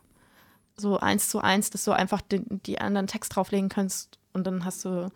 So 0.78 0.98
eins 0.98 1.28
zu 1.28 1.40
eins, 1.40 1.68
dass 1.68 1.84
du 1.84 1.92
einfach 1.92 2.22
den, 2.22 2.62
die 2.64 2.80
anderen 2.80 3.06
Text 3.06 3.36
drauflegen 3.36 3.68
kannst 3.68 4.18
und 4.32 4.46
dann 4.46 4.64
hast 4.64 4.86
du 4.86 5.10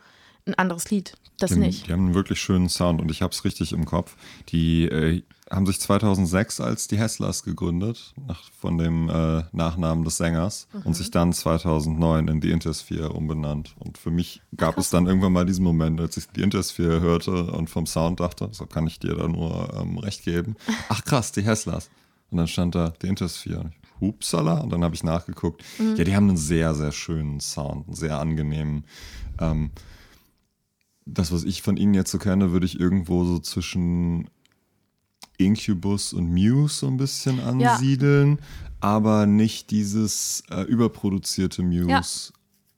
ein 0.48 0.54
anderes 0.54 0.90
Lied. 0.90 1.14
Das 1.38 1.50
Die 1.52 1.58
nicht. 1.58 1.87
die 1.87 1.92
haben 1.92 2.06
einen 2.06 2.14
wirklich 2.14 2.40
schönen 2.40 2.68
Sound 2.68 3.00
und 3.00 3.11
ich 3.12 3.22
habe 3.22 3.32
es 3.32 3.44
richtig 3.44 3.72
im 3.72 3.84
Kopf. 3.84 4.16
Die 4.48 4.84
äh, 4.87 5.22
haben 5.50 5.66
sich 5.66 5.80
2006 5.80 6.61
als 6.61 6.88
die 6.88 6.98
Hesslers 6.98 7.44
gegründet, 7.44 8.12
nach, 8.26 8.42
von 8.61 8.76
dem 8.76 9.08
äh, 9.08 9.44
Nachnamen 9.52 10.04
des 10.04 10.16
Sängers, 10.16 10.66
Mhm. 10.72 10.82
und 10.82 10.94
sich 10.94 11.11
dann 11.12 11.32
2009 11.32 12.27
in 12.29 12.40
die 12.40 12.50
Intersphere 12.50 13.10
umbenannt. 13.12 13.77
Und 13.79 13.98
für 13.98 14.10
mich 14.10 14.42
gab 14.56 14.79
es 14.79 14.90
dann 14.90 15.06
irgendwann 15.06 15.33
mal 15.33 15.46
diesen 15.46 15.62
Moment, 15.64 16.00
als 16.00 16.16
ich 16.16 16.27
die 16.29 16.42
Intersphere 16.42 17.00
hörte 17.00 17.52
und 17.52 17.70
vom 17.70 17.87
Sound 17.87 18.18
dachte, 18.20 18.48
so 18.50 18.66
kann 18.66 18.87
ich 18.88 18.98
dir 18.98 19.14
da 19.14 19.29
nur 19.29 19.73
ähm, 19.81 19.96
recht 19.98 20.25
geben. 20.25 20.56
Ach 20.88 21.04
krass, 21.04 21.31
die 21.31 21.42
Hesslers. 21.42 21.88
Und 22.31 22.38
dann 22.38 22.48
stand 22.48 22.75
da 22.75 22.92
die 23.00 23.06
Intersphere. 23.06 23.70
Hupsala. 24.00 24.60
Und 24.60 24.70
dann 24.73 24.83
habe 24.85 24.94
ich 24.94 25.02
nachgeguckt. 25.04 25.62
Mhm. 25.79 25.96
Ja, 25.96 26.04
die 26.04 26.14
haben 26.16 26.29
einen 26.29 26.37
sehr, 26.37 26.75
sehr 26.75 26.92
schönen 26.92 27.40
Sound, 27.40 27.87
einen 27.87 27.96
sehr 27.96 28.18
angenehmen. 28.18 28.85
Ähm, 29.40 29.70
das, 31.11 31.33
was 31.33 31.44
ich 31.44 31.63
von 31.63 31.77
ihnen 31.77 31.94
jetzt 31.94 32.11
so 32.11 32.19
kenne, 32.19 32.52
würde 32.52 32.67
ich 32.67 32.79
irgendwo 32.79 33.25
so 33.25 33.38
zwischen 33.38 34.29
Incubus 35.37 36.13
und 36.13 36.29
Muse 36.33 36.75
so 36.75 36.87
ein 36.88 36.96
bisschen 36.96 37.38
Ja. 37.38 37.44
ansiedeln, 37.75 38.38
aber 38.81 39.27
nicht 39.27 39.71
dieses 39.71 40.42
äh, 40.50 40.63
überproduzierte 40.63 41.63
Muse. 41.63 41.88
Ja. 41.90 42.02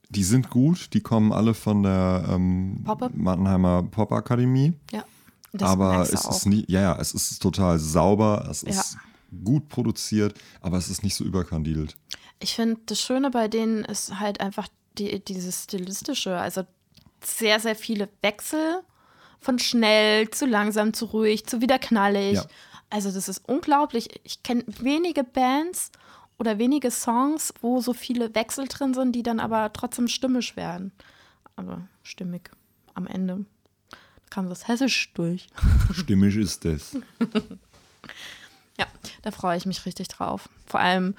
Die 0.09 0.23
sind 0.23 0.49
gut, 0.49 0.93
die 0.93 1.01
kommen 1.01 1.31
alle 1.31 1.53
von 1.53 1.83
der 1.83 2.25
ähm, 2.29 2.81
Pop-Up? 2.83 3.13
Mannheimer 3.15 3.83
Popakademie, 3.83 4.73
Ja. 4.91 5.05
Das 5.53 5.69
aber 5.69 6.01
es 6.09 6.25
auch. 6.25 6.31
ist 6.37 6.45
nie, 6.45 6.63
ja, 6.69 6.79
ja, 6.81 6.97
es 6.97 7.13
ist 7.13 7.41
total 7.41 7.77
sauber, 7.77 8.47
es 8.49 8.61
Ja. 8.61 8.69
ist 8.69 8.97
gut 9.43 9.67
produziert, 9.69 10.33
aber 10.61 10.77
es 10.77 10.89
ist 10.89 11.03
nicht 11.03 11.15
so 11.15 11.23
überkandidelt. 11.25 11.97
Ich 12.39 12.53
finde, 12.55 12.79
das 12.85 13.01
Schöne 13.01 13.31
bei 13.31 13.47
denen 13.49 13.83
ist 13.85 14.19
halt 14.19 14.39
einfach 14.39 14.67
die, 14.97 15.23
dieses 15.23 15.63
Stilistische. 15.65 16.37
Also 16.37 16.63
sehr, 17.23 17.59
sehr 17.59 17.75
viele 17.75 18.09
Wechsel 18.21 18.81
von 19.39 19.59
schnell 19.59 20.29
zu 20.29 20.45
langsam 20.45 20.93
zu 20.93 21.05
ruhig 21.05 21.45
zu 21.45 21.61
wieder 21.61 21.79
knallig. 21.79 22.35
Ja. 22.35 22.45
Also 22.89 23.11
das 23.11 23.27
ist 23.29 23.47
unglaublich. 23.47 24.09
Ich 24.23 24.43
kenne 24.43 24.63
wenige 24.67 25.23
Bands 25.23 25.91
oder 26.37 26.57
wenige 26.59 26.91
Songs, 26.91 27.53
wo 27.61 27.81
so 27.81 27.93
viele 27.93 28.33
Wechsel 28.35 28.67
drin 28.67 28.93
sind, 28.93 29.13
die 29.13 29.23
dann 29.23 29.39
aber 29.39 29.71
trotzdem 29.73 30.07
stimmisch 30.07 30.55
werden. 30.55 30.91
Aber 31.55 31.87
stimmig 32.03 32.51
am 32.93 33.07
Ende 33.07 33.45
kam 34.29 34.49
das 34.49 34.67
Hessisch 34.67 35.13
durch. 35.13 35.47
Stimmig 35.93 36.35
ist 36.35 36.65
das. 36.65 36.97
Ja, 38.79 38.87
da 39.21 39.31
freue 39.31 39.57
ich 39.57 39.65
mich 39.65 39.85
richtig 39.85 40.07
drauf. 40.07 40.49
Vor 40.65 40.79
allem 40.79 41.15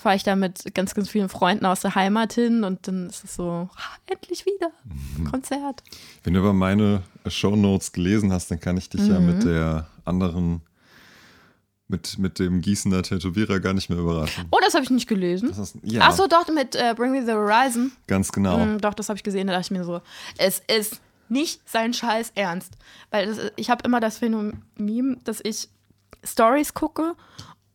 fahre 0.00 0.16
ich 0.16 0.22
da 0.22 0.36
mit 0.36 0.74
ganz, 0.74 0.94
ganz 0.94 1.08
vielen 1.08 1.28
Freunden 1.28 1.66
aus 1.66 1.80
der 1.80 1.94
Heimat 1.94 2.32
hin 2.32 2.64
und 2.64 2.86
dann 2.88 3.08
ist 3.08 3.24
es 3.24 3.34
so, 3.36 3.68
ah, 3.74 3.96
endlich 4.06 4.44
wieder 4.46 4.70
Konzert. 5.30 5.82
Wenn 6.24 6.34
du 6.34 6.40
aber 6.40 6.52
meine 6.52 7.02
Shownotes 7.26 7.92
gelesen 7.92 8.32
hast, 8.32 8.50
dann 8.50 8.60
kann 8.60 8.76
ich 8.76 8.88
dich 8.88 9.06
ja 9.06 9.20
Mhm. 9.20 9.26
mit 9.26 9.44
der 9.44 9.86
anderen, 10.04 10.62
mit, 11.88 12.18
mit 12.18 12.38
dem 12.38 12.60
Gießener 12.62 13.02
Tätowierer 13.02 13.60
gar 13.60 13.74
nicht 13.74 13.90
mehr 13.90 13.98
überraschen. 13.98 14.46
Oh, 14.50 14.58
das 14.62 14.74
habe 14.74 14.84
ich 14.84 14.90
nicht 14.90 15.08
gelesen. 15.08 15.48
Das 15.50 15.58
ist, 15.58 15.76
ja, 15.82 16.00
Ach 16.04 16.12
so, 16.12 16.26
doch, 16.26 16.48
mit 16.48 16.74
äh, 16.74 16.94
Bring 16.96 17.12
Me 17.12 17.24
the 17.24 17.32
Horizon. 17.32 17.92
ganz 18.06 18.32
genau. 18.32 18.58
Mm, 18.64 18.78
doch, 18.78 18.94
das 18.94 19.08
habe 19.08 19.16
ich 19.18 19.22
gesehen. 19.22 19.46
Da 19.48 19.52
dachte 19.52 19.66
ich 19.66 19.78
mir 19.78 19.84
so, 19.84 20.00
es 20.38 20.62
ist 20.74 21.00
nicht 21.28 21.60
sein 21.68 21.92
Scheiß 21.92 22.32
ernst. 22.34 22.74
Weil 23.10 23.26
das, 23.26 23.38
ich 23.56 23.68
habe 23.70 23.82
immer 23.84 24.00
das 24.00 24.18
Phänomen, 24.18 25.20
dass 25.24 25.40
ich 25.42 25.68
Stories 26.24 26.72
gucke 26.74 27.14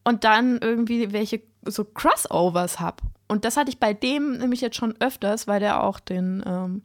und 0.03 0.24
dann 0.24 0.58
irgendwie 0.60 1.12
welche 1.12 1.41
so 1.70 1.84
Crossovers 1.84 2.80
habe. 2.80 3.03
Und 3.28 3.45
das 3.45 3.57
hatte 3.57 3.70
ich 3.70 3.80
bei 3.80 3.93
dem 3.93 4.38
nämlich 4.38 4.61
jetzt 4.61 4.78
schon 4.78 4.95
öfters, 4.99 5.47
weil 5.47 5.59
der 5.59 5.84
auch 5.84 5.99
den 5.99 6.43
ähm, 6.45 6.82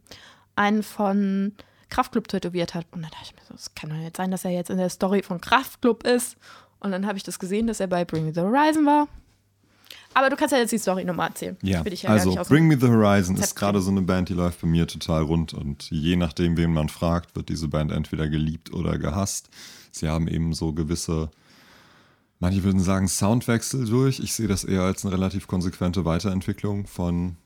einen 0.56 0.82
von 0.82 1.52
Kraftklub 1.88 2.28
tätowiert 2.28 2.74
hat. 2.74 2.86
Und 2.90 3.02
dann 3.02 3.10
dachte 3.10 3.26
ich 3.26 3.34
mir 3.34 3.42
so, 3.48 3.54
es 3.54 3.74
kann 3.74 3.90
doch 3.90 3.96
nicht 3.96 4.16
sein, 4.16 4.30
dass 4.30 4.44
er 4.44 4.50
jetzt 4.50 4.70
in 4.70 4.78
der 4.78 4.88
Story 4.88 5.22
von 5.22 5.40
Kraftklub 5.40 6.04
ist. 6.04 6.36
Und 6.80 6.90
dann 6.90 7.06
habe 7.06 7.16
ich 7.16 7.22
das 7.22 7.38
gesehen, 7.38 7.66
dass 7.66 7.80
er 7.80 7.86
bei 7.86 8.04
Bring 8.04 8.24
Me 8.24 8.32
the 8.34 8.40
Horizon 8.40 8.86
war. 8.86 9.08
Aber 10.14 10.30
du 10.30 10.36
kannst 10.36 10.52
ja 10.52 10.58
jetzt 10.58 10.72
die 10.72 10.78
Story 10.78 11.04
nochmal 11.04 11.28
erzählen. 11.28 11.56
Ja, 11.62 11.82
ja 11.82 12.08
also 12.10 12.34
Bring 12.48 12.66
Me 12.66 12.76
the 12.78 12.88
Horizon 12.88 13.34
Konzept 13.34 13.52
ist 13.52 13.54
gerade 13.54 13.80
so 13.80 13.90
eine 13.90 14.02
Band, 14.02 14.28
die 14.28 14.34
läuft 14.34 14.60
bei 14.60 14.66
mir 14.66 14.86
total 14.86 15.22
rund 15.22 15.54
und 15.54 15.90
je 15.90 16.16
nachdem, 16.16 16.56
wen 16.56 16.72
man 16.72 16.88
fragt, 16.88 17.34
wird 17.36 17.48
diese 17.48 17.68
Band 17.68 17.92
entweder 17.92 18.28
geliebt 18.28 18.72
oder 18.72 18.98
gehasst. 18.98 19.48
Sie 19.90 20.08
haben 20.08 20.28
eben 20.28 20.52
so 20.52 20.72
gewisse, 20.72 21.30
manche 22.42 22.64
würden 22.64 22.80
sagen 22.80 23.06
Soundwechsel 23.06 23.86
durch. 23.86 24.18
Ich 24.18 24.34
sehe 24.34 24.48
das 24.48 24.64
eher 24.64 24.82
als 24.82 25.06
eine 25.06 25.14
relativ 25.14 25.46
konsequente 25.46 26.04
Weiterentwicklung 26.04 26.88
von 26.88 27.36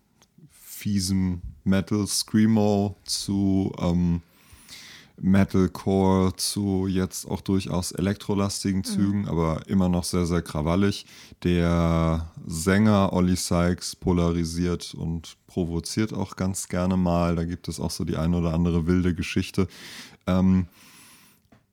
fiesem 0.51 1.43
Metal 1.65 2.07
Screamo 2.07 2.97
zu 3.05 3.75
ähm, 3.79 4.23
Metalcore 5.19 6.35
zu 6.37 6.87
jetzt 6.87 7.27
auch 7.27 7.43
durchaus 7.43 7.93
elektrolastigen 7.93 8.85
Zügen, 8.85 9.29
aber 9.29 9.67
immer 9.67 9.91
noch 9.91 10.05
sehr, 10.05 10.25
sehr 10.25 10.41
krawallig. 10.41 11.05
Der 11.43 12.33
Sänger 12.47 13.13
Olli 13.13 13.37
Sykes 13.37 13.97
polarisiert 13.97 14.95
und 14.95 15.37
provoziert 15.47 16.15
auch 16.15 16.37
ganz 16.37 16.69
gerne 16.69 16.97
mal. 16.97 17.37
Da 17.37 17.45
gibt 17.45 17.69
es 17.69 17.81
auch 17.81 17.91
so 17.91 18.05
die 18.05 18.17
eine 18.17 18.39
oder 18.39 18.55
andere 18.55 18.87
wilde 18.87 19.15
Geschichte. 19.15 19.69
Ähm, 20.27 20.69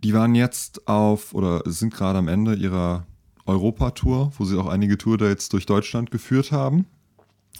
die 0.03 0.13
waren 0.13 0.36
jetzt 0.36 0.89
auf 0.89 1.34
oder 1.34 1.61
sind 1.65 1.93
gerade 1.93 2.19
am 2.19 2.28
Ende 2.28 2.55
ihrer 2.55 3.05
Europatour, 3.46 4.32
wo 4.38 4.46
sie 4.46 4.58
auch 4.58 4.68
einige 4.68 4.98
Tourdates 4.98 5.50
durch 5.50 5.66
Deutschland 5.66 6.12
geführt 6.12 6.52
haben. 6.52 6.86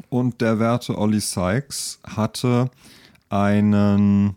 Und 0.10 0.42
der 0.42 0.60
werte 0.60 0.98
Olli 0.98 1.20
Sykes 1.20 2.00
hatte 2.04 2.72
einen 3.30 4.36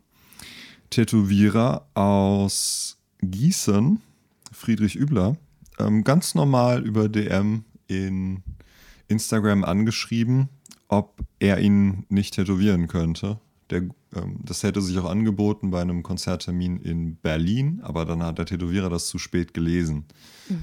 Tätowierer 0.91 1.87
aus 1.95 2.99
Gießen, 3.21 4.01
Friedrich 4.53 4.97
Übler, 4.97 5.37
ähm, 5.79 6.05
ganz 6.05 6.35
normal 6.35 6.85
über 6.85 7.09
DM 7.09 7.65
in 7.87 8.43
Instagram 9.09 9.65
angeschrieben, 9.65 10.49
ob 10.89 11.21
er 11.39 11.59
ihn 11.59 12.05
nicht 12.09 12.35
tätowieren 12.35 12.89
könnte. 12.89 13.39
Der, 13.71 13.83
ähm, 14.15 14.41
das 14.45 14.63
hätte 14.63 14.81
sich 14.81 14.99
auch 14.99 15.11
angeboten 15.11 15.71
bei 15.71 15.81
einem 15.81 16.03
Konzerttermin 16.03 16.79
in 16.79 17.17
Berlin, 17.17 17.81
aber 17.83 18.05
dann 18.05 18.23
hat 18.23 18.39
der 18.39 18.47
Tätowierer 18.47 18.91
das 18.91 19.09
zu 19.09 19.19
spät 19.19 19.55
gelesen. 19.55 20.05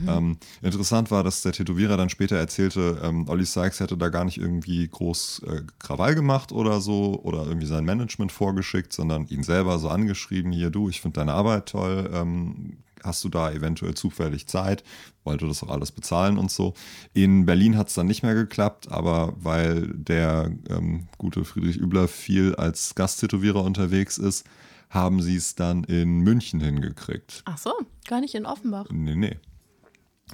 Ähm, 0.07 0.37
interessant 0.61 1.11
war, 1.11 1.23
dass 1.23 1.41
der 1.41 1.51
Tätowierer 1.51 1.97
dann 1.97 2.09
später 2.09 2.37
erzählte, 2.37 3.01
ähm, 3.03 3.27
Olli 3.27 3.45
Sykes 3.45 3.79
hätte 3.79 3.97
da 3.97 4.09
gar 4.09 4.23
nicht 4.23 4.37
irgendwie 4.37 4.87
groß 4.87 5.41
äh, 5.45 5.61
Krawall 5.79 6.15
gemacht 6.15 6.51
oder 6.51 6.79
so 6.79 7.19
oder 7.21 7.45
irgendwie 7.45 7.67
sein 7.67 7.83
Management 7.83 8.31
vorgeschickt, 8.31 8.93
sondern 8.93 9.27
ihn 9.27 9.43
selber 9.43 9.79
so 9.79 9.89
angeschrieben, 9.89 10.51
hier 10.51 10.69
du, 10.69 10.89
ich 10.89 11.01
finde 11.01 11.19
deine 11.19 11.33
Arbeit 11.33 11.67
toll, 11.67 12.09
ähm, 12.13 12.77
hast 13.03 13.23
du 13.23 13.29
da 13.29 13.51
eventuell 13.51 13.93
zufällig 13.93 14.47
Zeit, 14.47 14.83
wollte 15.23 15.47
das 15.47 15.63
auch 15.63 15.69
alles 15.69 15.91
bezahlen 15.91 16.37
und 16.37 16.51
so. 16.51 16.73
In 17.13 17.45
Berlin 17.45 17.77
hat 17.77 17.89
es 17.89 17.93
dann 17.93 18.07
nicht 18.07 18.23
mehr 18.23 18.35
geklappt, 18.35 18.91
aber 18.91 19.33
weil 19.37 19.87
der 19.93 20.51
ähm, 20.69 21.07
gute 21.17 21.45
Friedrich 21.45 21.77
Übler 21.77 22.07
viel 22.07 22.55
als 22.55 22.95
Gasttätowierer 22.95 23.63
unterwegs 23.63 24.17
ist, 24.17 24.45
haben 24.89 25.21
sie 25.21 25.35
es 25.35 25.55
dann 25.55 25.83
in 25.85 26.19
München 26.19 26.59
hingekriegt. 26.59 27.41
Ach 27.45 27.57
so, 27.57 27.73
gar 28.07 28.21
nicht 28.21 28.35
in 28.35 28.45
Offenbach. 28.45 28.85
Nee, 28.91 29.15
nee. 29.15 29.37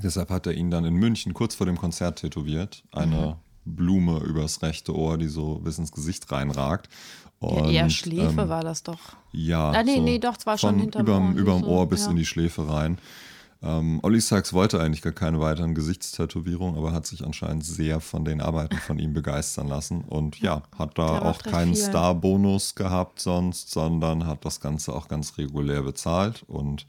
Deshalb 0.04 0.30
hat 0.30 0.48
er 0.48 0.54
ihn 0.54 0.70
dann 0.70 0.86
in 0.86 0.96
München 0.96 1.34
kurz 1.34 1.56
vor 1.56 1.66
dem 1.66 1.78
Konzert 1.78 2.20
tätowiert. 2.20 2.84
Eine 2.92 3.38
Blume 3.66 4.20
übers 4.20 4.62
rechte 4.62 4.96
Ohr, 4.96 5.18
die 5.18 5.28
so 5.28 5.60
bis 5.60 5.78
ins 5.78 5.92
Gesicht 5.92 6.32
reinragt. 6.32 6.90
Ja, 7.42 7.48
Und, 7.48 7.70
eher 7.72 7.90
Schläfe 7.90 8.42
ähm, 8.42 8.50
war 8.50 8.64
das 8.64 8.84
doch. 8.84 9.00
Ja. 9.32 9.72
Ah, 9.72 9.84
nee, 9.84 10.00
nee, 10.00 10.20
doch, 10.20 10.36
es 10.38 10.46
war 10.46 10.58
schon 10.58 10.72
von 10.72 10.80
hinterm 10.80 11.06
überm, 11.06 11.34
Ohr, 11.34 11.40
überm 11.40 11.62
so, 11.62 11.68
Ohr 11.68 11.88
bis 11.88 12.06
ja. 12.06 12.12
in 12.12 12.18
die 12.18 12.26
Schläfe 12.26 12.68
rein. 12.70 12.98
Ähm, 13.62 14.00
Olli 14.04 14.22
Sykes 14.22 14.54
wollte 14.54 14.80
eigentlich 14.80 15.02
gar 15.02 15.12
keine 15.12 15.40
weiteren 15.42 15.76
Gesichtstätowierungen, 15.76 16.78
aber 16.78 16.94
hat 16.94 17.06
sich 17.06 17.26
anscheinend 17.26 17.66
sehr 17.66 18.00
von 18.00 18.24
den 18.24 18.40
Arbeiten 18.40 18.78
von 18.78 19.00
ihm 19.00 19.14
begeistern 19.14 19.68
lassen. 19.68 20.02
Und 20.02 20.40
ja, 20.40 20.64
hat 20.78 20.98
da 20.98 21.22
auch 21.22 21.44
keinen. 21.44 21.76
Star-Bonus 21.76 22.76
gehabt 22.76 23.20
sonst, 23.20 23.72
sondern 23.72 24.26
hat 24.26 24.46
das 24.46 24.62
Ganze 24.62 24.94
auch 24.94 25.08
ganz 25.08 25.38
regulär 25.38 25.82
bezahlt. 25.82 26.44
Und 26.48 26.86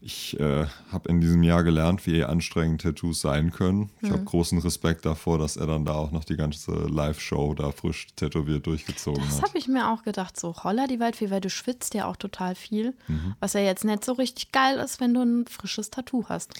ich 0.00 0.38
äh, 0.38 0.66
habe 0.92 1.08
in 1.08 1.20
diesem 1.20 1.42
Jahr 1.42 1.64
gelernt, 1.64 2.06
wie 2.06 2.22
anstrengend 2.22 2.82
Tattoos 2.82 3.20
sein 3.20 3.50
können. 3.50 3.90
Ich 4.02 4.08
Mhm. 4.10 4.14
habe 4.14 4.24
großen 4.24 4.58
Respekt 4.58 5.04
davor, 5.04 5.38
dass 5.38 5.56
er 5.56 5.66
dann 5.66 5.84
da 5.84 5.94
auch 5.94 6.10
noch 6.12 6.24
die 6.24 6.36
ganze 6.36 6.72
Live-Show 6.72 7.54
da 7.54 7.72
frisch 7.72 8.06
tätowiert 8.14 8.66
durchgezogen 8.66 9.24
Das 9.24 9.36
hat. 9.38 9.48
habe 9.48 9.58
ich 9.58 9.68
mir 9.68 9.90
auch 9.90 10.02
gedacht, 10.04 10.38
so 10.38 10.54
holla 10.62 10.86
die 10.86 11.00
Waldfee, 11.00 11.30
weil 11.30 11.40
du 11.40 11.50
schwitzt 11.50 11.94
ja 11.94 12.06
auch 12.06 12.16
total 12.16 12.54
viel. 12.54 12.94
Mhm. 13.08 13.34
Was 13.40 13.54
ja 13.54 13.60
jetzt 13.60 13.84
nicht 13.84 14.04
so 14.04 14.12
richtig 14.12 14.52
geil 14.52 14.78
ist, 14.78 15.00
wenn 15.00 15.14
du 15.14 15.22
ein 15.22 15.46
frisches 15.46 15.90
Tattoo 15.90 16.24
hast. 16.28 16.54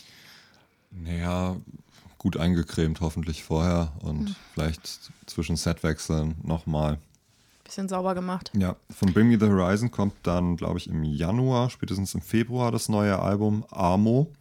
Naja, 0.90 1.56
gut 2.18 2.36
eingecremt 2.36 3.00
hoffentlich 3.00 3.44
vorher 3.44 3.92
und 4.02 4.28
Hm. 4.30 4.36
vielleicht 4.54 5.12
zwischen 5.26 5.56
Setwechseln 5.56 6.36
nochmal. 6.42 6.98
Bisschen 7.66 7.88
sauber 7.88 8.14
gemacht. 8.14 8.52
Ja, 8.56 8.76
von 8.90 9.12
Bring 9.12 9.26
Me 9.26 9.40
the 9.40 9.46
Horizon 9.46 9.90
kommt 9.90 10.14
dann, 10.22 10.56
glaube 10.56 10.78
ich, 10.78 10.86
im 10.86 11.02
Januar, 11.02 11.68
spätestens 11.68 12.14
im 12.14 12.20
Februar 12.20 12.70
das 12.70 12.88
neue 12.88 13.18
Album 13.18 13.64
Amo. 13.70 14.32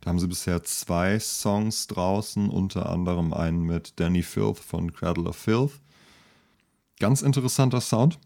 Da 0.00 0.10
haben 0.10 0.18
sie 0.18 0.26
bisher 0.26 0.64
zwei 0.64 1.20
Songs 1.20 1.86
draußen, 1.86 2.50
unter 2.50 2.90
anderem 2.90 3.32
einen 3.32 3.62
mit 3.62 4.00
Danny 4.00 4.24
Filth 4.24 4.58
von 4.58 4.92
Cradle 4.92 5.28
of 5.28 5.36
Filth. 5.36 5.80
Ganz 6.98 7.22
interessanter 7.22 7.80
Sound. 7.80 8.18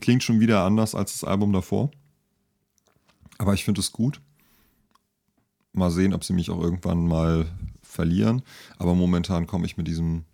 Klingt 0.00 0.22
schon 0.22 0.40
wieder 0.40 0.64
anders 0.64 0.94
als 0.94 1.12
das 1.12 1.24
Album 1.24 1.52
davor. 1.52 1.90
Aber 3.36 3.52
ich 3.52 3.64
finde 3.64 3.82
es 3.82 3.92
gut. 3.92 4.22
Mal 5.74 5.90
sehen, 5.90 6.14
ob 6.14 6.24
sie 6.24 6.32
mich 6.32 6.48
auch 6.48 6.62
irgendwann 6.62 7.06
mal 7.06 7.44
verlieren. 7.82 8.40
Aber 8.78 8.94
momentan 8.94 9.46
komme 9.46 9.66
ich 9.66 9.76
mit 9.76 9.88
diesem 9.88 10.24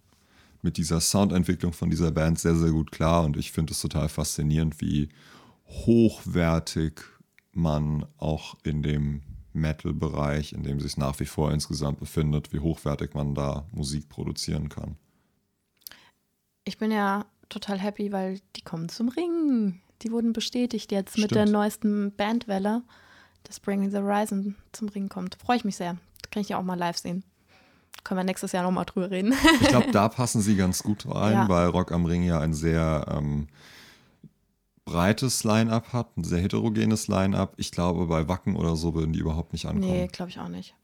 mit 0.63 0.77
dieser 0.77 1.01
Soundentwicklung 1.01 1.73
von 1.73 1.91
dieser 1.91 2.11
Band 2.11 2.39
sehr, 2.39 2.55
sehr 2.55 2.71
gut 2.71 2.93
klar 2.93 3.25
und 3.25 3.37
ich 3.37 3.53
finde 3.53 3.73
es 3.73 3.81
total 3.81 4.09
faszinierend, 4.09 4.81
wie 4.81 5.09
hochwertig 5.67 7.01
man 7.53 8.07
auch 8.19 8.57
in 8.63 8.83
dem 8.83 9.23
Metal-Bereich, 9.53 10.53
in 10.53 10.63
dem 10.63 10.81
sich 10.81 10.97
nach 10.97 11.19
wie 11.21 11.27
vor 11.27 11.53
insgesamt 11.53 11.99
befindet, 11.99 12.53
wie 12.53 12.61
hochwertig 12.61 13.15
man 13.15 13.35
da 13.35 13.67
Musik 13.73 14.09
produzieren 14.09 14.69
kann. 14.69 14.97
Ich 16.65 16.79
bin 16.79 16.93
ja 16.93 17.27
total 17.49 17.79
happy, 17.79 18.13
weil 18.13 18.41
die 18.57 18.63
kommen 18.63 18.89
zum 18.89 19.09
Ring. 19.09 19.81
Die 20.03 20.13
wurden 20.13 20.33
bestätigt 20.33 20.93
jetzt 20.93 21.19
mit 21.19 21.33
der 21.33 21.43
Stimmt. 21.43 21.53
neuesten 21.53 22.13
Bandwelle, 22.17 22.83
dass 23.45 23.61
Bring 23.61 23.81
Me 23.81 23.91
the 23.91 23.99
Horizon 23.99 24.57
zum 24.73 24.89
Ring 24.89 25.09
kommt. 25.09 25.37
Freue 25.37 25.57
ich 25.57 25.65
mich 25.65 25.77
sehr. 25.77 25.99
Kann 26.31 26.43
ich 26.43 26.51
ja 26.51 26.59
auch 26.59 26.63
mal 26.63 26.79
live 26.79 26.97
sehen. 26.97 27.25
Können 28.05 28.19
wir 28.21 28.25
nächstes 28.25 28.53
Jahr 28.53 28.63
nochmal 28.63 28.85
drüber 28.87 29.11
reden. 29.11 29.35
Ich 29.61 29.69
glaube, 29.69 29.91
da 29.93 30.09
passen 30.09 30.41
sie 30.41 30.57
ganz 30.57 30.83
gut 30.83 31.07
rein, 31.07 31.33
Ja. 31.35 31.49
weil 31.49 31.69
Rock 31.69 31.93
am 31.93 32.07
Ring 32.07 32.23
ja 32.23 32.41
ein 32.41 32.55
sehr 32.55 33.07
ähm, 33.11 33.49
breites 34.85 35.45
Line-Up 35.45 35.93
hat, 35.93 36.17
ein 36.17 36.25
sehr 36.25 36.41
heterogenes 36.41 37.09
Line-Up. 37.09 37.55
Ich 37.57 37.71
glaube, 37.71 38.07
bei 38.07 38.27
Wacken 38.29 38.57
oder 38.57 38.77
so 38.77 38.95
würden 38.95 39.13
die 39.13 39.21
überhaupt 39.21 39.53
nicht 39.53 39.67
ankommen. 39.67 39.93
nee, 39.93 40.09
glaube 40.09 40.31
ich 40.31 40.39
auch 40.41 40.49
nicht. 40.49 40.75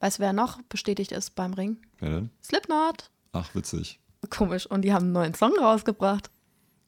Weißt 0.00 0.18
du, 0.18 0.22
wer 0.22 0.32
noch 0.32 0.60
bestätigt 0.68 1.10
ist 1.12 1.34
beim 1.34 1.54
Ring? 1.54 1.78
Wer 1.98 2.10
denn? 2.10 2.30
Slipknot. 2.42 3.10
Ach, 3.32 3.52
witzig. 3.54 3.98
Komisch. 4.30 4.66
Und 4.66 4.82
die 4.82 4.92
haben 4.92 5.04
einen 5.06 5.12
neuen 5.12 5.34
Song 5.34 5.52
rausgebracht. 5.58 6.30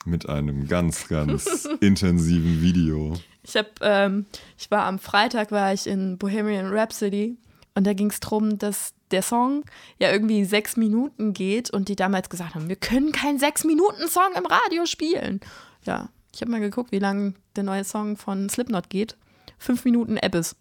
Mit 0.05 0.29
einem 0.29 0.69
ganz, 0.69 1.09
ganz 1.09 1.65
intensiven 1.81 2.63
Video. 2.63 3.15
Ich 3.43 3.57
habe, 3.57 3.69
ähm, 3.81 4.27
ich 4.57 4.71
war 4.71 4.85
am 4.85 4.99
Freitag 4.99 5.51
war 5.51 5.73
ich 5.73 5.87
in 5.87 6.19
Bohemian 6.19 6.67
Rhapsody 6.73 7.37
und 7.75 7.87
da 7.87 7.93
ging 7.95 8.11
es 8.11 8.21
darum, 8.21 8.59
dass 8.59 8.93
der 9.11 9.23
Song 9.23 9.65
ja 9.99 10.11
irgendwie 10.11 10.45
sechs 10.45 10.77
Minuten 10.77 11.33
geht 11.33 11.71
und 11.71 11.89
die 11.89 11.97
damals 11.97 12.29
gesagt 12.29 12.55
haben, 12.55 12.69
wir 12.69 12.77
können 12.77 13.13
keinen 13.13 13.39
sechs 13.39 13.65
Minuten 13.65 14.09
Song 14.09 14.33
im 14.37 14.47
Radio 14.47 14.87
spielen. 14.87 15.41
Ja, 15.85 16.09
ich 16.35 16.41
habe 16.41 16.51
mal 16.51 16.61
geguckt, 16.61 16.93
wie 16.93 16.99
lang 16.99 17.35
der 17.57 17.65
neue 17.65 17.85
Song 17.85 18.17
von 18.17 18.49
Slipknot 18.49 18.91
geht. 18.91 19.17
Fünf 19.59 19.85
Minuten 19.85 20.19
Abyss. 20.19 20.57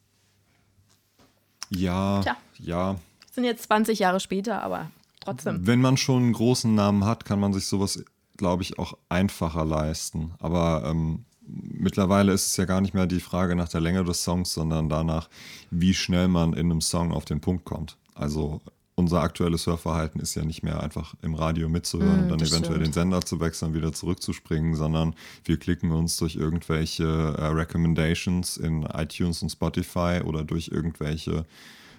Ja, 1.69 2.21
Tja. 2.21 2.37
ja. 2.57 2.95
Sind 3.31 3.43
jetzt 3.43 3.63
20 3.63 3.99
Jahre 3.99 4.19
später, 4.19 4.61
aber 4.63 4.89
trotzdem. 5.19 5.65
Wenn 5.65 5.81
man 5.81 5.97
schon 5.97 6.23
einen 6.23 6.33
großen 6.33 6.73
Namen 6.73 7.05
hat, 7.05 7.25
kann 7.25 7.39
man 7.39 7.53
sich 7.53 7.67
sowas, 7.67 8.03
glaube 8.37 8.63
ich, 8.63 8.79
auch 8.79 8.97
einfacher 9.07 9.65
leisten. 9.65 10.33
Aber 10.39 10.83
ähm, 10.85 11.25
mittlerweile 11.45 12.33
ist 12.33 12.47
es 12.47 12.57
ja 12.57 12.65
gar 12.65 12.81
nicht 12.81 12.93
mehr 12.93 13.05
die 13.05 13.19
Frage 13.19 13.55
nach 13.55 13.69
der 13.69 13.81
Länge 13.81 14.03
des 14.03 14.23
Songs, 14.23 14.53
sondern 14.53 14.89
danach, 14.89 15.29
wie 15.69 15.93
schnell 15.93 16.27
man 16.27 16.53
in 16.53 16.71
einem 16.71 16.81
Song 16.81 17.11
auf 17.11 17.25
den 17.25 17.41
Punkt 17.41 17.65
kommt. 17.65 17.97
Also 18.19 18.61
unser 18.95 19.21
aktuelles 19.21 19.65
Hörverhalten 19.65 20.19
ist 20.19 20.35
ja 20.35 20.43
nicht 20.43 20.61
mehr 20.61 20.83
einfach 20.83 21.15
im 21.21 21.33
Radio 21.33 21.69
mitzuhören 21.69 22.19
Mm, 22.19 22.23
und 22.23 22.29
dann 22.29 22.39
eventuell 22.39 22.75
stimmt. 22.75 22.87
den 22.87 22.93
Sender 22.93 23.21
zu 23.21 23.39
wechseln, 23.39 23.73
wieder 23.73 23.93
zurückzuspringen, 23.93 24.75
sondern 24.75 25.15
wir 25.45 25.57
klicken 25.57 25.91
uns 25.91 26.17
durch 26.17 26.35
irgendwelche 26.35 27.05
äh, 27.05 27.45
Recommendations 27.45 28.57
in 28.57 28.83
iTunes 28.83 29.41
und 29.41 29.49
Spotify 29.49 30.21
oder 30.25 30.43
durch 30.43 30.67
irgendwelche 30.67 31.45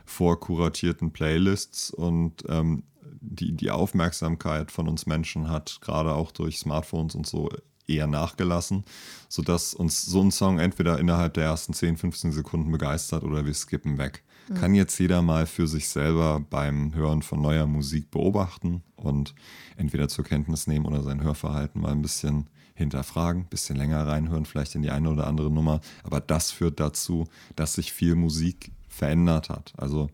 vorkuratierten 0.05 1.13
Playlists 1.13 1.91
und 1.91 2.45
ähm, 2.49 2.83
die, 3.23 3.53
die 3.53 3.71
Aufmerksamkeit 3.71 4.71
von 4.71 4.89
uns 4.89 5.07
Menschen 5.07 5.49
hat 5.49 5.79
gerade 5.81 6.13
auch 6.15 6.33
durch 6.33 6.59
Smartphones 6.59 7.15
und 7.15 7.27
so 7.27 7.49
eher 7.87 8.07
nachgelassen, 8.07 8.85
sodass 9.29 9.75
uns 9.75 10.05
so 10.05 10.21
ein 10.21 10.31
Song 10.31 10.59
entweder 10.59 10.99
innerhalb 10.99 11.35
der 11.35 11.45
ersten 11.45 11.73
10, 11.73 11.97
15 11.97 12.33
Sekunden 12.33 12.71
begeistert 12.71 13.25
oder 13.25 13.45
wir 13.45 13.55
skippen 13.55 13.99
weg. 13.99 14.23
Kann 14.55 14.75
jetzt 14.75 14.99
jeder 14.99 15.23
mal 15.23 15.47
für 15.47 15.69
sich 15.69 15.89
selber 15.89 16.41
beim 16.41 16.95
Hören 16.95 17.23
von 17.23 17.41
neuer 17.41 17.67
Musik 17.67 18.11
beobachten 18.11 18.83
und 18.97 19.35
entweder 19.77 20.09
zur 20.09 20.25
Kenntnis 20.25 20.67
nehmen 20.67 20.87
oder 20.87 21.03
sein 21.03 21.23
Hörverhalten 21.23 21.81
mal 21.81 21.93
ein 21.93 22.03
bisschen 22.03 22.49
hinterfragen, 22.75 23.43
ein 23.43 23.49
bisschen 23.49 23.77
länger 23.77 24.07
reinhören, 24.07 24.47
vielleicht 24.47 24.75
in 24.75 24.83
die 24.83 24.91
eine 24.91 25.11
oder 25.11 25.27
andere 25.27 25.51
Nummer. 25.51 25.81
Aber 26.03 26.21
das 26.21 26.51
führt 26.51 26.81
dazu, 26.81 27.29
dass 27.55 27.75
sich 27.75 27.93
viel 27.93 28.15
Musik 28.15 28.73
verändert 28.89 29.51
hat. 29.51 29.73
Also 29.77 30.11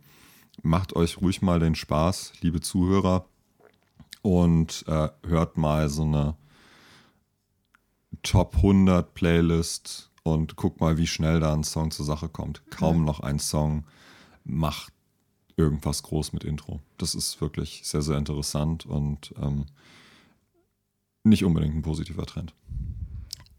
macht 0.62 0.94
euch 0.94 1.20
ruhig 1.20 1.42
mal 1.42 1.60
den 1.60 1.74
Spaß, 1.74 2.34
liebe 2.40 2.60
Zuhörer, 2.60 3.26
und 4.22 4.84
äh, 4.88 5.08
hört 5.24 5.56
mal 5.56 5.88
so 5.88 6.02
eine 6.02 6.34
Top 8.22 8.56
100 8.56 9.14
Playlist 9.14 10.10
und 10.24 10.56
guckt 10.56 10.80
mal, 10.80 10.98
wie 10.98 11.06
schnell 11.06 11.38
da 11.38 11.52
ein 11.52 11.62
Song 11.62 11.92
zur 11.92 12.04
Sache 12.04 12.28
kommt. 12.28 12.68
Kaum 12.70 13.04
noch 13.04 13.20
ein 13.20 13.38
Song 13.38 13.84
macht 14.46 14.92
irgendwas 15.56 16.02
groß 16.02 16.32
mit 16.32 16.44
Intro. 16.44 16.80
Das 16.98 17.14
ist 17.14 17.40
wirklich 17.40 17.82
sehr, 17.84 18.02
sehr 18.02 18.18
interessant 18.18 18.86
und 18.86 19.34
ähm, 19.40 19.66
nicht 21.24 21.44
unbedingt 21.44 21.74
ein 21.74 21.82
positiver 21.82 22.26
Trend. 22.26 22.54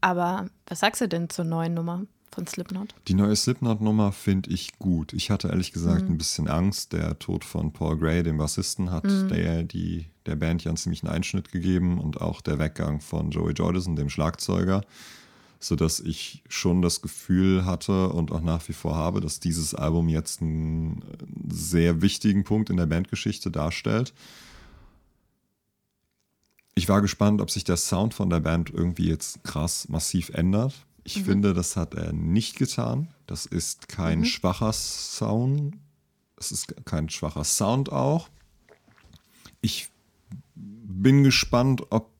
Aber 0.01 0.49
was 0.67 0.79
sagst 0.79 1.01
du 1.01 1.07
denn 1.07 1.29
zur 1.29 1.45
neuen 1.45 1.73
Nummer 1.73 2.05
von 2.31 2.45
Slipknot? 2.45 2.93
Die 3.07 3.13
neue 3.13 3.35
Slipknot-Nummer 3.35 4.11
finde 4.11 4.51
ich 4.51 4.77
gut. 4.77 5.11
Ich 5.13 5.31
hatte 5.31 5.47
ehrlich 5.47 5.71
gesagt 5.71 6.07
ein 6.07 6.17
bisschen 6.17 6.47
Angst. 6.47 6.93
Der 6.93 7.17
Tod 7.17 7.43
von 7.43 7.73
Paul 7.73 7.97
Gray, 7.97 8.21
dem 8.21 8.37
Bassisten, 8.37 8.91
hat 8.91 9.05
der, 9.05 9.63
die, 9.63 10.05
der 10.25 10.35
Band 10.35 10.63
ja 10.63 10.69
einen 10.69 10.77
ziemlichen 10.77 11.07
Einschnitt 11.07 11.51
gegeben 11.51 11.99
und 11.99 12.21
auch 12.21 12.41
der 12.41 12.59
Weggang 12.59 13.01
von 13.01 13.31
Joey 13.31 13.53
Jordison, 13.53 13.95
dem 13.95 14.09
Schlagzeuger, 14.09 14.83
sodass 15.59 15.99
ich 15.99 16.43
schon 16.47 16.81
das 16.81 17.01
Gefühl 17.01 17.65
hatte 17.65 18.09
und 18.09 18.31
auch 18.31 18.41
nach 18.41 18.67
wie 18.67 18.73
vor 18.73 18.95
habe, 18.95 19.21
dass 19.21 19.39
dieses 19.39 19.73
Album 19.73 20.09
jetzt 20.09 20.41
einen 20.41 21.03
sehr 21.49 22.01
wichtigen 22.01 22.43
Punkt 22.43 22.69
in 22.69 22.77
der 22.77 22.85
Bandgeschichte 22.85 23.49
darstellt. 23.51 24.13
Ich 26.75 26.87
war 26.87 27.01
gespannt, 27.01 27.41
ob 27.41 27.49
sich 27.49 27.63
der 27.63 27.77
Sound 27.77 28.13
von 28.13 28.29
der 28.29 28.39
Band 28.39 28.69
irgendwie 28.69 29.07
jetzt 29.07 29.43
krass 29.43 29.89
massiv 29.89 30.29
ändert. 30.29 30.73
Ich 31.03 31.23
finde, 31.23 31.53
das 31.53 31.77
hat 31.77 31.93
er 31.93 32.11
nicht 32.11 32.57
getan. 32.57 33.07
Das 33.27 33.45
ist 33.45 33.87
kein 33.87 34.25
schwacher 34.25 34.73
Sound. 34.73 35.75
Es 36.35 36.51
ist 36.51 36.85
kein 36.85 37.09
schwacher 37.09 37.45
Sound 37.45 37.91
auch. 37.91 38.29
Ich 39.61 39.89
bin 40.53 41.23
gespannt, 41.23 41.81
ob 41.91 42.11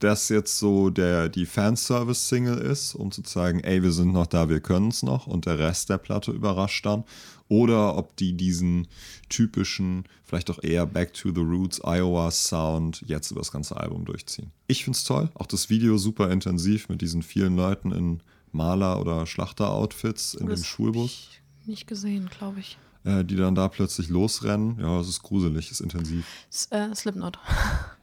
das 0.00 0.28
jetzt 0.28 0.58
so 0.58 0.90
der, 0.90 1.28
die 1.28 1.46
Fanservice-Single 1.46 2.58
ist, 2.58 2.94
um 2.94 3.10
zu 3.10 3.22
zeigen, 3.22 3.60
ey, 3.60 3.82
wir 3.82 3.92
sind 3.92 4.12
noch 4.12 4.26
da, 4.26 4.48
wir 4.48 4.60
können 4.60 4.88
es 4.88 5.02
noch 5.02 5.26
und 5.26 5.46
der 5.46 5.58
Rest 5.58 5.90
der 5.90 5.98
Platte 5.98 6.30
überrascht 6.32 6.86
dann. 6.86 7.04
Oder 7.48 7.96
ob 7.96 8.16
die 8.16 8.32
diesen 8.36 8.88
typischen, 9.28 10.04
vielleicht 10.24 10.50
auch 10.50 10.62
eher 10.62 10.86
Back 10.86 11.12
to 11.12 11.30
the 11.34 11.40
Roots 11.42 11.80
Iowa 11.84 12.30
Sound 12.30 13.02
jetzt 13.06 13.30
über 13.30 13.40
das 13.40 13.52
ganze 13.52 13.76
Album 13.76 14.04
durchziehen. 14.06 14.50
Ich 14.66 14.84
finde 14.84 14.96
es 14.96 15.04
toll. 15.04 15.28
Auch 15.34 15.46
das 15.46 15.68
Video 15.68 15.98
super 15.98 16.30
intensiv 16.30 16.88
mit 16.88 17.02
diesen 17.02 17.22
vielen 17.22 17.56
Leuten 17.56 17.92
in 17.92 18.22
Maler- 18.52 19.00
oder 19.00 19.26
Schlachter-Outfits 19.26 20.34
in 20.34 20.46
dem 20.46 20.50
Das 20.50 20.60
hab 20.60 20.66
Schulbus, 20.66 21.10
ich 21.10 21.42
Nicht 21.66 21.86
gesehen, 21.86 22.30
glaube 22.38 22.60
ich. 22.60 22.78
äh, 23.04 23.24
die 23.24 23.36
dann 23.36 23.54
da 23.54 23.68
plötzlich 23.68 24.08
losrennen. 24.08 24.78
Ja, 24.80 25.00
es 25.00 25.08
ist 25.08 25.22
gruselig, 25.22 25.70
ist 25.70 25.80
intensiv. 25.80 26.24
S 26.50 26.68
äh, 26.70 26.94
Slipknot. 26.94 27.38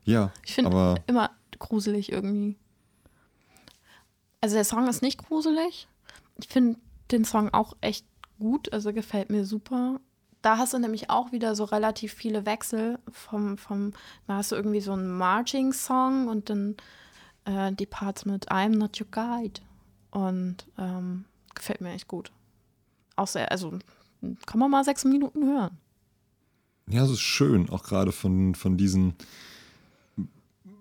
Ja, 0.03 0.31
Ich 0.45 0.53
finde 0.53 1.01
immer 1.07 1.31
gruselig 1.61 2.11
irgendwie. 2.11 2.57
Also 4.41 4.55
der 4.55 4.65
Song 4.65 4.87
ist 4.87 5.01
nicht 5.01 5.19
gruselig. 5.19 5.87
Ich 6.37 6.47
finde 6.47 6.79
den 7.11 7.25
Song 7.25 7.53
auch 7.53 7.73
echt 7.81 8.05
gut, 8.39 8.73
also 8.73 8.91
gefällt 8.91 9.29
mir 9.29 9.45
super. 9.45 9.99
Da 10.41 10.57
hast 10.57 10.73
du 10.73 10.79
nämlich 10.79 11.09
auch 11.09 11.31
wieder 11.31 11.55
so 11.55 11.65
relativ 11.65 12.13
viele 12.13 12.45
Wechsel 12.47 12.97
vom, 13.11 13.57
vom 13.57 13.93
da 14.27 14.37
hast 14.37 14.51
du 14.51 14.55
irgendwie 14.55 14.81
so 14.81 14.93
einen 14.93 15.15
Marching-Song 15.15 16.27
und 16.27 16.49
dann 16.49 16.75
äh, 17.45 17.71
die 17.71 17.85
Parts 17.85 18.25
mit 18.25 18.51
I'm 18.51 18.75
not 18.77 18.99
your 18.99 19.07
guide. 19.11 19.61
Und 20.09 20.67
ähm, 20.77 21.25
gefällt 21.53 21.81
mir 21.81 21.91
echt 21.93 22.07
gut. 22.07 22.31
Auch 23.15 23.27
sehr, 23.27 23.51
also 23.51 23.77
kann 24.45 24.59
man 24.59 24.71
mal 24.71 24.83
sechs 24.83 25.05
Minuten 25.05 25.45
hören. 25.45 25.77
Ja, 26.87 27.03
es 27.03 27.11
ist 27.11 27.21
schön, 27.21 27.69
auch 27.69 27.83
gerade 27.83 28.11
von, 28.11 28.55
von 28.55 28.77
diesen 28.77 29.13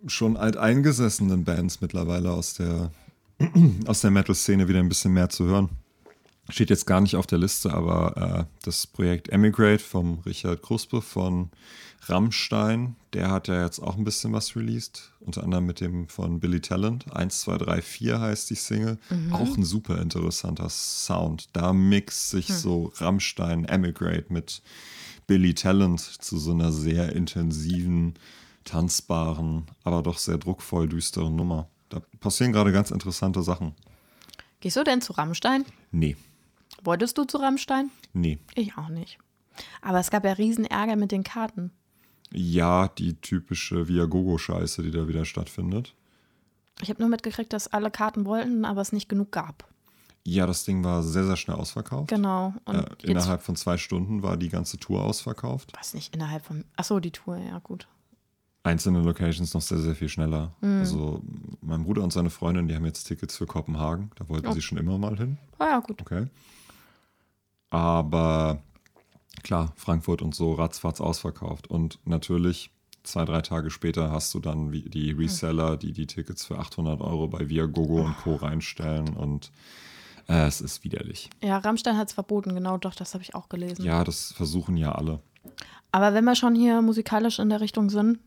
schon 0.07 0.37
alteingesessenen 0.37 1.45
Bands 1.45 1.81
mittlerweile 1.81 2.33
aus 2.33 2.55
der, 2.55 2.91
aus 3.87 4.01
der 4.01 4.11
Metal-Szene 4.11 4.69
wieder 4.69 4.81
ein 4.81 4.89
bisschen 4.89 5.13
mehr 5.13 5.29
zu 5.29 5.45
hören. 5.47 5.69
Steht 6.49 6.71
jetzt 6.71 6.87
gar 6.87 7.01
nicht 7.01 7.17
auf 7.17 7.27
der 7.27 7.39
Liste, 7.39 7.73
aber 7.73 8.17
äh, 8.41 8.65
das 8.65 8.87
Projekt 8.87 9.29
Emigrate 9.29 9.83
vom 9.83 10.19
Richard 10.21 10.63
Kruspe 10.63 11.01
von 11.01 11.51
Rammstein, 12.07 12.97
der 13.13 13.31
hat 13.31 13.49
ja 13.49 13.63
jetzt 13.63 13.79
auch 13.79 13.97
ein 13.97 14.05
bisschen 14.05 14.33
was 14.33 14.57
released, 14.57 15.13
unter 15.21 15.45
anderem 15.45 15.67
mit 15.67 15.81
dem 15.81 16.09
von 16.09 16.41
Billy 16.41 16.61
Talent. 16.61 17.15
1, 17.15 17.43
2, 17.43 17.59
3, 17.59 17.83
4 17.83 18.21
heißt 18.21 18.51
die 18.51 18.55
Single. 18.55 18.99
Auch 19.31 19.57
ein 19.57 19.65
super 19.65 20.01
interessanter 20.01 20.69
Sound. 20.71 21.51
Da 21.53 21.73
mixt 21.73 22.31
sich 22.31 22.49
so 22.49 22.93
Rammstein 22.97 23.65
Emigrate 23.67 24.27
mit 24.31 24.63
Billy 25.27 25.55
Talent 25.55 26.01
zu 26.01 26.39
so 26.39 26.53
einer 26.53 26.73
sehr 26.73 27.15
intensiven, 27.15 28.15
tanzbaren, 28.65 29.67
aber 29.85 30.03
doch 30.03 30.19
sehr 30.19 30.39
druckvoll 30.39 30.89
düsteren 30.89 31.37
Nummer. 31.37 31.69
Da 31.89 32.01
passieren 32.21 32.53
gerade 32.53 32.73
ganz 32.73 32.91
interessante 32.91 33.43
Sachen. 33.43 33.75
Gehst 34.61 34.77
du 34.77 34.85
denn 34.85 35.01
zu 35.03 35.13
Rammstein? 35.15 35.65
Nee, 35.91 36.17
Wolltest 36.83 37.19
du 37.19 37.25
zu 37.25 37.39
Rammstein? 37.39 37.91
nee. 38.13 38.39
Ich 38.55 38.77
auch 38.79 38.89
nicht. 38.89 39.19
Aber 39.83 39.99
es 39.99 40.11
gab 40.11 40.25
ja 40.25 40.33
riesen 40.33 40.65
Ärger 40.65 40.97
mit 40.97 41.13
den 41.13 41.25
Karten. 41.25 41.73
Ja, 42.33 42.89
die 42.89 43.21
typische 43.21 43.89
Viagogo-Scheiße, 43.89 44.83
die 44.83 44.91
da 44.93 45.09
wieder 45.09 45.25
stattfindet. 45.25 45.95
Ich 46.81 46.89
habe 46.89 47.01
nur 47.03 47.11
mitgekriegt, 47.11 47.53
dass 47.53 47.67
alle 47.69 47.91
Karten 47.91 48.25
wollten, 48.25 48.65
aber 48.65 48.81
es 48.81 48.93
nicht 48.93 49.09
genug 49.09 49.33
gab. 49.33 49.69
Ja, 50.25 50.47
das 50.47 50.65
Ding 50.65 50.85
war 50.85 51.03
sehr, 51.03 51.25
sehr 51.27 51.37
schnell 51.37 51.57
ausverkauft. 51.57 52.09
Genau. 52.09 52.55
Äh, 52.67 52.85
innerhalb 53.03 53.43
von 53.43 53.57
zwei 53.57 53.77
Stunden 53.77 54.23
war 54.23 54.37
die 54.37 54.49
ganze 54.49 54.79
Tour 54.79 55.03
ausverkauft. 55.05 55.73
was 55.77 55.93
nicht 55.93 56.15
innerhalb 56.15 56.45
von. 56.45 56.65
Achso, 56.77 57.01
die 57.01 57.11
Tour, 57.11 57.37
ja 57.39 57.59
gut. 57.59 57.89
Einzelne 58.63 59.01
Locations 59.01 59.55
noch 59.55 59.63
sehr, 59.63 59.79
sehr 59.79 59.95
viel 59.95 60.09
schneller. 60.11 60.53
Mhm. 60.61 60.79
Also 60.81 61.23
mein 61.63 61.83
Bruder 61.85 62.03
und 62.03 62.13
seine 62.13 62.29
Freundin, 62.31 62.69
die 62.69 62.75
haben 62.75 62.85
jetzt 62.85 63.05
Tickets 63.05 63.37
für 63.37 63.47
Kopenhagen. 63.47 64.11
Da 64.17 64.29
wollten 64.29 64.49
Oh. 64.49 64.53
sie 64.53 64.61
schon 64.63 64.77
immer 64.79 64.99
mal 64.99 65.17
hin. 65.17 65.39
Ah 65.59 65.67
ja, 65.67 65.79
gut. 65.81 66.01
Okay. 66.03 66.27
Aber 67.71 68.63
klar, 69.43 69.73
Frankfurt 69.77 70.23
und 70.23 70.35
so 70.35 70.53
ratzfatz 70.55 71.01
ausverkauft. 71.01 71.69
Und 71.69 71.99
natürlich, 72.05 72.71
zwei, 73.03 73.25
drei 73.25 73.41
Tage 73.41 73.71
später 73.71 74.11
hast 74.11 74.35
du 74.35 74.41
dann 74.41 74.73
die 74.73 75.13
Reseller, 75.13 75.77
die 75.77 75.93
die 75.93 76.07
Tickets 76.07 76.45
für 76.45 76.59
800 76.59 77.01
Euro 77.01 77.29
bei 77.29 77.49
Viagogo 77.49 78.03
und 78.05 78.17
Co. 78.19 78.35
reinstellen. 78.37 79.17
Und 79.17 79.51
Äh, 80.29 80.47
es 80.47 80.61
ist 80.61 80.85
widerlich. 80.85 81.29
Ja, 81.43 81.59
Rammstein 81.59 81.97
hat 81.97 82.09
es 82.09 82.15
verboten, 82.15 82.55
genau, 82.55 82.77
doch, 82.79 82.95
das 82.95 83.15
habe 83.15 83.25
ich 83.25 83.35
auch 83.35 83.49
gelesen. 83.49 83.85
Ja, 83.85 84.05
das 84.05 84.31
versuchen 84.33 84.77
ja 84.77 84.93
alle. 84.93 85.19
Aber 85.93 86.15
wenn 86.15 86.25
wir 86.25 86.35
schon 86.35 86.55
hier 86.55 86.81
musikalisch 86.83 87.39
in 87.39 87.51
der 87.51 87.61
Richtung 87.61 87.91
sind, 87.91 88.19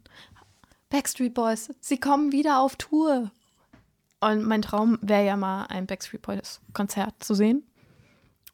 Backstreet 0.90 1.34
Boys, 1.34 1.72
sie 1.80 2.00
kommen 2.00 2.32
wieder 2.32 2.60
auf 2.60 2.76
Tour. 2.76 3.32
Und 4.20 4.46
mein 4.46 4.62
Traum 4.62 5.00
wäre 5.02 5.26
ja 5.26 5.36
mal 5.36 5.66
ein 5.66 5.88
Backstreet 5.88 6.22
Boys 6.22 6.62
Konzert 6.74 7.24
zu 7.24 7.34
sehen. 7.34 7.64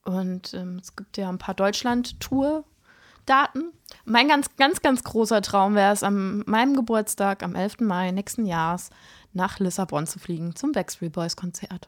Und 0.06 0.54
ähm, 0.54 0.80
es 0.82 0.96
gibt 0.96 1.18
ja 1.18 1.28
ein 1.30 1.38
paar 1.38 1.54
Deutschland-Tour-Daten. 1.54 3.74
Mein 4.06 4.28
ganz, 4.28 4.56
ganz, 4.56 4.82
ganz 4.82 5.04
großer 5.04 5.42
Traum 5.42 5.76
wäre 5.76 5.94
es, 5.94 6.02
an 6.02 6.44
meinem 6.48 6.76
Geburtstag, 6.76 7.44
am 7.44 7.56
11. 7.56 7.82
Mai 7.82 8.12
nächsten 8.12 8.46
Jahres, 8.46 8.90
nach 9.34 9.60
Lissabon 9.60 10.08
zu 10.08 10.18
fliegen 10.18 10.56
zum 10.56 10.72
Backstreet 10.72 11.12
Boys 11.12 11.36
Konzert. 11.36 11.88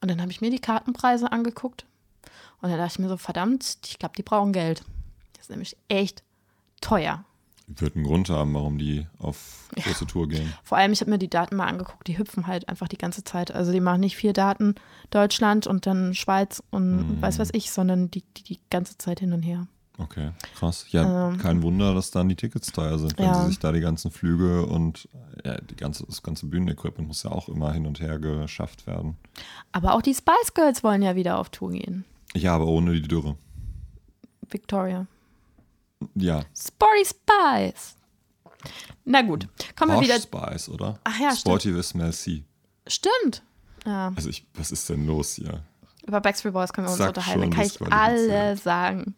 Und 0.00 0.10
dann 0.10 0.20
habe 0.20 0.32
ich 0.32 0.40
mir 0.40 0.50
die 0.50 0.58
Kartenpreise 0.58 1.30
angeguckt. 1.30 1.86
Und 2.60 2.70
dann 2.70 2.78
dachte 2.78 2.94
ich 2.94 2.98
mir 2.98 3.08
so, 3.08 3.16
verdammt, 3.16 3.78
ich 3.86 3.98
glaube, 3.98 4.14
die 4.16 4.22
brauchen 4.22 4.52
Geld. 4.52 4.84
Das 5.42 5.46
ist 5.48 5.50
nämlich 5.50 5.76
echt 5.88 6.22
teuer. 6.80 7.24
Wird 7.66 7.96
einen 7.96 8.04
Grund 8.04 8.28
haben, 8.30 8.54
warum 8.54 8.78
die 8.78 9.08
auf 9.18 9.68
große 9.74 10.06
Tour 10.06 10.28
gehen. 10.28 10.52
Vor 10.62 10.78
allem, 10.78 10.92
ich 10.92 11.00
habe 11.00 11.10
mir 11.10 11.18
die 11.18 11.28
Daten 11.30 11.56
mal 11.56 11.66
angeguckt, 11.66 12.06
die 12.06 12.16
hüpfen 12.16 12.46
halt 12.46 12.68
einfach 12.68 12.86
die 12.86 12.96
ganze 12.98 13.24
Zeit. 13.24 13.50
Also 13.52 13.72
die 13.72 13.80
machen 13.80 14.00
nicht 14.00 14.16
vier 14.16 14.32
Daten 14.32 14.76
Deutschland 15.10 15.66
und 15.66 15.84
dann 15.86 16.14
Schweiz 16.14 16.62
und 16.70 17.08
Mhm. 17.08 17.22
weiß 17.22 17.40
was 17.40 17.48
ich, 17.52 17.72
sondern 17.72 18.08
die, 18.12 18.22
die 18.36 18.44
die 18.44 18.60
ganze 18.70 18.98
Zeit 18.98 19.18
hin 19.18 19.32
und 19.32 19.42
her. 19.42 19.66
Okay, 19.98 20.30
krass. 20.54 20.86
Ja, 20.90 21.30
Ähm, 21.30 21.38
kein 21.38 21.62
Wunder, 21.62 21.92
dass 21.92 22.12
dann 22.12 22.28
die 22.28 22.36
Tickets 22.36 22.70
teuer 22.70 22.98
sind, 23.00 23.18
wenn 23.18 23.26
Ja. 23.26 23.34
sie 23.34 23.46
sich 23.48 23.58
da 23.58 23.72
die 23.72 23.80
ganzen 23.80 24.12
Flüge 24.12 24.64
und 24.66 25.08
ja, 25.44 25.60
die 25.60 25.74
ganze, 25.76 26.06
das 26.06 26.22
ganze 26.22 26.46
Bühnenequipment 26.46 27.08
muss 27.08 27.24
ja 27.24 27.32
auch 27.32 27.48
immer 27.48 27.72
hin 27.72 27.86
und 27.86 27.98
her 28.00 28.20
geschafft 28.20 28.86
werden. 28.86 29.16
Aber 29.72 29.94
auch 29.94 30.02
die 30.02 30.14
Spice 30.14 30.54
Girls 30.54 30.84
wollen 30.84 31.02
ja 31.02 31.16
wieder 31.16 31.38
auf 31.38 31.50
Tour 31.50 31.70
gehen. 31.72 32.04
Ja, 32.34 32.54
aber 32.54 32.66
ohne 32.66 32.92
die 32.92 33.02
Dürre. 33.08 33.36
Victoria. 34.50 35.06
Ja, 36.14 36.44
Sporty 36.56 37.04
Spice. 37.04 37.96
Na 39.04 39.22
gut, 39.22 39.48
kommen 39.76 39.90
wir 39.92 39.94
Porsche 39.96 40.08
wieder. 40.08 40.20
Spice, 40.20 40.68
oder? 40.68 40.98
Ach 41.04 41.18
ja, 41.18 41.30
stimmt. 41.30 41.38
Sporty 41.40 41.74
with 41.74 41.94
Mel 41.94 42.12
C. 42.12 42.44
Stimmt. 42.86 43.42
Ja, 43.84 44.12
Also 44.14 44.28
ich, 44.28 44.46
was 44.54 44.70
ist 44.72 44.88
denn 44.88 45.06
los 45.06 45.34
hier? 45.34 45.62
über 46.06 46.20
Backstreet 46.20 46.52
Boys 46.52 46.72
können 46.72 46.86
wir 46.88 46.90
uns 46.90 46.98
Sag 46.98 47.08
unterhalten. 47.08 47.40
schon, 47.42 47.50
Dann 47.50 47.58
kann 47.58 47.66
ich 47.66 47.92
alle 47.92 48.56
sagen. 48.56 49.14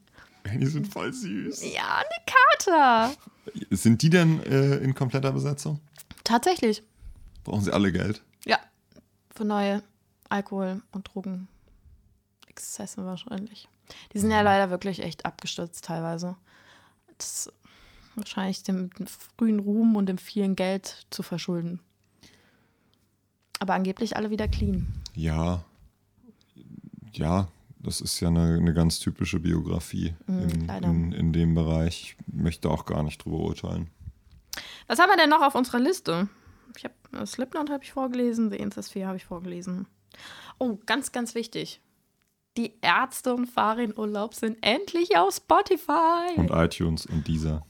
Die 0.59 0.67
sind 0.67 0.87
voll 0.93 1.13
süß. 1.13 1.63
Ja, 1.75 1.97
eine 2.03 3.09
Kater. 3.09 3.15
Sind 3.71 4.03
die 4.03 4.11
denn 4.11 4.43
äh, 4.45 4.77
in 4.77 4.95
kompletter 4.95 5.33
Besetzung? 5.33 5.81
Tatsächlich. 6.25 6.83
Brauchen 7.43 7.63
sie 7.63 7.73
alle 7.73 7.91
Geld? 7.93 8.23
Ja. 8.45 8.59
Für 9.35 9.45
neue 9.47 9.83
Alkohol- 10.29 10.83
und 10.93 11.09
Drogenexzesse 11.15 13.05
wahrscheinlich. 13.05 13.69
Die 14.13 14.19
sind 14.19 14.31
ja 14.31 14.41
leider 14.43 14.71
wirklich 14.71 15.01
echt 15.03 15.25
abgestürzt 15.27 15.85
teilweise. 15.85 16.37
Das 17.19 17.53
wahrscheinlich 18.17 18.63
dem 18.63 18.91
frühen 19.37 19.59
Ruhm 19.61 19.97
und 19.97 20.07
dem 20.07 20.19
vielen 20.19 20.55
Geld 20.57 21.07
zu 21.11 21.23
verschulden. 21.23 21.81
Aber 23.59 23.75
angeblich 23.75 24.17
alle 24.17 24.31
wieder 24.31 24.49
clean. 24.49 24.87
Ja. 25.15 25.65
Ja, 27.13 27.49
das 27.79 28.01
ist 28.01 28.19
ja 28.21 28.29
eine, 28.29 28.55
eine 28.57 28.75
ganz 28.75 28.99
typische 28.99 29.39
Biografie 29.41 30.15
in, 30.27 30.47
Mhm, 30.47 30.67
leider. 30.67 30.89
in, 30.89 31.13
in 31.13 31.33
dem 31.33 31.55
Bereich. 31.55 32.17
Ich 32.27 32.35
möchte 32.35 32.69
auch 32.71 32.85
gar 32.87 33.03
nicht 33.03 33.25
drüber 33.25 33.39
urteilen. 33.39 33.89
Was 34.87 34.99
haben 34.99 35.09
wir 35.11 35.17
denn 35.17 35.31
noch 35.31 35.43
auf 35.43 35.55
unserer 35.55 35.81
Liste? 35.81 36.29
Ich 36.77 36.85
habe 36.85 37.27
Slipknot 37.27 37.71
habe 37.71 37.85
ich 37.85 37.93
vorgelesen, 37.93 38.51
The 38.51 38.57
Incest 38.57 38.93
4 38.93 39.07
habe 39.07 39.17
ich 39.17 39.25
vorgelesen. 39.25 39.87
Oh, 40.59 40.79
ganz, 40.87 41.13
ganz 41.13 41.35
wichtig. 41.35 41.81
Die 42.57 42.75
Ärzte 42.83 43.35
und 43.35 43.47
Farin 43.47 43.93
Urlaub 43.97 44.35
sind 44.35 44.59
endlich 44.63 45.17
auf 45.17 45.35
Spotify 45.35 46.35
Und 46.37 46.51
iTunes 46.51 47.07
und 47.07 47.27
dieser 47.27 47.65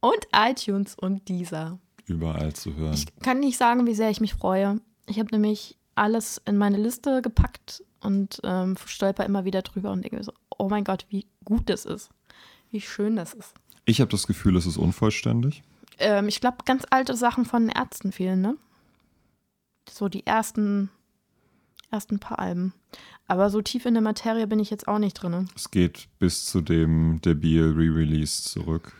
und 0.00 0.26
iTunes 0.34 0.94
und 0.96 1.28
dieser. 1.28 1.78
überall 2.04 2.52
zu 2.52 2.74
hören. 2.74 2.92
Ich 2.92 3.06
kann 3.20 3.40
nicht 3.40 3.56
sagen, 3.56 3.86
wie 3.86 3.94
sehr 3.94 4.10
ich 4.10 4.20
mich 4.20 4.34
freue. 4.34 4.80
Ich 5.06 5.18
habe 5.18 5.30
nämlich 5.30 5.78
alles 5.94 6.42
in 6.44 6.58
meine 6.58 6.76
Liste 6.76 7.22
gepackt 7.22 7.82
und 8.00 8.40
ähm, 8.44 8.76
stolper 8.84 9.24
immer 9.24 9.44
wieder 9.46 9.62
drüber 9.62 9.92
und 9.92 10.02
denke 10.02 10.16
mir 10.16 10.24
so, 10.24 10.32
oh 10.58 10.68
mein 10.68 10.84
Gott, 10.84 11.06
wie 11.08 11.26
gut 11.44 11.70
das 11.70 11.86
ist. 11.86 12.10
Wie 12.70 12.80
schön 12.82 13.16
das 13.16 13.32
ist. 13.32 13.54
Ich 13.86 14.00
habe 14.00 14.10
das 14.10 14.26
Gefühl, 14.26 14.56
es 14.56 14.66
ist 14.66 14.76
unvollständig. 14.76 15.62
Ähm, 15.98 16.28
ich 16.28 16.40
glaube, 16.40 16.58
ganz 16.66 16.84
alte 16.90 17.16
Sachen 17.16 17.44
von 17.46 17.68
Ärzten 17.68 18.12
fehlen, 18.12 18.40
ne? 18.42 18.56
So 19.88 20.08
die 20.08 20.26
ersten, 20.26 20.90
ersten 21.94 22.18
paar 22.18 22.40
Alben. 22.40 22.74
Aber 23.26 23.48
so 23.48 23.62
tief 23.62 23.86
in 23.86 23.94
der 23.94 24.02
Materie 24.02 24.46
bin 24.46 24.58
ich 24.58 24.68
jetzt 24.68 24.88
auch 24.88 24.98
nicht 24.98 25.14
drin. 25.14 25.48
Es 25.54 25.70
geht 25.70 26.08
bis 26.18 26.44
zu 26.44 26.60
dem 26.60 27.20
Debil 27.22 27.70
Re-Release 27.70 28.42
zurück. 28.42 28.92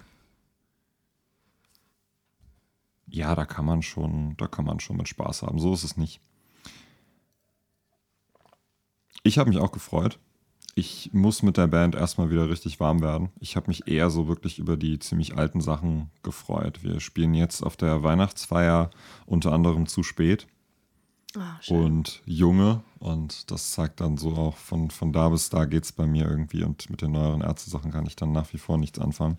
Ja, 3.07 3.35
da 3.35 3.45
kann 3.45 3.65
man 3.65 3.83
schon, 3.83 4.37
da 4.39 4.47
kann 4.47 4.65
man 4.65 4.81
schon 4.81 4.97
mit 4.97 5.09
Spaß 5.09 5.43
haben. 5.43 5.59
So 5.59 5.75
ist 5.75 5.85
es 5.85 5.97
nicht. 5.97 6.21
Ich 9.23 9.39
habe 9.39 9.51
mich 9.51 9.59
auch 9.59 9.73
gefreut. 9.73 10.19
Ich 10.77 11.11
muss 11.13 11.43
mit 11.43 11.57
der 11.57 11.69
Band 11.69 11.95
erstmal 11.95 12.31
wieder 12.31 12.49
richtig 12.49 12.81
warm 12.81 13.01
werden. 13.01 13.31
Ich 13.39 13.55
habe 13.55 13.69
mich 13.69 13.87
eher 13.87 14.11
so 14.11 14.27
wirklich 14.27 14.59
über 14.59 14.77
die 14.77 14.99
ziemlich 14.99 15.37
alten 15.37 15.61
Sachen 15.61 16.11
gefreut. 16.23 16.83
Wir 16.83 16.99
spielen 17.01 17.35
jetzt 17.35 17.63
auf 17.63 17.77
der 17.77 18.03
Weihnachtsfeier 18.03 18.91
unter 19.27 19.53
anderem 19.53 19.87
zu 19.87 20.03
spät 20.03 20.49
Schön. 21.61 21.77
und 21.85 22.23
Junge. 22.25 22.83
Und 22.99 23.51
das 23.51 23.73
zeigt 23.73 24.01
dann 24.01 24.17
so 24.17 24.35
auch, 24.35 24.57
von, 24.57 24.91
von 24.91 25.13
da 25.13 25.29
bis 25.29 25.51
da 25.51 25.65
geht 25.65 25.85
es 25.85 25.93
bei 25.93 26.07
mir 26.07 26.29
irgendwie. 26.29 26.63
Und 26.65 26.89
mit 26.91 27.03
den 27.03 27.13
neueren 27.13 27.41
Ärzte-Sachen 27.43 27.91
kann 27.91 28.07
ich 28.07 28.17
dann 28.17 28.33
nach 28.33 28.53
wie 28.53 28.59
vor 28.59 28.79
nichts 28.79 28.99
anfangen. 28.99 29.39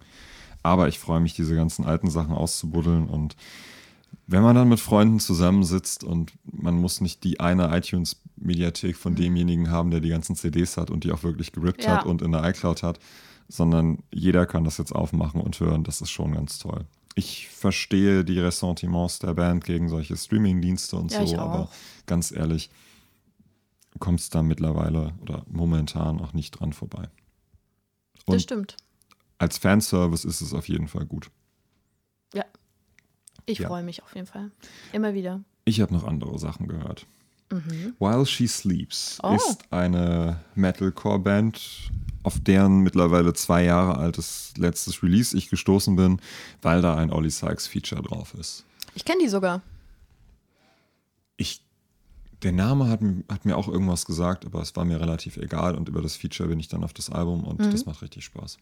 Aber 0.64 0.88
ich 0.88 1.00
freue 1.00 1.20
mich, 1.20 1.34
diese 1.34 1.56
ganzen 1.56 1.86
alten 1.86 2.10
Sachen 2.10 2.34
auszubuddeln. 2.34 3.08
Und 3.08 3.36
wenn 4.28 4.41
man 4.41 4.56
dann 4.56 4.70
mit 4.70 4.80
Freunden 4.80 5.20
zusammensitzt 5.20 6.04
und 6.04 6.34
man 6.43 6.76
muss 6.76 7.02
nicht 7.02 7.24
die 7.24 7.39
eine 7.39 7.76
iTunes-Mediathek 7.78 8.96
von 8.98 9.16
demjenigen 9.16 9.70
haben, 9.70 9.91
der 9.91 10.00
die 10.00 10.10
ganzen 10.10 10.36
CDs 10.36 10.78
hat 10.78 10.89
und 10.89 11.04
die 11.04 11.12
auch 11.12 11.24
wirklich 11.24 11.52
gerippt 11.52 11.84
Ja. 11.84 11.98
hat 11.98 12.06
und 12.06 12.22
in 12.22 12.32
der 12.32 12.43
iCloud 12.50 12.82
hat, 12.84 13.00
sondern 13.48 14.00
jeder 14.12 14.46
kann 14.46 14.64
das 14.64 14.78
jetzt 14.78 14.91
aufmachen 14.93 15.41
und 15.41 15.60
hören, 15.60 15.84
das 15.84 16.02
ist 16.02 16.10
schon 16.10 16.34
ganz 16.34 16.58
toll. 16.58 16.86
Ich 17.16 17.47
verstehe 17.47 18.26
die 18.26 18.39
Ressentiments 18.39 19.20
der 19.20 19.34
Band 19.34 19.63
gegen 19.63 19.88
solche 19.88 20.18
Streaming-Dienste 20.18 20.97
und 20.97 21.11
Ja, 21.13 21.26
so, 21.26 21.38
aber 21.39 21.70
ganz 22.05 22.32
ehrlich, 22.32 22.70
du 23.91 23.99
kommst 23.99 24.36
da 24.36 24.43
mittlerweile 24.43 25.13
oder 25.22 25.45
momentan 25.47 26.20
auch 26.20 26.34
nicht 26.34 26.51
dran 26.51 26.74
vorbei. 26.74 27.09
das 28.26 28.36
Und 28.36 28.41
stimmt. 28.41 28.76
als 29.38 29.57
Fanservice 29.57 30.26
ist 30.26 30.41
es 30.41 30.53
auf 30.53 30.68
jeden 30.68 30.89
Fall 30.89 31.05
gut. 31.05 31.32
Ja. 32.34 32.43
Ich 33.45 33.59
Ja. 33.59 33.68
freue 33.70 33.84
mich 33.84 34.03
auf 34.03 34.13
jeden 34.13 34.28
Fall. 34.28 34.51
Immer 34.91 35.13
wieder. 35.13 35.41
Ich 35.63 35.80
habe 35.80 35.93
noch 35.93 36.03
andere 36.03 36.38
Sachen 36.38 36.68
gehört. 36.68 37.05
While 38.00 38.26
She 38.26 38.48
Sleeps 38.48 39.20
Oh. 39.24 39.36
ist 39.36 39.60
eine 39.72 40.39
Metalcore-Band, 40.56 41.91
auf 42.24 42.39
deren 42.39 42.80
mittlerweile 42.82 43.34
zwei 43.34 43.64
Jahre 43.64 43.98
altes 43.98 44.54
letztes 44.58 45.04
Release 45.04 45.38
ich 45.38 45.50
gestoßen 45.50 45.96
bin, 45.96 46.20
weil 46.62 46.82
da 46.82 46.96
ein 46.96 47.12
Ollie 47.12 47.30
Sykes-Feature 47.30 48.02
drauf 48.02 48.34
ist. 48.34 48.66
Ich 48.96 49.06
kenne 49.06 49.22
die 49.22 49.30
sogar. 49.30 49.62
Ich, 51.38 51.62
der 52.41 52.52
Name 52.52 52.88
hat, 52.89 53.02
hat 53.30 53.46
mir 53.46 53.58
auch 53.58 53.68
irgendwas 53.68 54.06
gesagt, 54.06 54.46
aber 54.46 54.62
es 54.62 54.76
war 54.76 54.86
mir 54.86 55.00
relativ 55.00 55.38
egal 55.38 55.76
und 55.76 55.88
über 55.89 56.02
das 56.02 56.16
Feature 56.16 56.50
bin 56.50 56.60
ich 56.60 56.68
dann 56.68 56.84
auf 56.84 56.93
das 56.93 57.10
Album 57.10 57.43
und 57.43 57.60
Mhm. 57.60 57.72
das 57.72 57.86
macht 57.86 58.02
richtig 58.02 58.26
Spaß. 58.26 58.58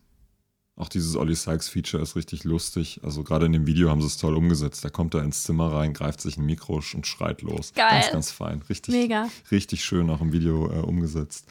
Auch 0.75 0.89
dieses 0.89 1.15
Ollie 1.15 1.35
Sykes-Feature 1.35 2.01
ist 2.01 2.15
richtig 2.15 2.45
lustig. 2.45 2.99
Also 3.03 3.23
gerade 3.23 3.45
in 3.45 3.53
dem 3.53 3.67
Video 3.67 3.89
haben 3.89 4.01
sie 4.01 4.07
es 4.07 4.17
toll 4.17 4.35
umgesetzt. 4.35 4.83
Da 4.83 4.89
kommt 4.89 5.13
er 5.13 5.21
ins 5.21 5.43
Zimmer 5.43 5.71
rein, 5.71 5.93
greift 5.93 6.19
sich 6.19 6.37
ein 6.37 6.45
Mikro 6.45 6.81
und 6.95 7.05
schreit 7.05 7.43
los. 7.43 7.73
Geil. 7.73 8.01
Ganz, 8.01 8.11
ganz 8.11 8.31
fein. 8.31 8.63
Richtig, 8.67 8.95
Mega. 8.95 9.29
richtig 9.51 9.83
schön 9.83 10.09
auch 10.09 10.21
im 10.21 10.31
Video 10.31 10.71
äh, 10.71 10.79
umgesetzt. 10.79 11.47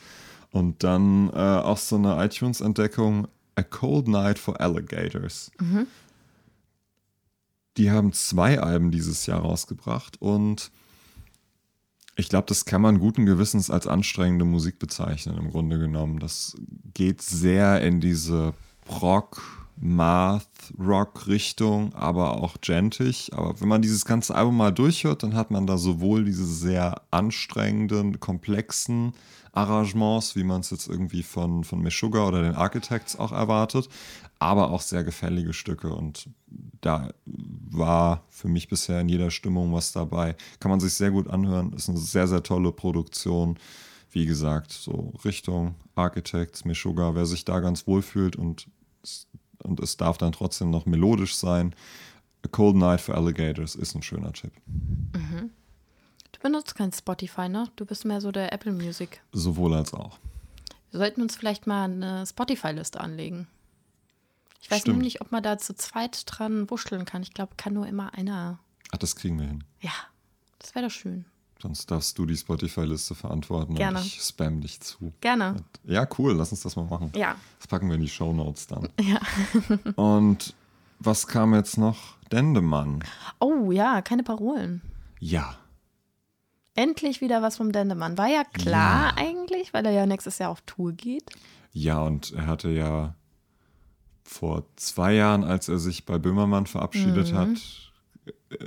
Und 0.50 0.82
dann 0.82 1.30
äh, 1.30 1.36
auch 1.36 1.78
so 1.78 1.96
eine 1.96 2.22
iTunes-Entdeckung, 2.24 3.28
A 3.54 3.62
Cold 3.62 4.08
Night 4.08 4.38
for 4.38 4.60
Alligators. 4.60 5.52
Die 7.76 7.90
haben 7.90 8.12
zwei 8.12 8.60
Alben 8.60 8.90
dieses 8.90 9.26
Jahr 9.26 9.40
rausgebracht 9.40 10.20
und 10.20 10.70
ich 12.16 12.28
glaube, 12.28 12.46
das 12.46 12.66
kann 12.66 12.82
man 12.82 12.98
guten 12.98 13.24
Gewissens 13.24 13.70
als 13.70 13.86
anstrengende 13.86 14.44
Musik 14.44 14.78
bezeichnen, 14.78 15.38
im 15.38 15.50
Grunde 15.50 15.78
genommen. 15.78 16.18
Das 16.18 16.54
geht 16.92 17.22
sehr 17.22 17.80
in 17.80 18.00
diese 18.00 18.52
Rock, 18.88 19.42
Math, 19.76 20.72
Rock-Richtung, 20.78 21.94
aber 21.94 22.40
auch 22.40 22.60
gentig. 22.60 23.32
Aber 23.34 23.60
wenn 23.60 23.68
man 23.68 23.82
dieses 23.82 24.04
ganze 24.04 24.34
Album 24.34 24.56
mal 24.56 24.70
durchhört, 24.72 25.22
dann 25.22 25.34
hat 25.34 25.50
man 25.50 25.66
da 25.66 25.76
sowohl 25.76 26.24
diese 26.24 26.46
sehr 26.46 27.02
anstrengenden, 27.10 28.20
komplexen 28.20 29.12
Arrangements, 29.52 30.34
wie 30.34 30.44
man 30.44 30.60
es 30.60 30.70
jetzt 30.70 30.88
irgendwie 30.88 31.22
von, 31.22 31.64
von 31.64 31.82
Meshuggah 31.82 32.26
oder 32.26 32.42
den 32.42 32.54
Architects 32.54 33.18
auch 33.18 33.32
erwartet, 33.32 33.88
aber 34.38 34.70
auch 34.70 34.80
sehr 34.80 35.04
gefällige 35.04 35.52
Stücke. 35.52 35.94
Und 35.94 36.28
da 36.80 37.10
war 37.26 38.24
für 38.28 38.48
mich 38.48 38.68
bisher 38.68 39.00
in 39.00 39.08
jeder 39.08 39.30
Stimmung 39.30 39.72
was 39.72 39.92
dabei. 39.92 40.36
Kann 40.58 40.70
man 40.70 40.80
sich 40.80 40.94
sehr 40.94 41.10
gut 41.10 41.28
anhören. 41.28 41.72
Ist 41.74 41.88
eine 41.88 41.98
sehr, 41.98 42.28
sehr 42.28 42.42
tolle 42.42 42.72
Produktion. 42.72 43.58
Wie 44.12 44.26
gesagt, 44.26 44.72
so 44.72 45.12
Richtung 45.24 45.74
Architects, 45.94 46.64
Meshuggah, 46.64 47.14
wer 47.14 47.26
sich 47.26 47.44
da 47.44 47.60
ganz 47.60 47.86
wohl 47.86 48.02
fühlt 48.02 48.36
und, 48.36 48.68
und 49.62 49.80
es 49.80 49.96
darf 49.96 50.18
dann 50.18 50.32
trotzdem 50.32 50.70
noch 50.70 50.86
melodisch 50.86 51.36
sein. 51.36 51.74
A 52.44 52.48
Cold 52.48 52.76
Night 52.76 53.00
for 53.00 53.14
Alligators 53.14 53.74
ist 53.74 53.94
ein 53.94 54.02
schöner 54.02 54.32
Tipp. 54.32 54.52
Du 56.32 56.40
benutzt 56.40 56.74
kein 56.74 56.92
Spotify, 56.92 57.48
ne? 57.48 57.68
Du 57.76 57.86
bist 57.86 58.04
mehr 58.04 58.20
so 58.20 58.32
der 58.32 58.52
Apple 58.52 58.72
Music. 58.72 59.22
Sowohl 59.32 59.74
als 59.74 59.94
auch. 59.94 60.18
Wir 60.90 60.98
sollten 60.98 61.22
uns 61.22 61.36
vielleicht 61.36 61.66
mal 61.66 61.84
eine 61.84 62.26
Spotify-Liste 62.26 63.00
anlegen. 63.00 63.46
Ich 64.60 64.70
weiß 64.70 64.80
Stimmt. 64.82 64.98
nämlich, 64.98 65.20
ob 65.20 65.32
man 65.32 65.42
da 65.42 65.58
zu 65.58 65.74
zweit 65.74 66.22
dran 66.26 66.70
wuscheln 66.70 67.04
kann. 67.04 67.22
Ich 67.22 67.32
glaube, 67.32 67.54
kann 67.56 67.72
nur 67.72 67.86
immer 67.86 68.14
einer. 68.14 68.58
Ach, 68.92 68.98
das 68.98 69.16
kriegen 69.16 69.38
wir 69.38 69.46
hin. 69.46 69.64
Ja, 69.80 69.92
das 70.58 70.74
wäre 70.74 70.86
doch 70.86 70.92
schön. 70.92 71.24
Sonst 71.62 71.92
darfst 71.92 72.18
du 72.18 72.26
die 72.26 72.36
Spotify-Liste 72.36 73.14
verantworten 73.14 73.76
Gerne. 73.76 74.00
und 74.00 74.04
ich 74.04 74.20
spam 74.20 74.60
dich 74.60 74.80
zu. 74.80 75.12
Gerne. 75.20 75.62
Ja, 75.84 76.08
cool, 76.18 76.32
lass 76.32 76.50
uns 76.50 76.62
das 76.62 76.74
mal 76.74 76.86
machen. 76.86 77.12
Ja. 77.14 77.36
Das 77.58 77.68
packen 77.68 77.86
wir 77.86 77.94
in 77.94 78.00
die 78.00 78.08
Show 78.08 78.32
Notes 78.32 78.66
dann. 78.66 78.88
Ja. 79.00 79.20
Und 79.94 80.54
was 80.98 81.28
kam 81.28 81.54
jetzt 81.54 81.78
noch? 81.78 82.16
Dendemann. 82.32 83.04
Oh 83.38 83.70
ja, 83.70 84.02
keine 84.02 84.24
Parolen. 84.24 84.82
Ja. 85.20 85.54
Endlich 86.74 87.20
wieder 87.20 87.42
was 87.42 87.58
vom 87.58 87.70
Dendemann. 87.70 88.18
War 88.18 88.28
ja 88.28 88.42
klar 88.42 89.16
eigentlich, 89.16 89.72
weil 89.72 89.86
er 89.86 89.92
ja 89.92 90.04
nächstes 90.04 90.38
Jahr 90.38 90.50
auf 90.50 90.62
Tour 90.62 90.92
geht. 90.92 91.30
Ja, 91.72 92.02
und 92.02 92.32
er 92.32 92.48
hatte 92.48 92.70
ja 92.70 93.14
vor 94.24 94.64
zwei 94.74 95.14
Jahren, 95.14 95.44
als 95.44 95.68
er 95.68 95.78
sich 95.78 96.06
bei 96.06 96.18
Böhmermann 96.18 96.66
verabschiedet 96.66 97.32
hat, 97.32 97.50
äh, 97.50 97.91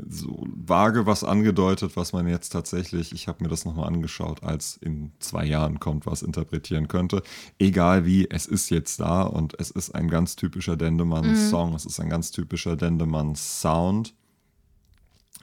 so 0.07 0.47
vage 0.47 1.05
was 1.05 1.23
angedeutet, 1.23 1.95
was 1.95 2.13
man 2.13 2.27
jetzt 2.27 2.49
tatsächlich, 2.49 3.11
ich 3.11 3.27
habe 3.27 3.43
mir 3.43 3.49
das 3.49 3.65
nochmal 3.65 3.87
angeschaut, 3.87 4.43
als 4.43 4.77
in 4.77 5.11
zwei 5.19 5.45
Jahren 5.45 5.79
kommt, 5.79 6.05
was 6.05 6.23
interpretieren 6.23 6.87
könnte. 6.87 7.23
Egal 7.59 8.05
wie, 8.05 8.29
es 8.29 8.45
ist 8.45 8.69
jetzt 8.69 8.99
da 8.99 9.23
und 9.23 9.59
es 9.59 9.71
ist 9.71 9.95
ein 9.95 10.09
ganz 10.09 10.35
typischer 10.35 10.77
Dendemann-Song, 10.77 11.73
es 11.75 11.85
ist 11.85 11.99
ein 11.99 12.09
ganz 12.09 12.31
typischer 12.31 12.75
Dendemann-Sound. 12.75 14.13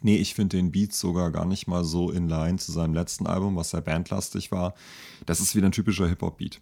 Nee, 0.03 0.16
ich 0.16 0.34
finde 0.34 0.57
den 0.57 0.72
Beat 0.72 0.93
sogar 0.93 1.30
gar 1.30 1.45
nicht 1.45 1.68
mal 1.68 1.84
so 1.84 2.11
in 2.11 2.28
line 2.28 2.59
zu 2.59 2.72
seinem 2.72 2.95
letzten 2.95 3.26
Album, 3.26 3.55
was 3.57 3.70
sehr 3.70 3.82
bandlastig 3.82 4.51
war. 4.51 4.74
Das 5.26 5.40
ist 5.40 5.55
wieder 5.55 5.66
ein 5.66 5.72
typischer 5.72 6.09
Hip-Hop-Beat. 6.09 6.61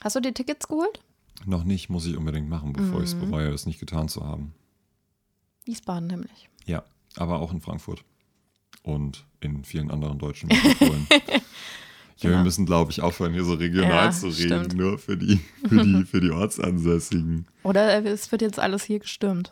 Hast 0.00 0.16
du 0.16 0.20
die 0.20 0.32
Tickets 0.32 0.68
geholt? 0.68 1.02
Noch 1.44 1.64
nicht, 1.64 1.90
muss 1.90 2.06
ich 2.06 2.16
unbedingt 2.16 2.48
machen, 2.48 2.72
bevor 2.72 3.00
ich 3.00 3.06
es 3.06 3.14
bereue, 3.14 3.48
es 3.48 3.66
nicht 3.66 3.80
getan 3.80 4.08
zu 4.08 4.24
haben. 4.24 4.54
Wiesbaden 5.64 6.06
nämlich. 6.08 6.48
Ja, 6.66 6.82
aber 7.16 7.40
auch 7.40 7.52
in 7.52 7.60
Frankfurt 7.60 8.04
und 8.82 9.24
in 9.40 9.64
vielen 9.64 9.90
anderen 9.90 10.18
deutschen 10.18 10.48
Metropolen. 10.48 11.06
Ja, 12.18 12.30
wir 12.30 12.36
Ja. 12.36 12.42
müssen, 12.44 12.64
glaube 12.64 12.92
ich, 12.92 13.02
aufhören, 13.02 13.32
hier 13.32 13.42
so 13.44 13.54
regional 13.54 14.06
Ja, 14.06 14.10
zu 14.12 14.28
reden, 14.28 14.66
stimmt. 14.66 14.74
nur 14.76 14.98
für 14.98 15.16
die, 15.16 15.40
für, 15.68 15.82
die, 15.84 16.04
für 16.10 16.20
die 16.20 16.30
Ortsansässigen. 16.30 17.46
Oder 17.64 18.04
es 18.04 18.30
wird 18.30 18.40
jetzt 18.40 18.60
alles 18.60 18.84
hier 18.84 19.00
gestürmt. 19.00 19.50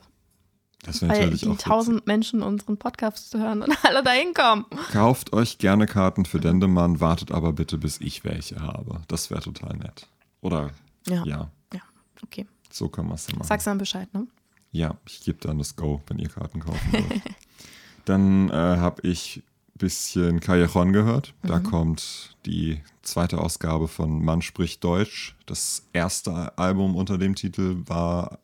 Das 0.85 1.03
wäre 1.03 1.13
natürlich 1.13 1.45
auch 1.49 1.59
tausend 1.59 2.07
Menschen 2.07 2.41
unseren 2.41 2.77
Podcast 2.77 3.31
zu 3.31 3.41
hören 3.41 3.63
und 3.63 3.77
alle 3.85 4.05
da 4.05 4.13
hinkommen. 4.13 4.65
Kauft 4.93 5.33
euch 5.33 5.59
gerne 5.59 5.87
Karten 5.87 6.25
für 6.25 6.39
Dendemann, 6.39 7.01
wartet 7.01 7.33
aber 7.33 7.53
bitte, 7.53 7.79
bis 7.79 8.01
ich 8.01 8.23
welche 8.25 8.61
habe. 8.61 9.01
Das 9.09 9.29
wäre 9.31 9.41
total 9.43 9.77
nett. 9.79 10.07
Oder 10.41 10.71
Ja. 11.09 11.25
ja, 11.25 11.51
Ja, 11.75 11.81
okay. 12.23 12.47
so 12.71 12.89
können 12.89 13.09
wir 13.09 13.15
es 13.17 13.27
dann 13.27 13.39
machen. 13.39 13.49
Sagst 13.49 13.67
dann 13.67 13.79
Bescheid, 13.79 14.13
ne? 14.15 14.29
Ja, 14.73 14.97
ich 15.07 15.21
gebe 15.23 15.39
dann 15.41 15.59
das 15.59 15.77
Go, 15.77 16.01
wenn 16.07 16.19
ihr 16.19 16.29
Karten 16.31 16.61
kaufen 16.61 16.93
wollt. 16.93 17.23
dann 18.07 18.49
äh, 18.49 18.53
habe 18.53 19.07
ich 19.07 19.39
ein 19.75 19.79
bisschen 19.79 20.41
Callejon 20.41 20.93
gehört. 20.93 21.35
Da 21.43 21.61
kommt 21.61 22.37
die 22.47 22.81
zweite 23.03 23.39
Ausgabe 23.39 23.87
von 23.89 24.25
Mann 24.25 24.41
spricht 24.43 24.83
Deutsch. 24.83 25.37
Das 25.47 25.85
erste 25.93 26.57
Album 26.57 26.97
unter 26.97 27.19
dem 27.19 27.35
Titel 27.35 27.83
war 27.87 28.39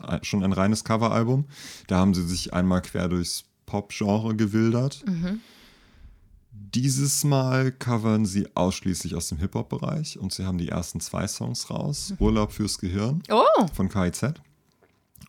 ein- 0.00 0.24
schon 0.24 0.42
ein 0.42 0.52
reines 0.52 0.84
Coveralbum. 0.84 1.44
Da 1.86 1.98
haben 1.98 2.14
sie 2.14 2.26
sich 2.26 2.54
einmal 2.54 2.80
quer 2.82 3.08
durchs 3.08 3.44
Pop-Genre 3.66 4.34
gewildert. 4.36 5.04
Dieses 6.50 7.24
Mal 7.24 7.72
covern 7.72 8.24
sie 8.26 8.48
ausschließlich 8.54 9.14
aus 9.14 9.28
dem 9.28 9.38
Hip-Hop-Bereich 9.38 10.18
und 10.18 10.32
sie 10.32 10.44
haben 10.44 10.58
die 10.58 10.68
ersten 10.68 11.00
zwei 11.00 11.26
Songs 11.26 11.70
raus. 11.70 12.14
Urlaub 12.18 12.52
fürs 12.52 12.78
Gehirn 12.78 13.22
Oh, 13.30 13.66
von 13.74 13.88
KIZ 13.88 14.34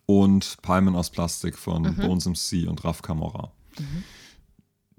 und 0.10 0.58
Palmen 0.64 0.96
aus 0.96 1.12
Plastik 1.12 1.56
von 1.56 1.96
Bones 1.96 2.26
MC 2.26 2.68
und 2.68 2.84
Raf 2.84 3.04
Camora. 3.04 3.52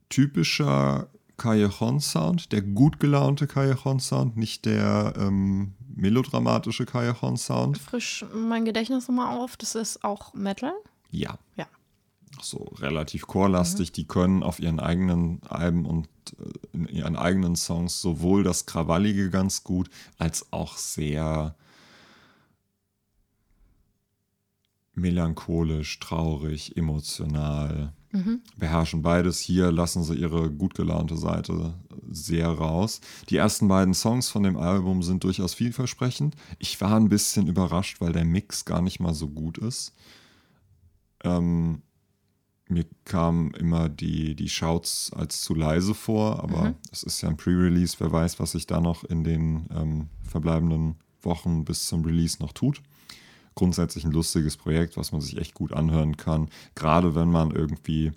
Typischer 0.09 1.09
Callejon-Sound, 1.37 2.53
der 2.53 2.63
gut 2.63 3.01
gelaunte 3.01 3.49
Callejon-Sound, 3.49 4.37
nicht 4.37 4.67
der 4.67 5.15
ähm, 5.17 5.73
melodramatische 5.97 6.87
Callejon-Sound. 6.87 7.79
frisch 7.79 8.25
mein 8.33 8.65
Gedächtnis 8.65 9.09
nochmal 9.09 9.37
auf. 9.37 9.57
Das 9.57 9.75
ist 9.75 10.05
auch 10.05 10.33
Metal. 10.33 10.73
Ja, 11.11 11.39
Ja. 11.57 11.67
so 12.41 12.73
relativ 12.79 13.27
chorlastig. 13.27 13.91
Die 13.91 14.05
können 14.07 14.45
auf 14.45 14.61
ihren 14.61 14.79
eigenen 14.79 15.41
Alben 15.49 15.87
und 15.87 16.07
äh, 16.39 16.77
in 16.77 16.87
ihren 16.87 17.17
eigenen 17.17 17.57
Songs 17.57 18.01
sowohl 18.01 18.45
das 18.45 18.67
Krawallige 18.67 19.29
ganz 19.31 19.65
gut, 19.65 19.91
als 20.19 20.53
auch 20.53 20.77
sehr 20.77 21.57
melancholisch, 25.01 25.99
traurig, 25.99 26.77
emotional. 26.77 27.93
Beherrschen 28.57 29.03
beides. 29.03 29.39
Hier 29.39 29.71
lassen 29.71 30.03
sie 30.03 30.15
ihre 30.15 30.51
gut 30.51 30.75
gelaunte 30.75 31.17
Seite 31.17 31.75
sehr 32.09 32.49
raus. 32.49 33.01
Die 33.29 33.37
ersten 33.37 33.69
beiden 33.69 33.95
Songs 33.95 34.29
von 34.29 34.43
dem 34.43 34.57
Album 34.57 35.03
sind 35.03 35.23
durchaus 35.23 35.55
vielversprechend. 35.55 36.35
Ich 36.59 36.81
war 36.81 36.97
ein 36.97 37.09
bisschen 37.09 37.47
überrascht, 37.47 38.01
weil 38.01 38.13
der 38.13 38.25
Mix 38.25 38.65
gar 38.65 38.83
nicht 38.83 38.99
mal 38.99 39.15
so 39.15 39.29
gut 39.29 39.59
ist. 39.59 39.95
Ähm, 41.23 41.83
mir 42.69 42.87
kamen 43.05 43.53
immer 43.55 43.89
die, 43.89 44.35
die 44.35 44.49
Shouts 44.49 45.13
als 45.15 45.41
zu 45.43 45.55
leise 45.55 45.95
vor, 45.95 46.43
aber 46.43 46.75
es 46.93 47.03
ist 47.03 47.21
ja 47.21 47.29
ein 47.29 47.37
Pre-Release. 47.37 47.97
Wer 47.99 48.13
weiß, 48.13 48.41
was 48.41 48.53
sich 48.53 48.67
da 48.67 48.81
noch 48.81 49.05
in 49.05 49.25
den 49.25 49.69
ähm, 49.75 50.09
verbleibenden 50.23 50.97
Wochen 51.23 51.65
bis 51.65 51.87
zum 51.87 52.05
Release 52.05 52.39
noch 52.41 52.53
tut. 52.53 52.83
Grundsätzlich 53.55 54.05
ein 54.05 54.13
lustiges 54.13 54.57
Projekt, 54.57 54.97
was 54.97 55.13
man 55.13 55.21
sich 55.21 55.37
echt 55.37 55.55
gut 55.55 55.73
anhören 55.73 56.17
kann. 56.17 56.49
Gerade 56.75 57.15
wenn 57.15 57.31
man 57.31 57.51
irgendwie 57.51 58.13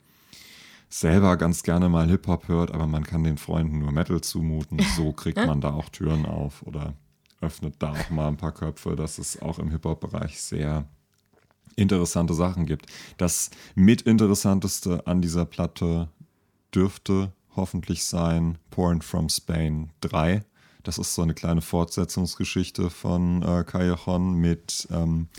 selber 0.90 1.38
ganz 1.38 1.64
gerne 1.64 1.90
mal 1.90 2.08
Hip-Hop 2.08 2.48
hört, 2.48 2.72
aber 2.72 2.86
man 2.86 3.04
kann 3.04 3.24
den 3.24 3.38
Freunden 3.38 3.80
nur 3.80 3.92
Metal 3.92 4.22
zumuten. 4.22 4.80
So 4.96 5.12
kriegt 5.12 5.38
man 5.38 5.60
da 5.60 5.74
auch 5.74 5.90
Türen 5.90 6.26
auf 6.26 6.62
oder 6.64 6.94
öffnet 7.42 7.76
da 7.80 7.92
auch 7.92 8.10
mal 8.10 8.28
ein 8.28 8.38
paar 8.38 8.54
Köpfe, 8.54 8.96
dass 8.96 9.18
es 9.18 9.42
auch 9.42 9.60
im 9.60 9.70
Hip-Hop-Bereich 9.72 10.40
sehr 10.40 10.86
interessante 11.76 12.34
Sachen 12.34 12.66
gibt. 12.66 12.86
Das 13.18 13.50
mitinteressanteste 13.76 15.08
an 15.08 15.22
dieser 15.22 15.46
Platte 15.46 16.10
dürfte 16.74 17.32
hoffentlich 17.56 18.06
sein 18.06 18.58
Porn 18.70 19.02
from 19.02 19.30
Spain 19.30 19.92
3. 20.02 20.44
Das 20.84 20.98
ist 20.98 21.16
so 21.16 21.22
eine 21.22 21.34
kleine 21.34 21.62
Fortsetzungsgeschichte 21.62 22.90
von 22.90 23.42
äh, 23.42 23.64
Callejon 23.64 24.34
mit 24.36 24.88
ähm, 24.92 25.30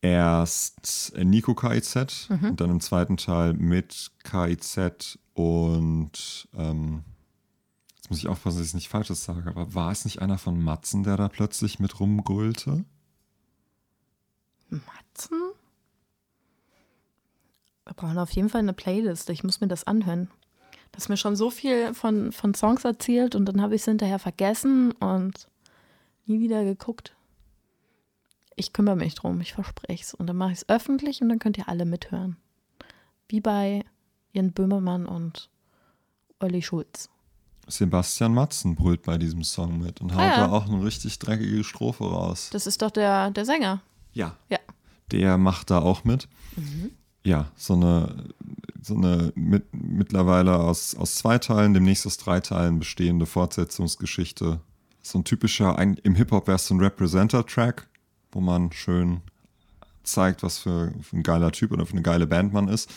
erst 0.00 1.12
Nico 1.16 1.54
KIZ 1.54 2.28
und 2.28 2.60
dann 2.60 2.70
im 2.70 2.80
zweiten 2.80 3.16
Teil 3.16 3.54
mit 3.54 4.12
KIZ 4.22 5.18
und 5.34 6.48
ähm, 6.54 7.04
jetzt 7.96 8.10
muss 8.10 8.18
ich 8.18 8.28
aufpassen, 8.28 8.58
dass 8.58 8.68
ich 8.68 8.74
nicht 8.74 8.88
Falsches 8.88 9.24
sage, 9.24 9.48
aber 9.48 9.74
war 9.74 9.90
es 9.90 10.04
nicht 10.04 10.20
einer 10.20 10.38
von 10.38 10.62
Matzen, 10.62 11.04
der 11.04 11.16
da 11.16 11.28
plötzlich 11.28 11.78
mit 11.78 12.00
rumgrölte? 12.00 12.84
Matzen? 14.68 15.38
Wir 17.84 17.94
brauchen 17.94 18.18
auf 18.18 18.30
jeden 18.30 18.48
Fall 18.48 18.60
eine 18.60 18.72
Playlist. 18.72 19.28
Ich 19.30 19.44
muss 19.44 19.60
mir 19.60 19.68
das 19.68 19.84
anhören. 19.84 20.30
Du 20.94 20.98
hast 20.98 21.08
mir 21.08 21.16
schon 21.16 21.34
so 21.34 21.50
viel 21.50 21.92
von, 21.92 22.30
von 22.30 22.54
Songs 22.54 22.84
erzählt 22.84 23.34
und 23.34 23.46
dann 23.46 23.60
habe 23.60 23.74
ich 23.74 23.80
es 23.80 23.84
hinterher 23.86 24.20
vergessen 24.20 24.92
und 24.92 25.48
nie 26.24 26.38
wieder 26.38 26.62
geguckt. 26.64 27.16
Ich 28.54 28.72
kümmere 28.72 28.94
mich 28.94 29.16
drum, 29.16 29.40
ich 29.40 29.54
verspreche 29.54 30.04
es. 30.04 30.14
Und 30.14 30.28
dann 30.28 30.36
mache 30.36 30.52
ich 30.52 30.58
es 30.58 30.68
öffentlich 30.68 31.20
und 31.20 31.28
dann 31.30 31.40
könnt 31.40 31.58
ihr 31.58 31.68
alle 31.68 31.84
mithören. 31.84 32.36
Wie 33.28 33.40
bei 33.40 33.84
Jan 34.34 34.52
Böhmermann 34.52 35.06
und 35.06 35.50
Olli 36.38 36.62
Schulz. 36.62 37.08
Sebastian 37.66 38.32
Matzen 38.32 38.76
brüllt 38.76 39.02
bei 39.02 39.18
diesem 39.18 39.42
Song 39.42 39.78
mit 39.80 40.00
und 40.00 40.12
haut 40.14 40.20
Ah, 40.20 40.26
ja. 40.28 40.46
da 40.46 40.52
auch 40.52 40.68
eine 40.68 40.84
richtig 40.84 41.18
dreckige 41.18 41.64
Strophe 41.64 42.04
raus. 42.04 42.50
Das 42.52 42.68
ist 42.68 42.82
doch 42.82 42.92
der, 42.92 43.32
der 43.32 43.44
Sänger. 43.44 43.82
Ja. 44.12 44.36
Ja. 44.48 44.58
Der 45.10 45.38
macht 45.38 45.70
da 45.70 45.80
auch 45.80 46.04
mit. 46.04 46.28
Ja, 47.24 47.50
so 47.56 47.72
eine, 47.74 48.28
so 48.84 48.94
eine 48.94 49.32
mit, 49.34 49.64
mittlerweile 49.72 50.56
aus, 50.56 50.94
aus 50.94 51.16
zwei 51.16 51.38
Teilen, 51.38 51.74
demnächst 51.74 52.06
aus 52.06 52.16
drei 52.16 52.40
Teilen 52.40 52.78
bestehende 52.78 53.26
Fortsetzungsgeschichte. 53.26 54.60
So 55.02 55.18
ein 55.18 55.24
typischer, 55.24 55.78
ein, 55.78 55.94
im 56.02 56.14
Hip-Hop 56.14 56.46
wäre 56.46 56.56
es 56.56 56.66
so 56.66 56.74
ein 56.74 56.80
Representer-Track, 56.80 57.86
wo 58.32 58.40
man 58.40 58.72
schön 58.72 59.22
zeigt, 60.02 60.42
was 60.42 60.58
für, 60.58 60.92
für 61.00 61.16
ein 61.16 61.22
geiler 61.22 61.52
Typ 61.52 61.72
oder 61.72 61.86
für 61.86 61.92
eine 61.92 62.02
geile 62.02 62.26
Band 62.26 62.52
man 62.52 62.68
ist. 62.68 62.92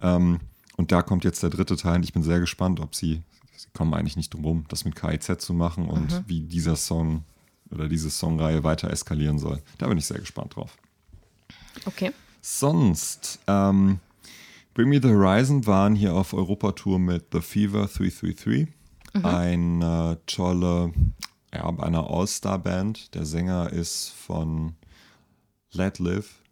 Ähm, 0.00 0.40
und 0.76 0.92
da 0.92 1.02
kommt 1.02 1.24
jetzt 1.24 1.42
der 1.42 1.50
dritte 1.50 1.76
Teil 1.76 1.96
und 1.96 2.02
ich 2.02 2.12
bin 2.12 2.22
sehr 2.22 2.40
gespannt, 2.40 2.80
ob 2.80 2.94
sie 2.94 3.22
sie 3.56 3.68
kommen 3.72 3.94
eigentlich 3.94 4.16
nicht 4.16 4.34
drum 4.34 4.44
rum, 4.44 4.64
das 4.68 4.84
mit 4.84 4.96
KIZ 4.96 5.38
zu 5.38 5.54
machen 5.54 5.88
und 5.88 6.24
wie 6.26 6.40
dieser 6.42 6.76
Song 6.76 7.24
oder 7.70 7.88
diese 7.88 8.10
Songreihe 8.10 8.62
weiter 8.64 8.90
eskalieren 8.90 9.38
soll. 9.38 9.62
Da 9.78 9.88
bin 9.88 9.98
ich 9.98 10.06
sehr 10.06 10.18
gespannt 10.18 10.56
drauf. 10.56 10.76
Okay. 11.84 12.12
Sonst, 12.40 13.40
ähm, 13.46 13.98
Bring 14.76 14.90
Me 14.90 15.00
the 15.00 15.08
Horizon 15.08 15.66
waren 15.66 15.94
hier 15.94 16.12
auf 16.12 16.34
Europatour 16.34 16.98
mit 16.98 17.28
The 17.32 17.40
Fever 17.40 17.86
333. 17.86 18.68
Eine 19.22 20.20
tolle, 20.26 20.92
ja, 21.50 21.66
eine 21.78 22.06
All-Star-Band. 22.06 23.14
Der 23.14 23.24
Sänger 23.24 23.72
ist 23.72 24.10
von 24.10 24.74
Let 25.72 25.98
Live. 25.98 26.42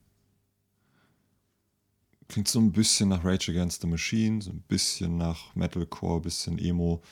Klingt 2.29 2.49
so 2.49 2.61
ein 2.61 2.73
bisschen 2.73 3.11
nach 3.11 3.27
Rage 3.27 3.53
Against 3.53 3.83
the 3.83 3.89
Machine, 3.89 4.41
so 4.41 4.53
ein 4.53 4.65
bisschen 4.69 5.19
nach 5.19 5.55
Metalcore, 5.55 6.23
bisschen 6.23 6.59
Emo. 6.59 7.03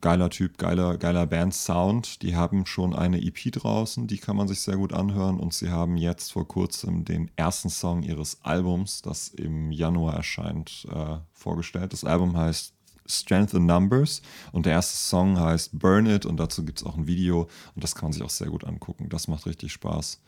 Geiler 0.00 0.30
Typ, 0.30 0.58
geiler, 0.58 0.98
geiler 0.98 1.26
Band-Sound. 1.26 2.22
Die 2.22 2.36
haben 2.36 2.66
schon 2.66 2.94
eine 2.94 3.22
EP 3.22 3.52
draußen, 3.52 4.06
die 4.06 4.18
kann 4.18 4.36
man 4.36 4.48
sich 4.48 4.60
sehr 4.60 4.76
gut 4.76 4.92
anhören. 4.92 5.38
Und 5.38 5.54
sie 5.54 5.70
haben 5.70 5.96
jetzt 5.96 6.32
vor 6.32 6.46
kurzem 6.46 7.04
den 7.04 7.30
ersten 7.36 7.70
Song 7.70 8.02
ihres 8.02 8.38
Albums, 8.42 9.02
das 9.02 9.28
im 9.28 9.70
Januar 9.70 10.14
erscheint, 10.14 10.86
äh, 10.90 11.18
vorgestellt. 11.32 11.92
Das 11.92 12.04
Album 12.04 12.36
heißt 12.36 12.76
Strength 13.08 13.54
in 13.54 13.66
Numbers 13.66 14.22
und 14.52 14.66
der 14.66 14.72
erste 14.72 14.96
Song 14.96 15.38
heißt 15.38 15.78
Burn 15.78 16.06
It 16.06 16.26
und 16.26 16.38
dazu 16.38 16.64
gibt 16.64 16.80
es 16.80 16.86
auch 16.86 16.96
ein 16.96 17.06
Video 17.06 17.48
und 17.74 17.84
das 17.84 17.94
kann 17.94 18.06
man 18.06 18.12
sich 18.12 18.22
auch 18.22 18.30
sehr 18.30 18.48
gut 18.48 18.64
angucken. 18.64 19.08
Das 19.08 19.28
macht 19.28 19.46
richtig 19.46 19.72
Spaß. 19.72 20.20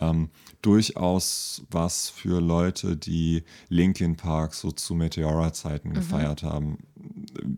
Ähm, 0.00 0.30
durchaus 0.62 1.62
was 1.70 2.08
für 2.10 2.40
Leute, 2.40 2.96
die 2.96 3.44
Linkin 3.68 4.16
Park 4.16 4.54
so 4.54 4.72
zu 4.72 4.94
Meteora-Zeiten 4.94 5.92
gefeiert 5.92 6.42
haben. 6.42 6.78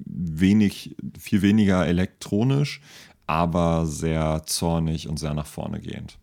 Wenig, 0.05 0.97
viel 1.19 1.43
weniger 1.43 1.87
elektronisch, 1.87 2.81
aber 3.27 3.87
sehr 3.87 4.43
zornig 4.47 5.09
und 5.09 5.19
sehr 5.19 5.35
nach 5.35 5.47
vorne 5.47 5.81
gehend. 5.81 6.19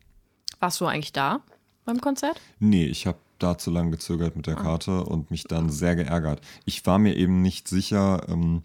Warst 0.59 0.79
du 0.81 0.85
eigentlich 0.85 1.13
da 1.13 1.41
beim 1.85 1.99
Konzert? 1.99 2.39
Nee, 2.59 2.85
ich 2.85 3.07
habe 3.07 3.17
da 3.39 3.57
zu 3.57 3.71
lange 3.71 3.91
gezögert 3.91 4.35
mit 4.35 4.47
der 4.47 4.55
Karte 4.55 5.03
und 5.03 5.31
mich 5.31 5.43
dann 5.43 5.69
sehr 5.69 5.95
geärgert. 5.95 6.41
Ich 6.65 6.85
war 6.85 6.99
mir 6.99 7.15
eben 7.15 7.41
nicht 7.41 7.67
sicher, 7.67 8.25
ähm, 8.29 8.63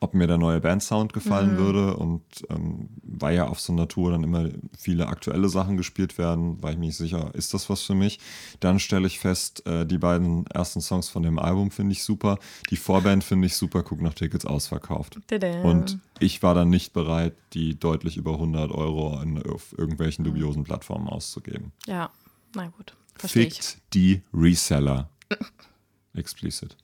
ob 0.00 0.14
mir 0.14 0.26
der 0.26 0.38
neue 0.38 0.60
Bandsound 0.60 1.12
gefallen 1.12 1.58
würde 1.58 1.96
und 1.96 2.22
ähm, 2.48 2.88
weil 3.02 3.36
ja 3.36 3.48
auf 3.48 3.60
so 3.60 3.72
einer 3.72 3.86
Tour 3.86 4.10
dann 4.10 4.24
immer 4.24 4.48
viele 4.76 5.08
aktuelle 5.08 5.50
Sachen 5.50 5.76
gespielt 5.76 6.16
werden, 6.16 6.62
war 6.62 6.72
ich 6.72 6.78
mir 6.78 6.86
nicht 6.86 6.96
sicher, 6.96 7.30
ist 7.34 7.52
das 7.52 7.68
was 7.68 7.82
für 7.82 7.94
mich? 7.94 8.18
Dann 8.60 8.78
stelle 8.78 9.06
ich 9.06 9.18
fest, 9.18 9.66
äh, 9.66 9.84
die 9.84 9.98
beiden 9.98 10.46
ersten 10.46 10.80
Songs 10.80 11.10
von 11.10 11.22
dem 11.22 11.38
Album 11.38 11.70
finde 11.70 11.92
ich 11.92 12.02
super, 12.02 12.38
die 12.70 12.76
Vorband 12.76 13.22
finde 13.22 13.46
ich 13.46 13.56
super, 13.56 13.82
guck 13.82 14.00
nach 14.00 14.14
Tickets 14.14 14.46
ausverkauft. 14.46 15.18
Tada. 15.26 15.60
Und 15.62 15.98
ich 16.18 16.42
war 16.42 16.54
dann 16.54 16.70
nicht 16.70 16.94
bereit, 16.94 17.34
die 17.52 17.78
deutlich 17.78 18.16
über 18.16 18.32
100 18.32 18.70
Euro 18.72 19.16
an, 19.16 19.42
auf 19.42 19.76
irgendwelchen 19.76 20.24
dubiosen 20.24 20.64
Plattformen 20.64 21.08
auszugeben. 21.08 21.72
Ja, 21.86 22.10
na 22.54 22.68
gut. 22.68 22.94
Fickt 23.16 23.76
die 23.92 24.22
Reseller. 24.32 25.10
Explicit. 26.14 26.74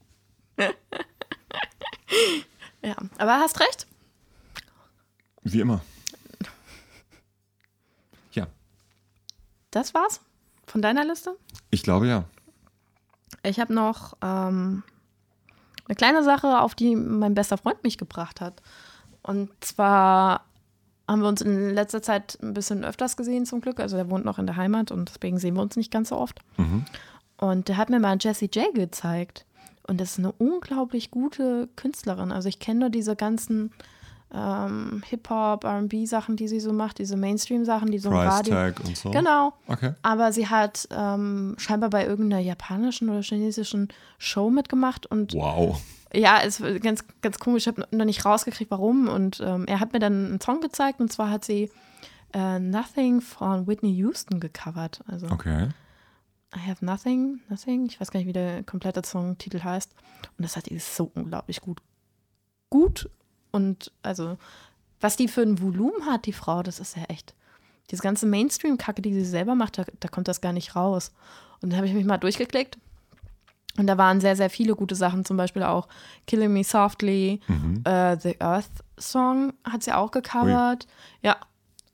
Ja, 2.83 2.97
aber 3.19 3.39
hast 3.39 3.61
recht. 3.61 3.87
Wie 5.43 5.61
immer. 5.61 5.81
Ja, 8.33 8.47
Das 9.71 9.95
war's 9.95 10.21
von 10.67 10.83
deiner 10.83 11.05
Liste. 11.05 11.37
ich 11.71 11.83
glaube 11.83 12.07
ja. 12.09 12.25
Ich 13.43 13.61
habe 13.61 13.73
noch 13.73 14.15
ähm, 14.23 14.83
eine 15.87 15.95
kleine 15.95 16.25
Sache, 16.25 16.61
auf 16.61 16.75
die 16.75 16.97
mein 16.97 17.35
bester 17.35 17.59
Freund 17.59 17.83
mich 17.85 17.97
gebracht 17.99 18.41
hat. 18.41 18.61
Und 19.23 19.51
zwar 19.65 20.45
haben 21.09 21.23
wir 21.23 21.29
uns 21.29 21.41
in 21.41 21.71
letzter 21.71 22.03
Zeit 22.03 22.39
ein 22.43 22.55
bisschen 22.55 22.85
öfters 22.85 23.17
gesehen, 23.17 23.47
zum 23.47 23.61
Glück. 23.61 23.79
Also 23.79 23.97
er 23.97 24.11
wohnt 24.11 24.25
noch 24.25 24.39
in 24.41 24.47
der 24.47 24.57
Heimat 24.57 24.91
und 24.91 25.09
deswegen 25.09 25.39
sehen 25.39 25.55
wir 25.55 25.63
uns 25.63 25.77
nicht 25.77 25.93
ganz 25.93 26.09
so 26.09 26.17
oft. 26.17 26.41
Und 27.37 27.69
der 27.69 27.77
hat 27.77 27.91
mir 27.91 28.01
mal 28.01 28.17
Jessie 28.21 28.51
J 28.53 28.75
gezeigt. 28.75 29.45
Und 29.87 30.01
das 30.01 30.13
ist 30.13 30.19
eine 30.19 30.33
unglaublich 30.33 31.11
gute 31.11 31.69
Künstlerin. 31.77 32.33
Also 32.33 32.49
ich 32.49 32.59
kenne 32.59 32.81
nur 32.81 32.91
diese 32.91 33.17
ganzen 33.17 33.73
ähm, 34.35 35.03
Hip-Hop, 35.09 35.65
RB-Sachen, 35.65 36.37
die 36.37 36.49
sie 36.49 36.59
so 36.61 36.73
macht, 36.73 36.99
diese 36.99 37.17
Mainstream-Sachen, 37.17 37.91
die 37.91 37.99
so 37.99 38.09
im 38.11 38.17
Price 38.17 38.33
Radio. 38.35 38.55
Tag 38.55 38.81
und 38.85 38.97
so. 38.97 39.11
Genau. 39.11 39.53
Okay. 39.69 39.93
Aber 40.03 40.33
sie 40.33 40.49
hat 40.49 40.89
ähm, 40.91 41.55
scheinbar 41.59 41.91
bei 41.91 42.05
irgendeiner 42.07 42.43
japanischen 42.43 43.09
oder 43.09 43.23
chinesischen 43.23 43.89
Show 44.19 44.51
mitgemacht 44.51 45.07
und 45.07 45.35
Wow. 45.35 45.81
ja, 46.13 46.41
es 46.45 46.61
war 46.61 46.73
ganz, 46.81 47.05
ganz 47.23 47.39
komisch. 47.39 47.67
Ich 47.67 47.69
habe 47.69 47.87
noch 47.97 48.05
nicht 48.05 48.25
rausgekriegt, 48.25 48.71
warum. 48.71 49.09
Und 49.09 49.41
ähm, 49.45 49.65
er 49.69 49.79
hat 49.79 49.93
mir 49.93 50.01
dann 50.01 50.27
einen 50.27 50.41
Song 50.41 50.61
gezeigt 50.61 50.99
und 51.01 51.13
zwar 51.13 51.31
hat 51.31 51.45
sie 51.45 51.71
äh, 52.35 52.59
Nothing 52.59 53.21
von 53.21 53.69
Whitney 53.69 53.93
Houston 53.93 54.41
gecovert. 54.41 55.01
Also 55.07 55.29
Okay. 55.31 55.69
I 56.55 56.59
have 56.59 56.85
nothing, 56.85 57.41
nothing. 57.49 57.87
Ich 57.87 58.01
weiß 58.01 58.11
gar 58.11 58.21
nicht, 58.21 58.29
wie 58.29 58.33
der 58.33 58.63
komplette 58.63 59.03
Songtitel 59.05 59.63
heißt. 59.63 59.93
Und 60.39 60.45
das 60.45 60.57
hat 60.57 60.69
die 60.69 60.79
so 60.79 61.11
unglaublich 61.15 61.61
gut. 61.61 61.81
Gut. 62.71 63.11
Und 63.51 63.93
also, 64.03 64.39
was 65.01 65.17
die 65.17 65.29
für 65.29 65.43
ein 65.43 65.61
Volumen 65.61 66.07
hat, 66.07 66.27
die 66.27 66.33
Frau, 66.33 66.63
das 66.63 66.79
ist 66.81 66.97
ja 66.97 67.05
echt. 67.05 67.35
Diese 67.91 68.03
ganze 68.03 68.27
Mainstream-Kacke, 68.27 69.03
die 69.03 69.15
sie 69.15 69.25
selber 69.25 69.55
macht, 69.55 69.79
da, 69.79 69.85
da 70.01 70.09
kommt 70.09 70.29
das 70.29 70.41
gar 70.41 70.53
nicht 70.53 70.75
raus. 70.77 71.13
Und 71.61 71.71
dann 71.71 71.77
habe 71.79 71.87
ich 71.87 71.95
mich 71.95 72.05
mal 72.05 72.19
durchgeklickt. 72.19 72.79
Und 73.79 73.87
da 73.87 73.99
waren 73.99 74.21
sehr, 74.21 74.37
sehr 74.37 74.51
viele 74.51 74.75
gute 74.75 74.95
Sachen, 74.95 75.25
zum 75.25 75.37
Beispiel 75.37 75.63
auch 75.63 75.87
Killing 76.27 76.53
Me 76.53 76.65
Softly, 76.65 77.41
äh, 77.85 78.17
The 78.19 78.41
Earth 78.41 78.71
Song 78.99 79.53
hat 79.65 79.83
sie 79.83 79.93
auch 79.93 80.11
gecovert. 80.11 80.87
Ja, 81.23 81.37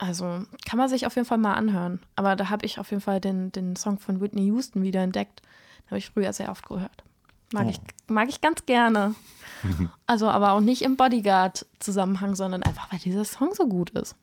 also 0.03 0.45
kann 0.67 0.79
man 0.79 0.89
sich 0.89 1.07
auf 1.07 1.15
jeden 1.15 1.29
Fall 1.29 1.39
mal 1.39 1.55
anhören. 1.55 2.01
Aber 2.17 2.35
da 2.35 2.51
habe 2.51 2.67
ich 2.67 2.81
auf 2.81 2.91
jeden 2.91 3.01
Fall 3.01 3.21
den, 3.21 3.53
den 3.53 3.77
Song 3.77 4.01
von 4.01 4.21
Whitney 4.21 4.47
Houston 4.47 4.83
wieder 4.83 5.01
entdeckt. 5.01 5.43
Den 5.85 5.91
habe 5.91 5.99
ich 5.99 6.11
früher 6.11 6.33
sehr 6.33 6.51
oft 6.51 6.67
gehört. 6.67 7.05
Mag, 7.53 7.69
ich, 7.71 7.81
mag 8.09 8.29
ich 8.29 8.41
ganz 8.41 8.67
gerne. 8.67 9.15
Also 10.09 10.29
aber 10.29 10.53
auch 10.53 10.61
nicht 10.61 10.83
im 10.83 10.97
Bodyguard-Zusammenhang, 10.97 12.35
sondern 12.35 12.65
einfach, 12.65 12.91
weil 12.91 12.99
dieser 12.99 13.25
Song 13.25 13.55
so 13.55 13.69
gut 13.69 13.91
ist. 13.91 14.17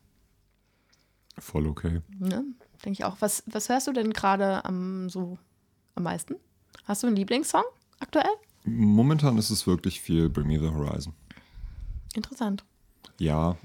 Voll 1.37 1.65
okay. 1.65 2.01
Ne? 2.19 2.43
Denke 2.83 2.91
ich 2.91 3.05
auch. 3.05 3.15
Was, 3.21 3.43
was 3.45 3.69
hörst 3.69 3.87
du 3.87 3.93
denn 3.93 4.11
gerade 4.11 4.65
am, 4.65 5.09
so 5.09 5.37
am 5.95 6.03
meisten? 6.03 6.35
Hast 6.83 7.03
du 7.03 7.07
einen 7.07 7.15
Lieblingssong 7.15 7.63
aktuell? 8.01 8.29
Momentan 8.65 9.37
ist 9.37 9.49
es 9.49 9.65
wirklich 9.65 10.01
viel 10.01 10.27
Bring 10.27 10.47
Me 10.47 10.59
the 10.59 10.67
Horizon. 10.67 11.13
Interessant. 12.15 12.65
Ja, 13.17 13.55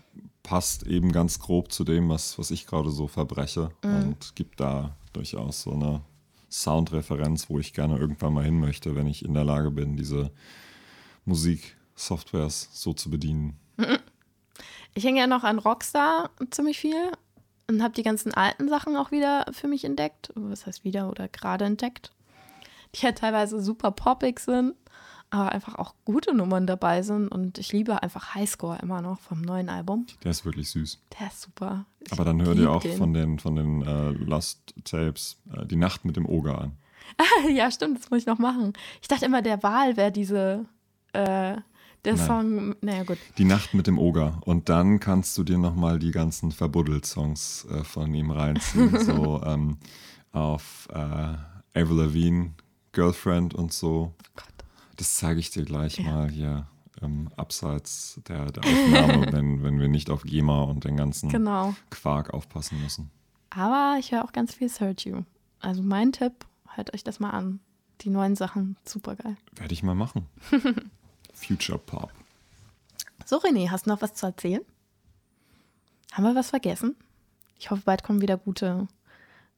passt 0.45 0.87
eben 0.87 1.11
ganz 1.11 1.41
grob 1.41 1.73
zu 1.73 1.83
dem, 1.83 2.09
was, 2.09 2.39
was 2.39 2.53
ich 2.53 2.67
gerade 2.67 2.91
so 2.91 3.09
verbreche 3.09 3.71
und 3.83 4.37
gibt 4.37 4.61
da 4.61 4.95
durchaus 5.13 5.63
so 5.63 5.73
eine 5.73 6.03
Soundreferenz, 6.51 7.51
wo 7.51 7.59
ich 7.59 7.73
gerne 7.73 7.99
irgendwann 7.99 8.35
mal 8.35 8.45
hin 8.45 8.61
möchte, 8.61 8.95
wenn 8.95 9.09
ich 9.09 9.25
in 9.25 9.35
der 9.35 9.43
Lage 9.43 9.73
bin, 9.73 9.97
diese 9.97 10.31
Musiksoftwares 11.25 12.69
so 12.73 12.93
zu 12.93 13.11
bedienen. 13.11 13.59
Ich 14.95 15.05
hänge 15.05 15.21
ja 15.21 15.27
noch 15.27 15.43
an 15.43 15.59
Rockstar 15.59 16.31
ziemlich 16.51 16.79
viel 16.79 17.11
und 17.69 17.83
habe 17.83 17.95
die 17.95 18.03
ganzen 18.03 18.33
alten 18.35 18.69
Sachen 18.69 18.97
auch 18.97 19.11
wieder 19.11 19.47
für 19.51 19.67
mich 19.67 19.85
entdeckt. 19.85 20.31
Was 20.35 20.67
heißt 20.67 20.85
wieder 20.85 21.09
oder 21.09 21.27
gerade 21.27 21.65
entdeckt? 21.65 22.13
Die 22.95 23.05
ja 23.05 23.13
teilweise 23.13 23.61
super 23.61 23.91
poppig 23.91 24.39
sind, 24.39 24.75
aber 25.35 25.53
einfach 25.53 25.74
auch 25.74 25.95
gute 26.05 26.35
Nummern 26.35 26.66
dabei 26.66 27.03
sind. 27.03 27.28
Und 27.28 27.59
ich 27.59 27.72
liebe 27.72 28.03
einfach 28.03 28.35
Highscore 28.35 28.78
immer 28.82 29.03
noch 29.03 29.18
vom 29.18 29.43
neuen 29.43 29.68
Album. 29.68 30.07
Der 30.22 30.30
ist 30.30 30.45
wirklich 30.45 30.70
süß. 30.70 31.01
Der 31.18 31.26
ist 31.26 31.43
super. 31.43 31.87
Ich 32.01 32.12
Aber 32.12 32.24
dann 32.24 32.41
hör 32.41 32.55
dir 32.55 32.62
lieb 32.62 32.70
auch 32.70 32.82
den. 32.82 32.97
von 32.97 33.12
den, 33.12 33.39
von 33.41 33.57
den 33.57 33.82
äh, 33.82 34.11
Lost 34.11 34.74
Tapes 34.85 35.37
äh, 35.53 35.66
Die 35.66 35.76
Nacht 35.76 36.05
mit 36.05 36.16
dem 36.16 36.26
Oger 36.26 36.61
an. 36.61 36.72
ja, 37.53 37.70
stimmt, 37.70 37.99
das 37.99 38.11
muss 38.11 38.20
ich 38.20 38.26
noch 38.26 38.39
machen. 38.39 38.72
Ich 39.03 39.09
dachte 39.09 39.26
immer, 39.26 39.43
der 39.43 39.62
Wahl 39.62 39.97
wäre 39.97 40.12
diese, 40.12 40.66
äh, 41.12 41.57
der 42.05 42.14
Nein. 42.14 42.16
Song. 42.16 42.76
Naja, 42.80 43.03
gut. 43.03 43.18
Die 43.37 43.45
Nacht 43.45 43.74
mit 43.74 43.89
dem 43.89 43.99
Oger. 43.99 44.41
Und 44.45 44.68
dann 44.68 45.01
kannst 45.01 45.37
du 45.37 45.43
dir 45.43 45.59
nochmal 45.59 45.99
die 45.99 46.12
ganzen 46.12 46.53
Verbuddelt-Songs 46.53 47.66
äh, 47.70 47.82
von 47.82 48.14
ihm 48.14 48.30
reinziehen. 48.30 48.99
so 49.05 49.43
ähm, 49.45 49.78
auf 50.32 50.89
äh, 50.93 51.78
Avril 51.80 51.99
Lavigne, 51.99 52.53
Girlfriend 52.93 53.55
und 53.55 53.72
so. 53.72 54.14
Gott. 54.37 54.54
Das 54.97 55.17
zeige 55.17 55.41
ich 55.41 55.51
dir 55.51 55.65
gleich 55.65 55.99
Ja. 55.99 56.05
mal 56.05 56.31
hier 56.31 56.67
ähm, 57.03 57.29
abseits 57.37 58.21
der, 58.29 58.51
der 58.53 58.63
Aufnahme, 58.65 59.27
wenn, 59.33 59.63
wenn 59.63 59.81
wir 59.81 59.89
nicht 59.89 60.11
auf 60.11 60.23
GEMA 60.23 60.63
und 60.63 60.85
den 60.85 60.97
ganzen 60.97 61.29
Genau. 61.29 61.75
Quark 61.91 62.33
aufpassen 62.33 62.81
müssen. 62.83 63.11
Aber 63.51 63.97
ich 63.99 64.13
höre 64.13 64.25
auch 64.25 64.33
ganz 64.33 64.55
viel 64.55 64.69
Sergio. 64.69 65.25
Also 65.61 65.83
mein 65.83 66.13
Tipp, 66.13 66.33
hört 66.69 66.95
euch 66.95 67.05
das 67.05 67.21
mal 67.21 67.31
an. 67.31 67.61
Die 68.01 68.11
neuen 68.11 68.35
Sachen, 68.37 68.77
super 68.85 69.15
geil. 69.17 69.37
Werde 69.57 69.73
ich 69.73 69.83
mal 69.83 69.95
machen. 69.95 70.27
Future 71.33 71.79
Pop. 71.79 72.13
So, 73.25 73.39
René, 73.39 73.71
hast 73.71 73.87
du 73.87 73.91
noch 73.91 74.03
was 74.03 74.15
zu 74.15 74.27
erzählen? 74.27 74.61
Haben 76.13 76.25
wir 76.25 76.35
was 76.35 76.51
vergessen? 76.51 76.97
Ich 77.59 77.71
hoffe, 77.71 77.83
bald 77.85 78.03
kommen 78.05 78.21
wieder 78.21 78.37
gute 78.37 78.87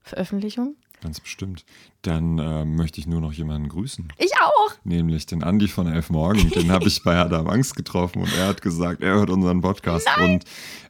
Veröffentlichungen. 0.02 0.76
Ganz 1.02 1.20
bestimmt. 1.20 1.64
Dann 2.02 2.38
äh, 2.38 2.64
möchte 2.64 3.00
ich 3.00 3.06
nur 3.06 3.20
noch 3.20 3.32
jemanden 3.32 3.68
grüßen. 3.68 4.12
Ich 4.18 4.32
auch. 4.40 4.72
Nämlich 4.84 5.26
den 5.26 5.42
Andi 5.42 5.68
von 5.68 5.86
Elf 5.86 6.10
Morgen. 6.10 6.50
Den 6.54 6.70
habe 6.70 6.86
ich 6.86 7.02
bei 7.02 7.16
Adam 7.16 7.46
Angst 7.48 7.76
getroffen 7.76 8.22
und 8.22 8.34
er 8.36 8.48
hat 8.48 8.62
gesagt, 8.62 9.02
er 9.02 9.14
hört 9.14 9.30
unseren 9.30 9.60
Podcast. 9.60 10.06
Nein. 10.16 10.30
Und 10.30 10.44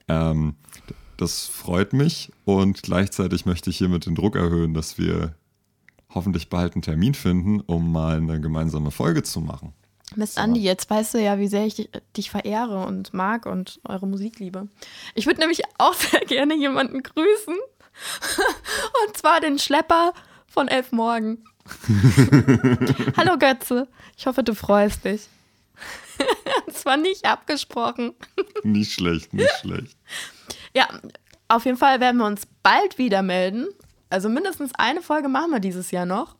ähm, 0.09 0.55
das 1.17 1.47
freut 1.47 1.93
mich. 1.93 2.33
Und 2.45 2.83
gleichzeitig 2.83 3.47
möchte 3.47 3.71
ich 3.71 3.79
hiermit 3.79 4.07
den 4.07 4.15
Druck 4.15 4.37
erhöhen, 4.37 4.75
dass 4.75 4.99
wir 4.99 5.35
hoffentlich 6.15 6.49
bald 6.49 6.75
einen 6.75 6.83
Termin 6.83 7.15
finden, 7.15 7.61
um 7.61 7.93
mal 7.93 8.17
eine 8.17 8.41
gemeinsame 8.41 8.91
Folge 8.91 9.23
zu 9.23 9.41
machen. 9.41 9.73
Mist, 10.15 10.39
Andi, 10.39 10.61
jetzt 10.61 10.89
weißt 10.89 11.15
du 11.15 11.23
ja, 11.23 11.39
wie 11.39 11.49
sehr 11.49 11.67
ich 11.67 11.75
dich, 11.75 11.91
dich 12.17 12.31
verehre 12.31 12.87
und 12.87 13.13
mag 13.13 13.45
und 13.45 13.81
eure 13.85 14.07
Musik 14.07 14.39
liebe. 14.39 14.69
Ich 15.15 15.27
würde 15.27 15.41
nämlich 15.41 15.63
auch 15.79 15.95
sehr 15.95 16.21
gerne 16.21 16.55
jemanden 16.57 17.03
grüßen. 17.03 17.57
Und 19.07 19.17
zwar 19.17 19.41
den 19.41 19.59
Schlepper 19.59 20.13
von 20.47 20.69
Elf 20.69 20.93
Morgen. 20.93 21.45
Hallo 23.17 23.37
Götze, 23.39 23.89
ich 24.17 24.27
hoffe, 24.27 24.43
du 24.43 24.55
freust 24.55 25.05
dich. 25.05 25.29
Das 26.67 26.85
war 26.87 26.97
nicht 26.97 27.25
abgesprochen. 27.27 28.15
Nicht 28.63 28.93
schlecht, 28.93 29.35
nicht 29.35 29.51
schlecht. 29.61 29.97
Ja, 30.75 30.89
auf 31.49 31.65
jeden 31.67 31.77
Fall 31.77 32.01
werden 32.01 32.17
wir 32.19 32.27
uns 32.27 32.43
bald 32.63 32.97
wieder 32.99 33.21
melden. 33.23 33.67
Also 34.09 34.29
mindestens 34.31 34.73
eine 34.77 35.03
Folge 35.03 35.29
machen 35.29 35.51
wir 35.51 35.61
dieses 35.61 35.91
Jahr 35.91 36.07
noch. 36.07 36.37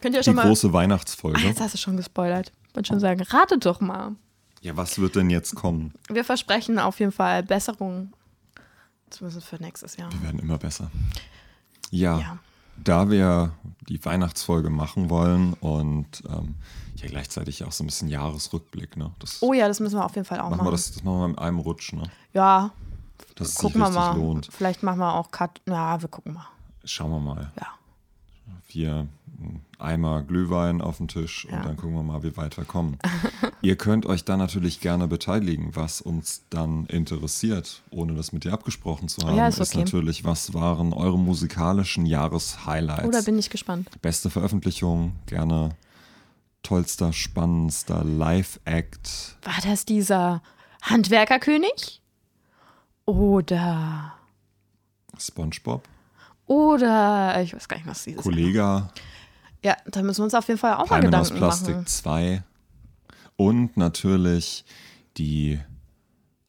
Könnt 0.00 0.14
ihr 0.16 0.20
Die 0.20 0.24
schon 0.24 0.34
mal. 0.34 0.46
große 0.46 0.68
Ach, 0.70 0.72
Weihnachtsfolge. 0.72 1.40
jetzt 1.40 1.60
hast 1.60 1.74
du 1.74 1.78
schon 1.78 1.96
gespoilert. 1.96 2.52
Ich 2.68 2.74
wollte 2.74 2.88
schon 2.88 3.00
sagen, 3.00 3.22
ratet 3.22 3.64
doch 3.64 3.80
mal. 3.80 4.16
Ja, 4.60 4.76
was 4.76 4.98
wird 4.98 5.14
denn 5.16 5.30
jetzt 5.30 5.54
kommen? 5.54 5.92
Wir 6.08 6.24
versprechen 6.24 6.78
auf 6.78 6.98
jeden 7.00 7.12
Fall 7.12 7.42
Besserungen. 7.44 8.12
Zumindest 9.14 9.46
für 9.46 9.56
nächstes 9.56 9.96
Jahr. 9.96 10.12
Wir 10.12 10.22
werden 10.22 10.40
immer 10.40 10.58
besser. 10.58 10.90
Ja, 11.90 12.18
Ja. 12.18 12.38
da 12.82 13.10
wir 13.10 13.52
die 13.88 14.04
Weihnachtsfolge 14.04 14.70
machen 14.70 15.08
wollen 15.10 15.52
und 15.54 16.22
ähm, 16.28 16.56
ja 16.96 17.06
gleichzeitig 17.08 17.62
auch 17.64 17.72
so 17.72 17.84
ein 17.84 17.86
bisschen 17.86 18.08
Jahresrückblick, 18.08 18.96
ne? 18.96 19.12
Das 19.20 19.38
Oh 19.42 19.52
ja, 19.52 19.68
das 19.68 19.78
müssen 19.80 19.96
wir 19.98 20.04
auf 20.04 20.14
jeden 20.16 20.24
Fall 20.24 20.40
auch 20.40 20.44
machen 20.50 20.56
machen. 20.58 20.66
wir 20.66 20.72
das, 20.72 20.92
das 20.92 21.04
machen 21.04 21.18
wir 21.20 21.26
in 21.26 21.38
einem 21.38 21.58
Rutsch, 21.60 21.92
ne? 21.92 22.02
Ja, 22.32 22.70
Dass 23.36 23.48
es 23.48 23.54
sich 23.54 23.62
gucken 23.62 23.80
wir 23.80 23.90
mal. 23.90 24.16
lohnt. 24.16 24.48
Vielleicht 24.50 24.82
machen 24.82 24.98
wir 24.98 25.14
auch 25.14 25.30
Cut. 25.30 25.60
Ja, 25.68 26.00
wir 26.00 26.08
gucken 26.08 26.32
mal. 26.34 26.46
Schauen 26.84 27.10
wir 27.12 27.20
mal. 27.20 27.52
Ja. 27.60 27.66
Vier 28.66 29.08
ein 29.40 29.60
Eimer 29.78 30.22
Glühwein 30.22 30.80
auf 30.80 30.98
den 30.98 31.08
Tisch 31.08 31.46
Ja. 31.50 31.56
und 31.58 31.64
dann 31.66 31.76
gucken 31.76 31.94
wir 31.96 32.02
mal, 32.02 32.22
wie 32.22 32.36
weit 32.36 32.56
wir 32.56 32.64
kommen. 32.64 32.98
Ihr 33.62 33.76
könnt 33.76 34.06
euch 34.06 34.24
dann 34.24 34.38
natürlich 34.38 34.80
gerne 34.80 35.08
beteiligen, 35.08 35.74
was 35.74 36.00
uns 36.00 36.44
dann 36.50 36.86
interessiert, 36.86 37.82
ohne 37.90 38.14
das 38.14 38.32
mit 38.32 38.44
dir 38.44 38.52
abgesprochen 38.52 39.08
zu 39.08 39.26
haben. 39.26 39.36
Ja, 39.36 39.48
ist 39.48 39.60
okay. 39.60 39.78
natürlich, 39.78 40.24
was 40.24 40.54
waren 40.54 40.92
eure 40.92 41.18
musikalischen 41.18 42.06
Jahreshighlights? 42.06 43.04
Oder 43.06 43.22
bin 43.22 43.38
ich 43.38 43.50
gespannt. 43.50 43.90
Beste 44.02 44.30
Veröffentlichung, 44.30 45.14
gerne 45.26 45.70
tollster, 46.62 47.12
spannendster 47.12 48.04
Live-Act. 48.04 49.36
War 49.42 49.58
das 49.64 49.84
dieser 49.84 50.42
Handwerkerkönig? 50.82 52.00
Oder. 53.06 54.14
SpongeBob, 55.18 55.86
Oder. 56.46 57.40
Ich 57.42 57.54
weiß 57.54 57.68
gar 57.68 57.76
nicht, 57.76 57.86
was 57.86 58.04
dieses. 58.04 58.22
Kollega, 58.22 58.90
Ja, 59.62 59.76
da 59.86 60.02
müssen 60.02 60.20
wir 60.20 60.24
uns 60.24 60.34
auf 60.34 60.46
jeden 60.48 60.60
Fall 60.60 60.74
auch 60.74 60.90
mal 60.90 61.00
Palmen 61.00 61.14
aus 61.14 61.28
Gedanken 61.28 61.38
Plastik 61.38 61.74
machen. 61.74 61.86
2 61.86 62.42
und 63.36 63.76
natürlich 63.76 64.64
die 65.16 65.58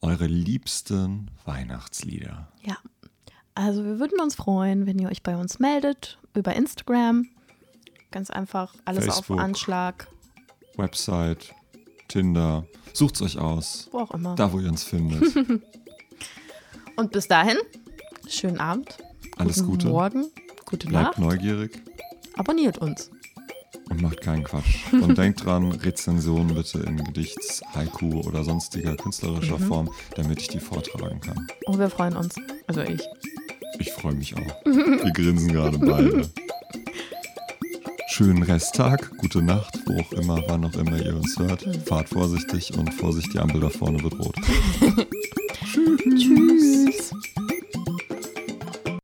eure 0.02 0.28
liebsten 0.28 1.32
Weihnachtslieder. 1.46 2.48
Ja. 2.62 2.78
Also, 3.56 3.86
wir 3.86 4.00
würden 4.00 4.20
uns 4.20 4.36
freuen, 4.36 4.86
wenn 4.86 5.00
ihr 5.00 5.10
euch 5.10 5.24
bei 5.24 5.38
uns 5.38 5.60
meldet 5.60 6.20
über 6.34 6.54
Instagram. 6.56 7.28
Ganz 8.12 8.30
einfach 8.30 8.76
alles 8.86 9.06
Facebook. 9.06 9.38
auf 9.38 9.44
Anschlag, 9.44 10.08
Website, 10.78 11.54
Tinder, 12.08 12.66
sucht's 12.94 13.22
euch 13.22 13.38
aus, 13.38 13.90
wo 13.92 14.00
auch 14.00 14.12
immer. 14.12 14.36
da 14.36 14.52
wo 14.52 14.60
ihr 14.60 14.70
uns 14.70 14.84
findet. 14.84 15.24
Und 16.98 17.12
bis 17.12 17.28
dahin, 17.28 17.58
schönen 18.28 18.60
Abend. 18.60 18.98
Alles 19.38 19.58
guten 19.58 19.72
Gute. 19.72 19.88
Morgen, 19.90 20.26
gute 20.66 20.88
Bleibt 20.88 21.18
Nacht. 21.18 21.20
neugierig 21.20 21.82
Abonniert 22.36 22.78
uns. 22.80 23.10
und 23.90 24.02
macht 24.02 24.22
keinen 24.22 24.44
Quatsch. 24.44 24.92
Und 24.94 25.18
denkt 25.18 25.46
dran, 25.46 25.72
Rezensionen 25.72 26.56
bitte 26.56 26.80
in 26.80 27.04
Gedichts, 27.04 27.62
Haiku 27.74 28.22
oder 28.22 28.44
sonstiger 28.44 28.96
künstlerischer 28.96 29.60
Mhm. 29.60 29.68
Form, 29.68 29.90
damit 30.16 30.42
ich 30.42 30.48
die 30.48 30.60
vortragen 30.60 31.20
kann. 31.22 31.48
Und 31.66 31.80
wir 31.80 31.90
freuen 31.90 32.16
uns. 32.18 32.36
Also 32.68 32.82
ich. 32.82 33.02
Ich 33.80 33.92
freue 33.92 34.14
mich 34.16 34.34
auch. 34.36 34.66
Wir 34.66 35.12
grinsen 35.12 35.52
gerade 35.52 35.78
beide. 35.78 36.30
Schönen 38.08 38.44
Resttag, 38.44 39.12
gute 39.18 39.42
Nacht, 39.42 39.78
wo 39.86 40.00
auch 40.00 40.12
immer, 40.14 40.42
wann 40.48 40.64
auch 40.64 40.74
immer 40.76 40.98
ihr 41.04 41.14
uns 41.18 41.38
hört. 41.38 41.68
Fahrt 41.86 42.08
vorsichtig 42.08 42.78
und 42.78 42.94
Vorsicht, 42.94 43.34
die 43.34 43.40
Ampel 43.40 43.60
da 43.60 43.70
vorne 43.70 44.02
wird 44.02 44.18
rot. 44.18 44.36